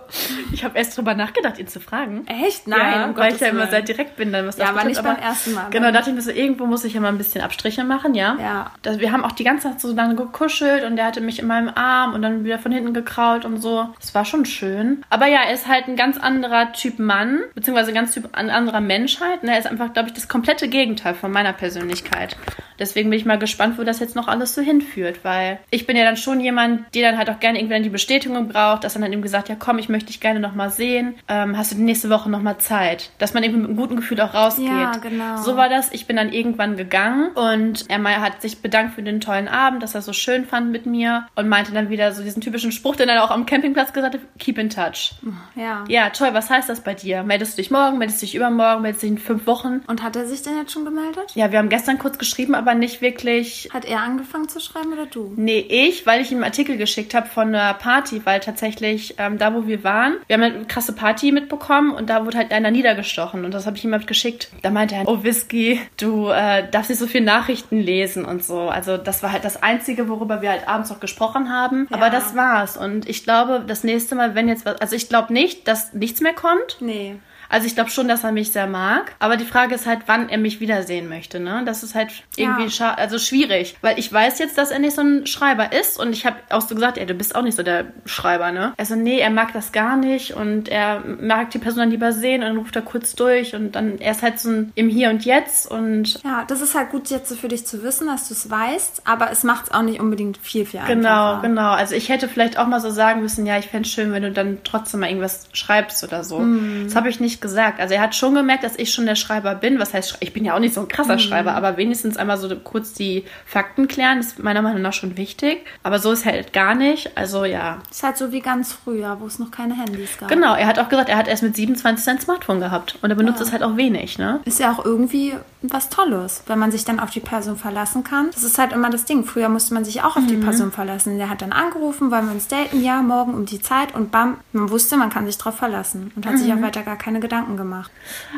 Ich 0.53 0.65
habe 0.65 0.77
erst 0.77 0.97
drüber 0.97 1.15
nachgedacht, 1.15 1.59
ihn 1.59 1.69
zu 1.69 1.81
fragen. 1.81 2.27
Echt? 2.27 2.67
Nein. 2.67 2.81
Ja, 2.81 3.05
um 3.07 3.17
weil 3.17 3.31
Gottes 3.31 3.35
ich 3.35 3.41
ja 3.41 3.49
immer 3.49 3.67
sehr 3.69 3.83
direkt 3.83 4.17
bin, 4.17 4.33
dann 4.33 4.47
was 4.47 4.57
Ja, 4.57 4.71
aber 4.71 4.85
nicht 4.85 5.03
beim 5.03 5.17
ersten 5.17 5.55
Mal. 5.55 5.71
Genau, 5.71 5.91
dachte 5.91 6.11
ich 6.11 6.17
mir 6.17 6.23
so, 6.23 6.31
irgendwo 6.31 6.67
muss 6.67 6.85
ich 6.85 6.95
ja 6.95 7.01
mal 7.01 7.09
ein 7.09 7.19
bisschen 7.19 7.41
Abstriche 7.41 7.85
machen, 7.85 8.15
ja. 8.15 8.37
Ja. 8.41 8.71
Das, 8.83 8.99
wir 8.99 9.13
haben 9.13 9.25
auch 9.25 9.33
die 9.33 9.45
ganze 9.45 9.69
Zeit 9.69 9.81
so 9.81 9.93
lange 9.93 10.15
gekuschelt 10.15 10.85
und 10.85 10.97
der 10.97 11.07
hatte 11.07 11.21
mich 11.21 11.39
in 11.39 11.47
meinem 11.47 11.71
Arm 11.75 12.15
und 12.15 12.23
dann 12.23 12.45
wieder 12.45 12.59
von 12.59 12.73
hinten 12.73 12.95
gekraut 12.95 13.45
und 13.45 13.59
so. 13.61 13.89
Das 14.01 14.15
war 14.15 14.25
schon 14.25 14.45
schön. 14.45 15.05
Aber 15.11 15.27
ja, 15.27 15.41
er 15.47 15.55
ist 15.55 15.69
halt 15.69 15.89
ein 15.89 15.97
ganz 15.97 16.19
anderer 16.19 16.73
Typ 16.73 16.99
Mann, 16.99 17.41
beziehungsweise 17.55 17.91
ein 17.91 17.95
ganz 17.95 18.13
typ, 18.13 18.29
ein 18.33 18.51
anderer 18.51 18.81
Menschheit. 18.81 19.43
Ne? 19.43 19.53
Er 19.53 19.59
ist 19.59 19.67
einfach, 19.67 19.93
glaube 19.93 20.09
ich, 20.09 20.15
das 20.15 20.29
komplette 20.29 20.69
Gegenteil 20.69 21.15
von 21.15 21.31
meiner 21.31 21.53
Persönlichkeit. 21.53 22.37
Deswegen 22.79 23.11
bin 23.11 23.19
ich 23.19 23.25
mal 23.25 23.39
gespannt, 23.39 23.79
wo 23.79 23.85
das 23.85 24.01
jetzt 24.01 24.17
noch 24.17 24.24
alles 24.29 24.55
so 24.55 24.63
hinführt, 24.63 25.21
weil 25.23 25.59
ich 25.71 25.87
bin 25.87 25.97
ja 25.97 26.05
dann 26.05 26.17
schon 26.17 26.41
jemand, 26.41 26.95
der 26.95 27.11
dann 27.11 27.19
halt 27.19 27.31
auch 27.31 27.41
gerne 27.41 27.59
irgendwann 27.59 27.83
die 27.83 27.91
Bestätigung 27.91 28.49
braucht, 28.49 28.85
dass 28.85 28.95
dann 28.95 29.03
halt 29.03 29.13
ihm 29.13 29.23
gesagt, 29.23 29.49
ja 29.49 29.57
komm, 29.59 29.79
ich 29.79 29.89
möchte 29.89 30.09
dich 30.09 30.21
gerne 30.21 30.41
nochmal 30.41 30.71
sehen, 30.71 31.15
ähm, 31.29 31.57
hast 31.57 31.73
du 31.73 31.77
die 31.77 31.83
nächste 31.83 32.11
Woche 32.11 32.31
nochmal 32.31 32.59
Zeit, 32.59 33.11
dass 33.19 33.35
man 33.35 33.43
irgendwie 33.43 33.61
mit 33.61 33.71
einem 33.71 33.77
guten 33.77 33.97
Gefühl 33.97 34.21
auch 34.21 34.35
rausgeht. 34.35 34.67
Ja, 34.67 34.93
genau. 34.93 35.37
So 35.39 35.57
war 35.57 35.69
das. 35.69 35.93
Ich 35.93 36.07
bin 36.07 36.17
dann 36.17 36.33
irgendwann 36.33 36.77
gegangen 36.77 37.31
und 37.35 37.85
er 37.89 38.21
hat 38.21 38.43
sich 38.43 38.61
bedankt 38.61 38.95
für 38.95 39.03
den 39.03 39.21
tollen 39.21 39.49
Abend, 39.49 39.83
dass 39.83 39.95
er 39.95 40.03
so 40.03 40.13
schön 40.13 40.45
fand 40.45 40.71
mit 40.71 40.87
mir 40.87 41.27
und 41.35 41.49
meinte 41.49 41.73
dann 41.73 41.91
wieder 41.91 42.13
so 42.13 42.23
diesen 42.23 42.41
typischen 42.41 42.73
Spruch, 42.73 42.97
den 42.97 43.09
er 43.09 43.25
auch 43.25 43.31
am 43.31 43.47
Campingplatz 43.47 43.93
gesagt 43.93 44.15
hat, 44.15 44.21
keep 44.39 44.59
in 44.59 44.71
touch. 44.71 45.15
Ja. 45.55 45.85
Ja, 45.89 46.11
toll, 46.11 46.31
was 46.33 46.51
heißt 46.51 46.69
das 46.69 46.81
bei 46.81 46.95
dir? 46.95 47.23
Meldest 47.23 47.57
du 47.57 47.63
dich 47.63 47.71
morgen, 47.71 47.99
meldest 47.99 48.23
du 48.23 48.27
dich 48.27 48.35
übermorgen, 48.35 48.83
meldest 48.83 49.03
du 49.03 49.07
dich 49.07 49.17
in 49.17 49.23
fünf 49.23 49.47
Wochen? 49.47 49.83
Und 49.87 50.03
hat 50.03 50.17
er 50.17 50.27
sich 50.27 50.43
denn 50.43 50.57
jetzt 50.57 50.73
schon 50.73 50.85
gemeldet? 50.85 51.33
Ja, 51.35 51.51
wir 51.53 51.59
haben 51.59 51.69
gestern 51.69 51.99
kurz 51.99 52.19
geschrieben, 52.19 52.55
aber 52.55 52.75
nicht 52.75 53.01
wirklich. 53.01 53.69
Hat 53.73 53.85
er 53.85 54.01
angefangen 54.01 54.14
zu 54.49 54.61
schreiben 54.61 54.93
oder 54.93 55.07
du? 55.07 55.33
Nee, 55.37 55.61
ich, 55.69 56.07
weil 56.07 56.21
ich 56.21 56.31
ihm 56.31 56.39
einen 56.39 56.45
Artikel 56.45 56.77
geschickt 56.77 57.15
habe 57.15 57.27
von 57.27 57.49
einer 57.49 57.75
Party, 57.75 58.21
weil 58.25 58.41
tatsächlich 58.41 59.15
ähm, 59.19 59.39
da, 59.39 59.55
wo 59.55 59.67
wir 59.67 59.85
waren, 59.85 60.17
wir 60.27 60.35
haben 60.35 60.43
eine 60.43 60.65
krasse 60.67 60.93
Party 60.93 61.33
mitbekommen 61.33 61.93
und 61.93 62.11
da 62.11 62.25
wurde 62.25 62.39
halt 62.39 62.53
einer 62.53 62.71
niedergestochen 62.71 63.45
und 63.45 63.53
das 63.53 63.67
habe 63.67 63.77
ich 63.77 63.85
ihm 63.85 63.93
halt 63.93 64.07
geschickt. 64.07 64.51
Da 64.63 64.71
meinte 64.71 64.95
er, 64.95 65.09
oh 65.09 65.23
Whisky, 65.23 65.81
du 65.99 66.29
äh, 66.29 66.69
darfst 66.71 66.91
nicht 66.91 66.99
so 66.99 67.07
viel 67.07 67.23
Nachrichten 67.23 67.81
lesen 67.81 68.25
und 68.25 68.45
so. 68.45 68.69
Also 68.69 68.97
das 68.97 69.23
war 69.23 69.33
halt 69.33 69.45
das 69.45 69.63
Einzige, 69.63 70.09
worüber 70.09 70.43
wir 70.43 70.51
halt 70.51 70.69
abends 70.69 70.91
noch 70.91 71.01
gesprochen 71.01 71.51
haben. 71.51 71.87
Ja. 71.91 71.97
Aber 71.97 72.11
das 72.11 72.37
war's. 72.37 72.77
Und 72.77 73.09
ich 73.09 73.25
glaube, 73.25 73.65
das 73.67 73.85
nächste 73.85 74.15
Mal, 74.15 74.35
wenn 74.35 74.49
jetzt 74.49 74.65
was, 74.65 74.81
also 74.81 74.97
ich 74.97 75.09
glaube 75.09 75.33
nicht, 75.33 75.67
dass 75.69 75.93
nichts 75.95 76.21
mehr 76.21 76.35
kommt. 76.35 76.79
Nee. 76.81 77.17
Also 77.49 77.67
ich 77.67 77.75
glaube 77.75 77.91
schon, 77.91 78.09
dass 78.09 78.25
er 78.25 78.33
mich 78.33 78.53
sehr 78.53 78.67
mag. 78.67 79.15
Aber 79.19 79.37
die 79.37 79.45
Frage 79.45 79.75
ist 79.75 79.87
halt, 79.87 80.01
wann 80.07 80.29
er 80.29 80.39
mich 80.39 80.61
wiedersehen 80.61 81.09
möchte. 81.09 81.41
Ne? 81.41 81.63
Das 81.65 81.83
ist 81.83 81.95
halt 81.95 82.11
irgendwie 82.37 82.67
ja. 82.67 82.95
also 82.95 83.19
schwierig. 83.19 83.77
Weil 83.81 83.99
ich 83.99 84.13
weiß 84.13 84.39
jetzt, 84.39 84.59
dass 84.59 84.71
er 84.71 84.79
nicht 84.79 84.95
so 84.95 85.03
ein 85.03 85.27
Schreiber 85.27 85.73
ist. 85.73 85.99
Und 85.99 86.13
ich 86.13 86.27
habe 86.27 86.37
auch 86.51 86.63
so 86.63 86.75
gesagt, 86.75 86.99
ey, 86.99 87.07
du 87.07 87.15
bist 87.15 87.35
auch 87.35 87.43
nicht 87.43 87.57
so 87.57 87.63
der 87.63 87.87
Schreiber, 88.07 88.53
ne? 88.53 88.75
Also 88.77 88.95
nee, 88.95 89.19
er 89.19 89.31
mag 89.31 89.53
das 89.53 89.73
gar 89.73 89.97
nicht. 89.97 90.35
Und 90.35 90.69
er 90.69 91.03
mag 91.21 91.51
die 91.51 91.59
Person 91.59 91.81
dann 91.81 91.91
lieber 91.91 92.13
sehen. 92.13 92.43
Und 92.43 92.49
dann 92.49 92.59
ruft 92.59 92.77
er 92.77 92.83
kurz 92.83 93.15
durch. 93.15 93.55
Und 93.55 93.73
dann, 93.73 93.99
er 93.99 94.13
ist 94.13 94.23
halt 94.23 94.39
so 94.39 94.51
ein 94.51 94.73
im 94.75 94.89
Hier 94.89 95.11
und 95.11 95.25
Jetzt. 95.25 95.71
Und 95.71 96.23
ja, 96.23 96.45
das 96.47 96.61
ist 96.61 96.75
halt 96.75 96.91
gut 96.91 97.11
jetzt 97.11 97.29
so 97.29 97.37
für 97.37 97.49
dich 97.49 97.67
zu 97.67 97.83
wissen, 97.83 98.07
dass 98.07 98.29
du 98.29 98.35
es 98.35 98.51
weißt. 98.51 99.03
Aber 99.05 99.31
es 99.31 99.45
macht 99.45 99.67
es 99.67 99.73
auch 99.73 99.83
nicht 99.83 100.01
unbedingt 100.01 100.39
viel, 100.39 100.67
viel 100.67 100.81
einfacher. 100.81 100.95
Genau, 100.97 101.41
genau. 101.41 101.71
Also 101.73 101.95
ich 101.95 102.09
hätte 102.09 102.29
vielleicht 102.29 102.59
auch 102.59 102.67
mal 102.67 102.81
so 102.81 102.91
sagen 102.91 103.21
müssen, 103.21 103.47
ja, 103.47 103.59
ich 103.59 103.67
fände 103.67 103.87
es 103.87 103.93
schön, 103.93 104.13
wenn 104.13 104.23
du 104.23 104.33
dann 104.33 104.59
trotzdem 104.65 105.01
mal 105.01 105.09
irgendwas 105.09 105.49
schreibst 105.53 106.05
oder 106.05 106.25
so. 106.25 106.39
Mhm. 106.39 106.85
Das 106.85 106.97
habe 106.97 107.09
ich 107.09 107.21
nicht 107.21 107.34
nicht 107.35 107.41
gesagt. 107.41 107.81
Also 107.81 107.95
er 107.95 108.01
hat 108.01 108.15
schon 108.15 108.35
gemerkt, 108.35 108.65
dass 108.65 108.79
ich 108.79 108.93
schon 108.93 109.07
der 109.07 109.17
Schreiber 109.17 109.55
bin. 109.55 109.79
Was 109.79 109.93
heißt, 109.93 110.19
ich 110.21 110.33
bin 110.33 110.45
ja 110.45 110.55
auch 110.55 110.61
nicht 110.61 110.75
so 110.75 110.81
ein 110.81 110.89
krasser 110.89 111.15
mhm. 111.15 111.21
Schreiber, 111.21 111.55
aber 111.55 111.77
wenigstens 111.77 112.17
einmal 112.17 112.37
so 112.37 112.55
kurz 112.57 112.93
die 112.93 113.25
Fakten 113.47 113.89
klären, 113.89 114.21
ist 114.21 114.39
meiner 114.43 114.63
Meinung 114.63 114.83
nach 114.83 114.93
schon 114.93 115.17
wichtig. 115.17 115.67
Aber 115.83 115.99
so 115.99 116.13
ist 116.13 116.25
halt 116.25 116.53
gar 116.53 116.75
nicht. 116.75 117.17
Also 117.17 117.45
ja. 117.45 117.79
Ist 117.91 118.03
halt 118.03 118.17
so 118.17 118.33
wie 118.33 118.41
ganz 118.41 118.73
früher, 118.73 119.19
wo 119.21 119.27
es 119.27 119.39
noch 119.39 119.51
keine 119.51 119.75
Handys 119.75 120.19
gab. 120.19 120.29
Genau, 120.29 120.55
er 120.55 120.67
hat 120.67 120.79
auch 120.79 120.89
gesagt, 120.89 121.09
er 121.09 121.17
hat 121.17 121.29
erst 121.29 121.43
mit 121.43 121.57
27 121.57 122.05
sein 122.05 122.21
Smartphone 122.21 122.61
gehabt 122.61 122.99
und 123.03 123.11
er 123.11 123.17
benutzt 123.17 123.41
ja. 123.41 123.47
es 123.47 123.53
halt 123.53 123.63
auch 123.63 123.77
wenig, 123.77 124.19
ne? 124.19 124.41
Ist 124.45 124.61
ja 124.61 124.73
auch 124.73 124.85
irgendwie 124.85 125.35
was 125.63 125.89
Tolles, 125.89 126.43
wenn 126.47 126.59
man 126.59 126.71
sich 126.71 126.85
dann 126.85 127.01
auf 127.01 127.11
die 127.11 127.21
Person 127.21 127.57
verlassen 127.57 128.05
kann. 128.05 128.31
Das 128.33 128.43
ist 128.43 128.59
halt 128.59 128.73
immer 128.73 128.91
das 128.91 129.05
Ding. 129.05 129.25
Früher 129.25 129.49
musste 129.49 129.75
man 129.75 129.85
sich 129.85 130.03
auch 130.03 130.17
auf 130.17 130.23
mhm. 130.23 130.29
die 130.29 130.37
Person 130.37 130.73
verlassen. 130.73 131.17
Der 131.17 131.31
hat 131.31 131.43
dann 131.43 131.53
angerufen, 131.53 132.11
wollen 132.11 132.27
wir 132.27 132.33
uns 132.33 132.49
daten? 132.49 132.83
Ja, 132.83 133.03
morgen 133.03 133.35
um 133.35 133.47
die 133.47 133.61
Zeit 133.61 133.95
und 133.95 134.11
bam, 134.11 134.39
man 134.53 134.71
wusste, 134.71 134.97
man 134.97 135.11
kann 135.11 135.27
sich 135.27 135.39
drauf 135.39 135.57
verlassen 135.57 136.13
und 136.17 136.27
hat 136.27 136.35
mhm. 136.35 136.39
sich 136.39 136.53
auch 136.53 136.61
weiter 136.61 136.83
gar 136.83 136.97
keine 136.97 137.21
Gedanken 137.25 137.57
gemacht. 137.57 137.91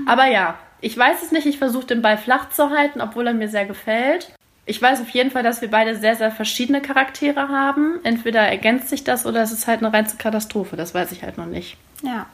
Aber 0.07 0.27
ja, 0.27 0.59
ich 0.81 0.97
weiß 0.97 1.23
es 1.23 1.33
nicht. 1.33 1.47
Ich 1.47 1.59
versuche 1.59 1.87
den 1.87 2.03
Ball 2.03 2.17
flach 2.17 2.51
zu 2.51 2.71
halten, 2.71 3.01
obwohl 3.01 3.27
er 3.27 3.35
mir 3.35 3.49
sehr 3.49 3.67
gefällt. 3.67 4.33
Ich 4.69 4.81
weiß 4.81 5.01
auf 5.01 5.11
jeden 5.11 5.31
Fall, 5.31 5.43
dass 5.43 5.61
wir 5.61 5.71
beide 5.71 5.97
sehr, 5.97 6.17
sehr 6.17 6.31
verschiedene 6.31 6.81
Charaktere 6.81 7.49
haben. 7.49 8.01
Entweder 8.03 8.41
ergänzt 8.41 8.89
sich 8.89 9.05
das 9.05 9.25
oder 9.27 9.43
es 9.43 9.53
ist 9.53 9.67
halt 9.67 9.81
eine 9.83 9.93
reine 9.93 10.09
Katastrophe. 10.19 10.77
Das 10.77 10.95
weiß 10.95 11.13
ich 11.13 11.23
halt 11.23 11.39
noch 11.39 11.47
nicht. 11.47 11.77
Ja. 12.03 12.27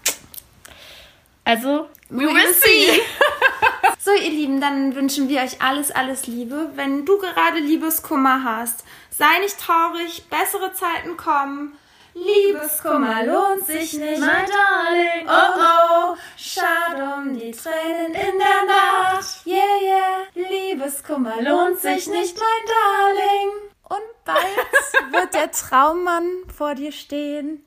Also, 1.45 1.89
we 2.09 2.23
will 2.23 2.53
see. 2.55 3.01
so, 3.99 4.13
ihr 4.13 4.31
Lieben, 4.31 4.61
dann 4.61 4.95
wünschen 4.95 5.29
wir 5.29 5.43
euch 5.43 5.61
alles, 5.61 5.91
alles 5.91 6.27
Liebe. 6.27 6.71
Wenn 6.75 7.05
du 7.05 7.19
gerade 7.19 7.59
Liebeskummer 7.59 8.45
hast, 8.45 8.85
sei 9.11 9.39
nicht 9.41 9.59
traurig, 9.59 10.25
bessere 10.31 10.73
Zeiten 10.73 11.17
kommen. 11.17 11.73
Liebeskummer 12.15 13.25
lohnt 13.25 13.67
sich 13.67 13.95
nicht, 13.95 14.21
mein 14.21 14.47
Darling. 14.47 15.27
Oh 15.27 16.13
oh, 16.13 16.17
schad 16.37 17.01
um 17.17 17.35
die 17.39 17.53
Tränen 17.53 18.15
in 18.15 18.39
der 18.39 18.65
Nacht. 18.67 19.47
Yeah, 19.47 19.59
yeah, 19.83 20.49
Liebeskummer 20.49 21.41
lohnt 21.41 21.81
sich 21.81 22.07
nicht, 22.09 22.37
mein 22.39 22.67
Darling. 22.69 23.73
Und 23.85 24.25
bald 24.25 25.13
wird 25.13 25.35
der 25.35 25.51
Traummann 25.51 26.45
vor 26.55 26.75
dir 26.75 26.93
stehen. 26.93 27.65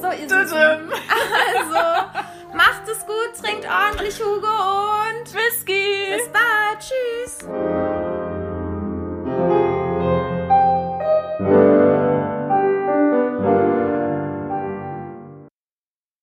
So 0.00 0.08
ihr 0.08 0.26
es. 0.26 0.52
Also, 0.52 1.76
macht 2.54 2.88
es 2.88 3.06
gut, 3.06 3.42
trinkt 3.42 3.66
ordentlich 3.66 4.20
Hugo 4.20 4.46
und 4.46 5.34
Whisky. 5.34 6.16
Bis 6.16 6.28
bald, 6.28 6.80
tschüss. 6.80 8.13